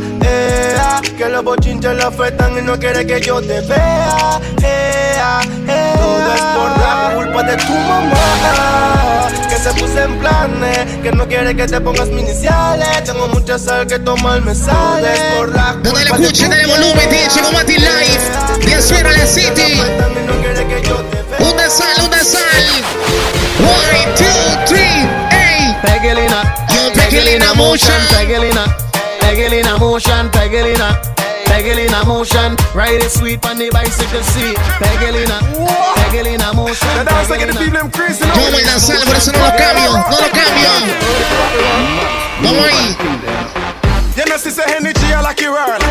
Que 1.15 1.29
los 1.29 1.45
bochinches 1.45 1.95
la 1.95 2.07
afectan 2.07 2.57
Y 2.57 2.63
no 2.63 2.79
quiere 2.79 3.07
que 3.07 3.21
yo 3.21 3.43
te 3.43 3.61
vea 3.61 4.41
ea, 4.63 5.41
ea. 5.69 5.95
Todo 5.99 6.35
es 6.35 6.41
por 6.41 6.79
la 6.79 7.13
culpa 7.17 7.43
de 7.43 7.57
tu 7.59 7.75
mamá 7.75 9.29
Que 9.47 9.57
se 9.57 9.75
puso 9.75 9.99
en 9.99 10.19
planes 10.21 10.90
Que 11.03 11.13
no 11.13 11.27
quiere 11.27 11.57
que 11.57 11.67
te 11.67 11.81
pongas 11.81 12.09
mis 12.09 12.25
iniciales 12.25 13.05
Tengo 13.05 13.27
mucha 13.29 13.59
sal 13.59 13.87
que 13.87 13.99
tomar 13.99 14.43
me 14.43 14.55
sale 14.55 15.09
Todo 15.09 15.15
es 15.15 15.21
por 15.35 15.55
la 15.55 15.73
No 15.73 15.93
te 15.95 16.05
lo 16.05 16.15
escuchen, 16.17 16.51
dale 16.51 16.67
volumen, 16.67 17.09
DJ 17.09 17.29
Chico 17.29 17.53
Mati 17.53 17.77
Live. 17.79 18.67
De 18.67 18.75
Azuero 18.75 19.11
la 19.11 19.27
City. 19.27 19.81
Un 21.39 21.57
danzal, 21.57 22.05
un 22.05 22.11
danzal. 22.11 22.43
One, 23.61 24.15
two, 24.15 24.67
three, 24.67 25.09
hey. 25.31 25.75
Pegelina, 25.83 26.55
Yo, 26.69 26.93
Pegelina 26.93 27.55
motion. 27.55 27.95
Pegelina, 28.11 28.65
Pegelina 29.21 29.77
motion, 29.79 30.31
Pegelina, 30.31 31.01
Peggle 31.61 31.85
in 31.85 31.93
a 31.93 32.03
motion, 32.07 32.57
ride 32.73 33.05
it 33.05 33.11
sweet 33.11 33.45
on 33.45 33.59
the 33.59 33.69
bicycle 33.69 34.23
seat. 34.33 34.57
Peggle 34.81 35.13
in 35.13 35.29
a, 35.29 35.39
peggle 36.01 36.33
in 36.33 36.41
a 36.41 36.55
motion. 36.55 36.89
La 36.97 37.05
danza 37.05 37.37
que 37.37 37.45
te 37.45 37.53
piden 37.53 37.91
crazy. 37.91 38.25
Yo 38.25 38.51
voy 38.51 38.63
a 38.63 38.67
danzar, 38.67 38.97
por 39.05 39.15
eso 39.15 39.31
no 39.31 39.45
lo 39.45 39.53
cambio, 39.61 39.93
no 39.93 40.17
lo 40.25 40.31
cambio. 40.33 40.71
Vamos 42.41 42.65
ahí. 42.65 42.97
Genesis 44.17 44.59
a 44.59 44.65
energy, 44.75 45.05
I 45.13 45.21
like 45.21 45.43
you 45.43 45.53
world. 45.53 45.85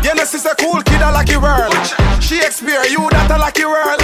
Genesis 0.00 0.46
a 0.46 0.54
cool 0.54 0.80
kid, 0.84 1.02
I 1.02 1.10
like 1.10 1.34
world. 1.42 1.74
Shakespeare, 2.22 2.86
you 2.86 3.10
that 3.10 3.28
a 3.28 3.36
lucky 3.36 3.66
world. 3.66 3.98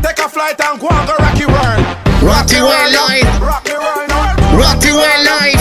Take 0.00 0.24
a 0.24 0.28
flight 0.30 0.58
and 0.58 0.80
go 0.80 0.88
on 0.88 1.04
go 1.04 1.12
rocky 1.20 1.44
world. 1.44 1.84
Rocky 2.24 2.64
world 2.64 2.96
life. 2.96 3.28
Rocky 3.44 3.76
world 3.76 4.08
life. 4.08 4.40
Rocky 4.56 4.88
world 4.88 5.20
life. 5.20 5.60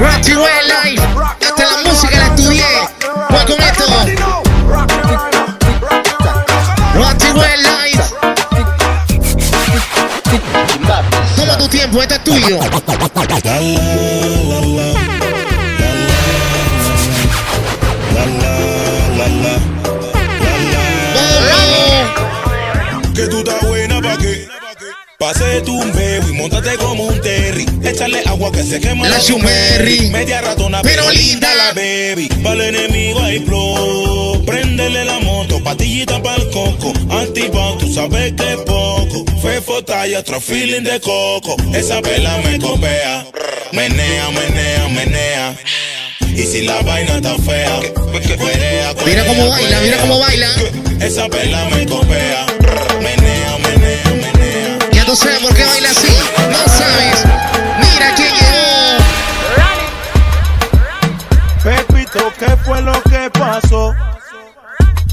Rocky 0.00 0.36
world 0.40 0.68
life. 0.72 1.04
Hasta 1.44 1.64
la 1.68 1.76
música 1.84 2.16
la 2.16 2.26
estudié. 2.32 2.93
Toma 11.36 11.58
tu 11.58 11.68
tiempo, 11.68 12.02
esto 12.02 12.14
es 12.14 12.24
tuyo. 12.24 12.58
Que 23.14 23.28
tú 23.28 23.38
estás 23.38 23.60
buena 23.62 24.00
pa' 24.00 24.16
qué. 24.18 24.48
Pase 25.18 25.60
tu 25.62 25.80
La 28.80 29.18
Shumerry. 29.20 30.10
Media 30.10 30.40
ratona, 30.40 30.82
Pero 30.82 31.08
linda. 31.10 31.48
la 31.54 31.72
baby. 31.74 32.28
Para 32.42 32.66
el 32.66 32.74
enemigo 32.74 33.20
hay 33.20 33.38
flow. 33.38 34.44
Préndele 34.44 35.04
la 35.04 35.20
moto, 35.20 35.62
patillita 35.62 36.20
para 36.20 36.36
el 36.42 36.50
coco. 36.50 36.92
Antipop, 37.10 37.78
tú 37.78 37.92
sabes 37.92 38.32
que 38.32 38.52
es 38.52 38.56
poco. 38.66 39.24
Foto 39.64 39.94
y 40.06 40.14
otro 40.14 40.40
feeling 40.40 40.82
de 40.82 41.00
coco. 41.00 41.56
Esa 41.72 42.00
vela 42.00 42.36
me 42.44 42.58
copea. 42.58 43.26
Menea, 43.72 44.28
menea, 44.30 44.88
menea. 44.88 45.56
Y 46.20 46.42
si 46.42 46.62
la 46.62 46.82
vaina 46.82 47.16
está 47.16 47.34
fea, 47.36 47.80
Mira 49.06 49.24
cómo 49.24 49.48
baila, 49.48 49.80
mira 49.80 49.96
cómo 49.98 50.18
baila. 50.18 50.48
Esa 51.00 51.28
vela 51.28 51.64
me 51.70 51.86
copea. 51.86 52.46
Menea, 53.00 53.58
menea, 53.58 54.04
menea. 54.10 54.78
Ya 54.92 55.04
tú 55.06 55.16
sabes 55.16 55.38
por 55.38 55.54
qué 55.54 55.64
baila 55.64 55.90
así. 55.90 56.08
No 56.50 56.64
sabes. 56.76 57.24
Mira 57.80 58.14
quién 58.16 58.23
¿qué 62.38 62.56
fue 62.64 62.80
lo 62.80 62.92
que 63.02 63.28
pasó? 63.30 63.92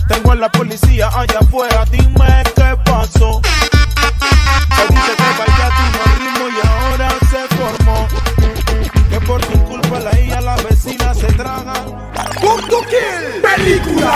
Tengo 0.07 0.31
a 0.33 0.35
la 0.35 0.51
policía 0.51 1.07
allá 1.07 1.39
afuera, 1.39 1.83
dime 1.89 2.43
qué 2.55 2.77
pasó. 2.85 3.41
Se 4.75 4.87
dice 4.93 5.11
que 5.17 5.29
bailaste 5.39 5.81
un 5.87 5.93
ritmo 6.19 6.45
y 6.49 6.67
ahora 6.67 7.09
se 7.29 7.41
formó. 7.55 8.07
Que 9.09 9.19
por 9.21 9.41
tu 9.41 9.63
culpa 9.65 9.99
la 9.99 10.19
hija, 10.19 10.41
la 10.41 10.55
vecina 10.57 11.13
se 11.13 11.27
traga. 11.33 11.73
Punto 12.39 12.81
kill. 12.87 13.41
Película. 13.41 14.13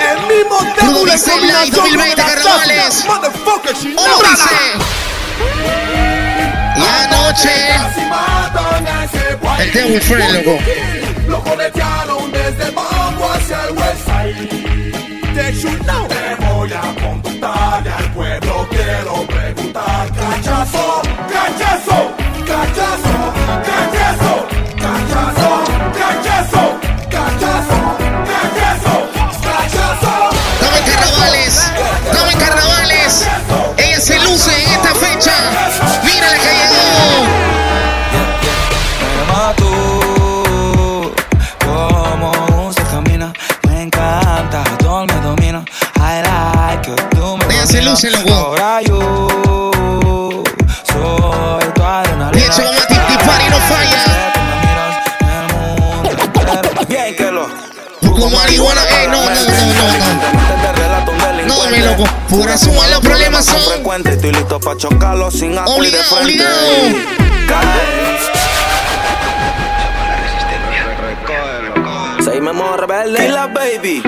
El 0.00 0.18
mismo 0.26 0.58
Crudo 0.76 1.04
Devil 1.04 1.50
en 1.50 1.70
combinación 1.70 1.72
2020 1.72 1.92
con 1.94 1.96
la 1.98 2.34
carnavales. 2.34 3.04
Motherfucker, 3.06 3.76
she 3.76 3.94
¿Cómo 3.94 4.18
noche. 7.28 7.50
El 9.60 9.72
tema 9.72 9.88
muy 9.88 10.00
friend, 10.00 10.32
loco. 10.34 10.58
Desde 12.32 12.72
hacia 13.32 13.64
el 13.66 13.74
Te 15.34 15.52
voy 16.46 16.72
a 16.72 16.97
tú. 39.54 41.12
Como 41.64 42.68
usted 42.68 42.84
camina, 42.90 43.32
me 43.68 43.82
encanta, 43.82 44.64
todo 44.78 45.06
me 45.06 45.14
domina. 45.20 45.64
I 45.96 46.22
like 46.22 46.82
que 46.82 46.94
tú 47.16 47.36
me 47.36 47.44
dominas. 47.46 48.04
Ahora 48.30 48.82
yo 48.82 48.98
soy 50.84 51.64
tu 51.74 51.82
adrenalina. 51.82 52.38
Y 52.38 52.42
eso 52.48 52.62
lo 52.62 52.72
mata 52.72 52.94
y 52.94 52.96
party 53.26 53.48
no 53.50 53.58
falla. 53.68 54.00
Bien 56.88 57.16
que 57.16 57.30
lo. 57.30 57.48
Como 58.00 58.30
marihuana, 58.30 58.82
ey, 58.82 59.04
eh, 59.04 59.08
no, 59.08 59.24
no, 59.24 59.30
no, 59.30 59.34
no, 59.34 59.84
no. 61.46 61.54
No, 61.64 61.70
mi 61.70 61.78
loco, 61.78 62.04
pura 62.28 62.58
suma, 62.58 62.86
los 62.88 63.00
problemas 63.00 63.44
son. 63.44 63.60
Frecuente, 63.60 64.10
estoy 64.10 64.32
listo 64.32 64.58
para 64.60 64.76
chocarlo 64.76 65.30
sin 65.30 65.56
agua 65.56 65.86
y 65.86 65.90
de 65.90 66.02
frente. 66.02 66.22
Obligado. 66.22 67.28
Seguimos 72.58 72.80
rebelde. 72.80 73.24
Y 73.24 73.28
la 73.28 73.46
baby. 73.46 74.02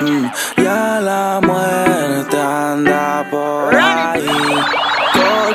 Mm, 0.00 0.26
ya 0.62 1.00
la 1.00 1.40
muerte 1.42 2.40
anda 2.40 3.26
por 3.30 3.76
ahí. 3.76 4.26
Con 5.12 5.54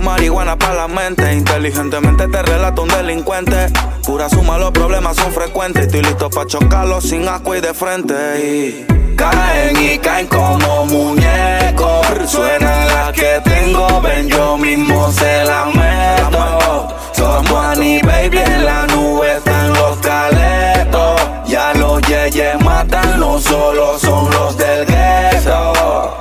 Marihuana 0.00 0.56
para 0.58 0.74
la 0.74 0.88
mente. 0.88 1.32
Inteligentemente 1.34 2.28
te 2.28 2.42
relato 2.42 2.82
un 2.82 2.88
delincuente. 2.88 3.68
Pura 4.04 4.28
suma, 4.28 4.58
los 4.58 4.70
problemas 4.72 5.16
son 5.16 5.32
frecuentes. 5.32 5.86
Estoy 5.86 6.02
listo 6.02 6.30
para 6.30 6.46
chocarlos 6.46 7.04
sin 7.04 7.26
asco 7.28 7.54
y 7.54 7.60
de 7.60 7.74
frente. 7.74 8.14
Y 8.38 8.86
caen 9.16 9.76
y 9.76 9.98
caen 9.98 10.26
como 10.26 10.86
muñecos. 10.86 12.06
Suena 12.26 12.86
la 12.86 13.12
que 13.12 13.40
tengo, 13.44 14.00
ven 14.00 14.28
yo 14.28 14.56
mismo 14.56 15.10
se 15.12 15.44
la 15.44 15.66
meto. 15.66 16.88
Somos 17.12 17.64
Annie 17.66 18.02
Baby 18.02 18.38
en 18.38 18.64
la 18.64 18.86
nube 18.86 19.36
están 19.36 19.72
los 19.72 19.98
caletos. 19.98 21.20
Ya 21.46 21.72
los 21.74 22.00
yeyes 22.02 22.60
matan, 22.62 23.18
no 23.20 23.38
solo 23.38 23.98
son 23.98 24.30
los 24.30 24.56
del 24.56 24.86
gueto. 24.86 26.16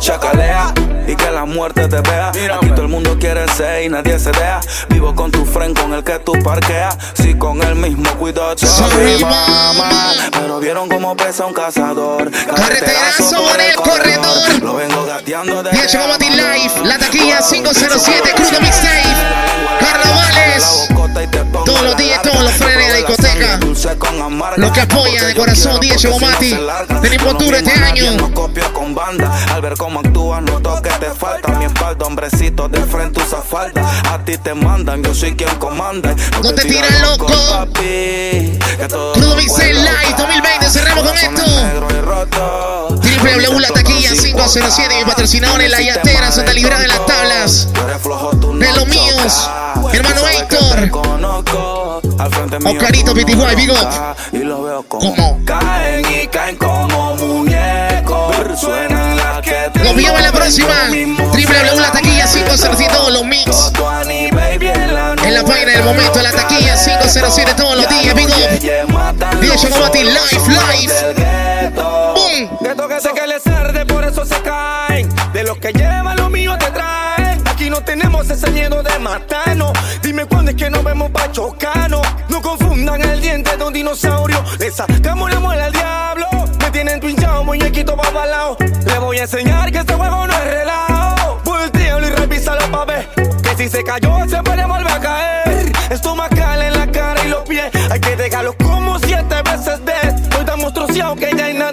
Chacalea 0.00 0.71
y 1.12 1.16
que 1.16 1.30
la 1.30 1.44
muerte 1.44 1.86
te 1.88 2.00
vea. 2.00 2.30
Aquí 2.30 2.68
todo 2.70 2.82
el 2.82 2.88
mundo 2.88 3.16
quiere 3.18 3.46
ser 3.48 3.84
y 3.84 3.88
nadie 3.88 4.18
se 4.18 4.30
deja. 4.30 4.60
Vivo 4.88 5.14
con 5.14 5.30
tu 5.30 5.44
friend 5.44 5.78
con 5.78 5.92
el 5.92 6.02
que 6.02 6.18
tú 6.18 6.32
parqueas. 6.42 6.96
Si 7.14 7.34
con 7.34 7.62
el 7.62 7.74
mismo 7.74 8.10
cuido 8.14 8.56
Sorry, 8.56 9.22
mamá. 9.22 10.12
Pero 10.32 10.58
vieron 10.58 10.88
cómo 10.88 11.16
pesa 11.16 11.46
un 11.46 11.52
cazador. 11.52 12.30
Carreterazo 12.30 13.42
por 13.42 13.60
el 13.60 13.74
corredor. 13.74 14.62
Lo 14.62 14.74
vengo 14.76 15.04
gateando 15.06 15.62
de 15.62 15.70
10 15.70 15.96
Comedy 15.96 16.30
Live, 16.30 16.72
la 16.84 16.98
taquilla 16.98 17.40
507, 17.40 18.30
Crudo 18.34 18.60
Mixtape, 18.60 19.02
Carnavales, 19.80 20.88
todos 21.64 21.82
los 21.82 21.96
días, 21.96 22.22
todos 22.22 22.42
los 22.42 22.52
frenes 22.52 22.92
de 22.92 22.96
discoteca, 22.98 23.60
los 24.56 24.72
que 24.72 24.80
apoyan 24.80 25.26
de 25.26 25.34
corazón, 25.34 25.80
10 25.80 25.96
Chocomati, 25.96 26.58
tenemos 27.02 27.38
tour 27.38 27.54
este 27.54 27.72
año. 27.72 28.12
No 28.12 28.32
copio 28.32 28.72
con 28.72 28.94
banda. 28.94 29.30
Al 29.52 29.60
ver 29.60 29.74
cómo 29.74 30.00
actúas, 30.00 30.42
noto 30.42 30.80
que 30.82 30.90
te 30.90 31.10
falta. 31.10 31.52
Mi 31.58 31.66
espalda, 31.66 32.06
hombrecito, 32.06 32.68
de 32.68 32.80
frente 32.84 33.20
usa 33.20 33.42
falda. 33.42 33.82
A 34.12 34.24
ti 34.24 34.38
te 34.38 34.54
mandan, 34.54 35.02
yo 35.02 35.14
soy 35.14 35.34
quien 35.34 35.54
comanda. 35.56 36.14
No 36.42 36.54
te 36.54 36.62
tiras 36.62 37.00
loco. 37.00 37.26
Crudo 39.14 39.36
Live 39.36 40.14
2020, 40.16 40.70
cerramos 40.70 41.04
con 41.04 41.18
esto. 41.18 41.42
www, 43.22 43.58
la 43.60 43.68
taquilla 43.68 44.10
507, 44.10 44.96
mi 44.98 45.04
patrocinador 45.04 45.60
en 45.60 45.70
la 45.70 45.80
yatera, 45.80 46.32
Santa 46.32 46.52
Librada 46.52 46.82
de 46.82 46.88
las 46.88 47.06
tablas. 47.06 47.68
De 47.72 48.72
los 48.72 48.86
míos, 48.86 49.50
hermano 49.92 50.28
Héctor. 50.28 51.01
Oscarito 52.64 53.14
Pitiguay, 53.14 53.56
big 53.56 53.70
up. 53.70 54.16
Y 54.32 54.38
lo 54.38 54.62
veo 54.62 54.82
como 54.84 55.40
caen 55.44 56.04
y 56.10 56.26
caen 56.28 56.56
como 56.56 57.16
muñecos. 57.16 58.60
Suenan 58.60 59.16
las 59.16 59.40
que 59.40 59.70
te 59.72 59.80
en 59.88 60.22
la 60.22 60.32
próxima. 60.32 60.74
www, 60.88 61.80
la 61.80 61.92
taquilla 61.92 62.26
507, 62.26 62.92
todos 62.92 63.12
los 63.12 63.24
mix. 63.24 63.72
En 65.24 65.34
la 65.34 65.44
página 65.44 65.72
del 65.72 65.84
momento, 65.84 66.22
la 66.22 66.32
taquilla 66.32 66.76
507, 66.76 67.54
todos 67.54 67.76
los 67.76 67.88
días, 67.88 68.14
up. 68.14 69.40
10 69.40 69.60
Chocomati. 69.60 70.02
Boom. 72.14 72.58
Gueto 72.60 72.88
que 72.88 73.00
sé 73.00 73.10
que 73.14 73.26
les 73.26 73.46
arde, 73.46 73.86
por 73.86 74.04
eso 74.04 74.24
se 74.24 74.40
caen. 74.42 75.08
De 75.32 75.42
los 75.42 75.58
que 75.58 75.72
llevan 75.72 76.16
lo 76.16 76.30
mío 76.30 76.56
te 76.58 76.70
traen. 76.70 77.01
Tenemos 77.84 78.30
ese 78.30 78.50
miedo 78.50 78.82
de 78.82 78.98
matarnos. 78.98 79.72
Dime 80.02 80.24
cuándo 80.26 80.50
es 80.50 80.56
que 80.56 80.70
nos 80.70 80.82
vemos 80.84 81.10
pa' 81.10 81.30
chocarnos. 81.30 82.06
No 82.28 82.40
confundan 82.40 83.02
el 83.02 83.20
diente 83.20 83.56
de 83.56 83.64
un 83.64 83.72
dinosaurio. 83.72 84.42
Le 84.58 84.70
sacamos 84.70 85.30
la 85.30 85.40
muela 85.40 85.66
al 85.66 85.72
diablo. 85.72 86.26
Me 86.60 86.70
tienen 86.70 87.00
pinchado, 87.00 87.44
muñequito 87.44 87.96
pa' 87.96 88.10
balao. 88.10 88.56
Le 88.86 88.98
voy 88.98 89.18
a 89.18 89.22
enseñar 89.22 89.70
que 89.70 89.78
este 89.78 89.94
juego 89.94 90.26
no 90.26 90.32
es 90.32 90.44
relajo. 90.44 91.40
Voltealo 91.44 92.06
y 92.06 92.10
revísalo 92.10 92.70
pa' 92.70 92.84
ver. 92.84 93.08
Que 93.42 93.56
si 93.56 93.68
se 93.68 93.82
cayó, 93.82 94.16
se 94.28 94.42
puede 94.42 94.64
volver 94.64 94.92
a 94.92 95.00
caer. 95.00 95.72
Estomacal 95.90 96.62
en 96.62 96.72
la 96.78 96.90
cara 96.90 97.24
y 97.24 97.28
los 97.28 97.42
pies. 97.42 97.70
Hay 97.90 98.00
que 98.00 98.16
dejarlo 98.16 98.54
como 98.56 98.98
siete 99.00 99.42
veces 99.42 99.84
de. 99.84 99.92
Estoy 100.22 100.44
tan 100.44 100.60
monstruoseado 100.60 101.16
que 101.16 101.31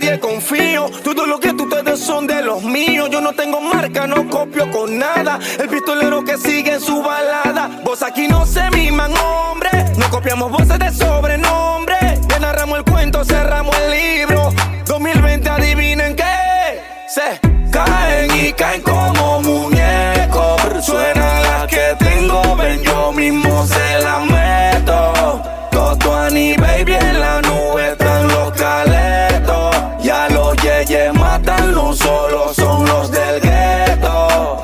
nadie 0.10 0.20
confío. 0.20 0.90
Todo 1.04 1.26
lo 1.26 1.40
que 1.40 1.54
tú 1.54 1.68
te 1.70 1.84
des 1.84 2.00
son 2.00 2.28
de 2.28 2.42
los 2.42 2.64
míos. 2.64 3.10
Yo 3.12 3.22
no 3.22 3.34
tengo 3.34 3.62
marca, 3.62 4.08
no 4.08 4.28
copio 4.30 4.70
con 4.72 4.98
nada. 4.98 5.40
El 5.60 5.70
pistolero 5.70 6.24
que 6.24 6.38
sigue 6.38 6.74
en 6.74 6.82
su 6.82 7.02
balada. 7.02 7.82
Vos 7.84 8.02
aquí 8.02 8.28
no 8.28 8.46
se 8.46 8.70
miman, 8.72 9.12
hombre. 9.18 9.70
No 9.98 10.10
copiamos 10.10 10.52
voces 10.52 10.80
de 10.80 10.92
sobrenombre. 10.92 11.98
Ya 12.28 12.40
narramos 12.40 12.80
el 12.80 12.86
cuento, 12.86 13.24
cerramos 13.24 13.76
el 13.78 13.92
libro. 13.92 14.54
2020, 14.86 15.50
adivinen 15.50 16.16
qué. 16.16 16.82
Se 17.08 17.40
caen 17.72 18.32
y 18.36 18.54
caen 18.54 18.82
como 18.82 19.42
muñecos. 19.42 20.86
Suena 20.86 21.42
la 21.42 21.68
que 21.68 21.96
tengo, 22.00 22.56
ven 22.56 22.82
yo 22.84 23.12
mismo 23.12 23.66
se 23.68 23.89
los 30.50 30.64
yeyes 30.64 31.14
matan, 31.14 31.74
no 31.74 31.94
solo 31.94 32.54
son 32.54 32.86
los 32.86 33.12
del 33.12 33.40
gueto. 33.42 34.64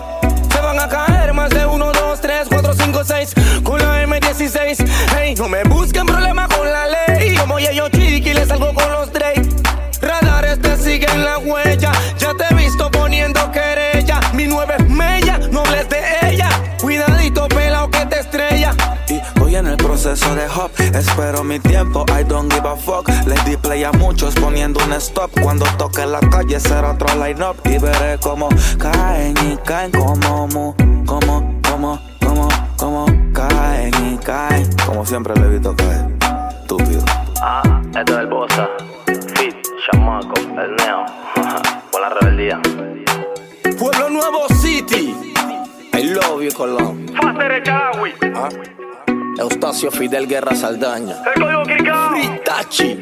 Se 0.52 0.60
van 0.60 0.80
a 0.80 0.88
caer 0.88 1.34
más 1.34 1.50
de 1.52 1.66
uno, 1.66 1.92
dos, 1.92 2.20
tres, 2.22 2.48
cuatro, 2.50 2.74
cinco, 2.74 3.04
seis 3.04 3.34
con 3.64 3.80
la 3.80 4.04
M16. 4.04 4.84
Hey, 5.16 5.36
no 5.38 5.48
me 5.48 5.64
busquen 5.64 6.06
problemas 6.06 6.48
con 6.48 6.68
la 6.72 6.88
ley. 6.88 7.36
Como 7.36 7.60
yo 7.60 7.90
chiqui, 7.90 8.34
le 8.34 8.46
salgo 8.46 8.74
con 8.74 8.92
los 8.92 9.12
Drake. 9.12 9.48
Radares 10.02 10.60
te 10.60 10.76
siguen 10.78 11.24
la 11.24 11.38
huella. 11.38 11.92
Ya 12.18 12.34
te 12.34 12.46
he 12.50 12.56
visto 12.56 12.90
poniendo 12.90 13.52
querella. 13.52 13.75
Proceso 20.06 20.36
de 20.36 20.46
hop, 20.46 20.70
espero 20.94 21.44
mi 21.44 21.60
tiempo, 21.60 22.06
I 22.10 22.24
don't 22.24 22.52
give 22.54 22.68
a 22.68 22.76
fuck. 22.76 23.10
Les 23.26 23.44
di 23.44 23.58
play 23.58 23.84
a 23.84 23.92
muchos 23.92 24.36
poniendo 24.36 24.80
un 24.86 24.94
stop. 24.94 25.32
Cuando 25.42 25.66
toque 25.80 26.06
la 26.06 26.20
calle 26.20 26.60
será 26.60 26.92
otro 26.92 27.08
line 27.16 27.44
up 27.44 27.56
y 27.66 27.80
veré 27.80 28.20
cómo 28.22 28.50
caen 28.78 29.34
y 29.50 29.58
caen 29.66 29.90
como 29.92 30.48
mu, 30.48 30.76
como, 31.08 31.60
como, 31.68 32.00
como, 32.24 32.48
como 32.78 33.06
caen 33.34 33.92
y 34.06 34.18
caen. 34.18 34.70
Como 34.86 35.04
siempre 35.08 35.34
le 35.38 35.48
he 35.48 35.50
visto 35.50 35.76
caer, 35.76 36.06
estúpido. 36.62 37.04
Ah, 37.42 37.82
esto 37.98 38.14
es 38.14 38.20
el 38.20 38.28
Bosa, 38.28 38.70
Fit, 39.08 39.56
Chamaco, 39.90 40.40
el 40.40 40.76
Neo, 40.76 41.06
por 41.92 42.02
la 42.02 42.10
rebeldía. 42.10 42.62
Pueblo 43.80 44.10
Nuevo 44.12 44.48
City. 44.62 45.16
I 45.94 46.04
love 46.04 46.44
you, 46.44 46.54
Colón. 46.54 47.08
Ah. 48.36 48.50
Eustacio 49.38 49.92
Fidel 49.92 50.28
Guerra 50.28 50.56
Saldaña. 50.56 51.18
El 51.36 51.42
código 51.42 51.64
Kirikao. 51.64 52.10
Fritachi. 52.12 53.00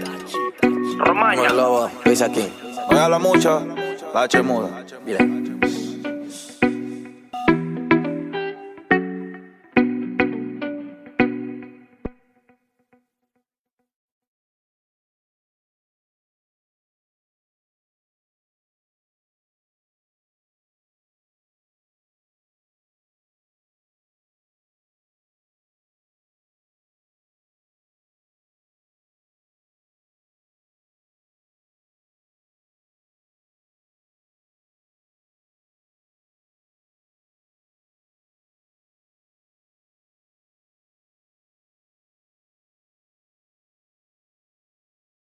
Romaña. 0.97 1.49
Lobo, 1.49 1.89
veis 2.05 2.21
aquí. 2.21 2.51
No 2.89 2.99
habla 2.99 3.19
mucho, 3.19 3.65
la 4.13 4.23
H 4.23 4.41
muda. 4.41 4.83
Bien. 5.05 5.59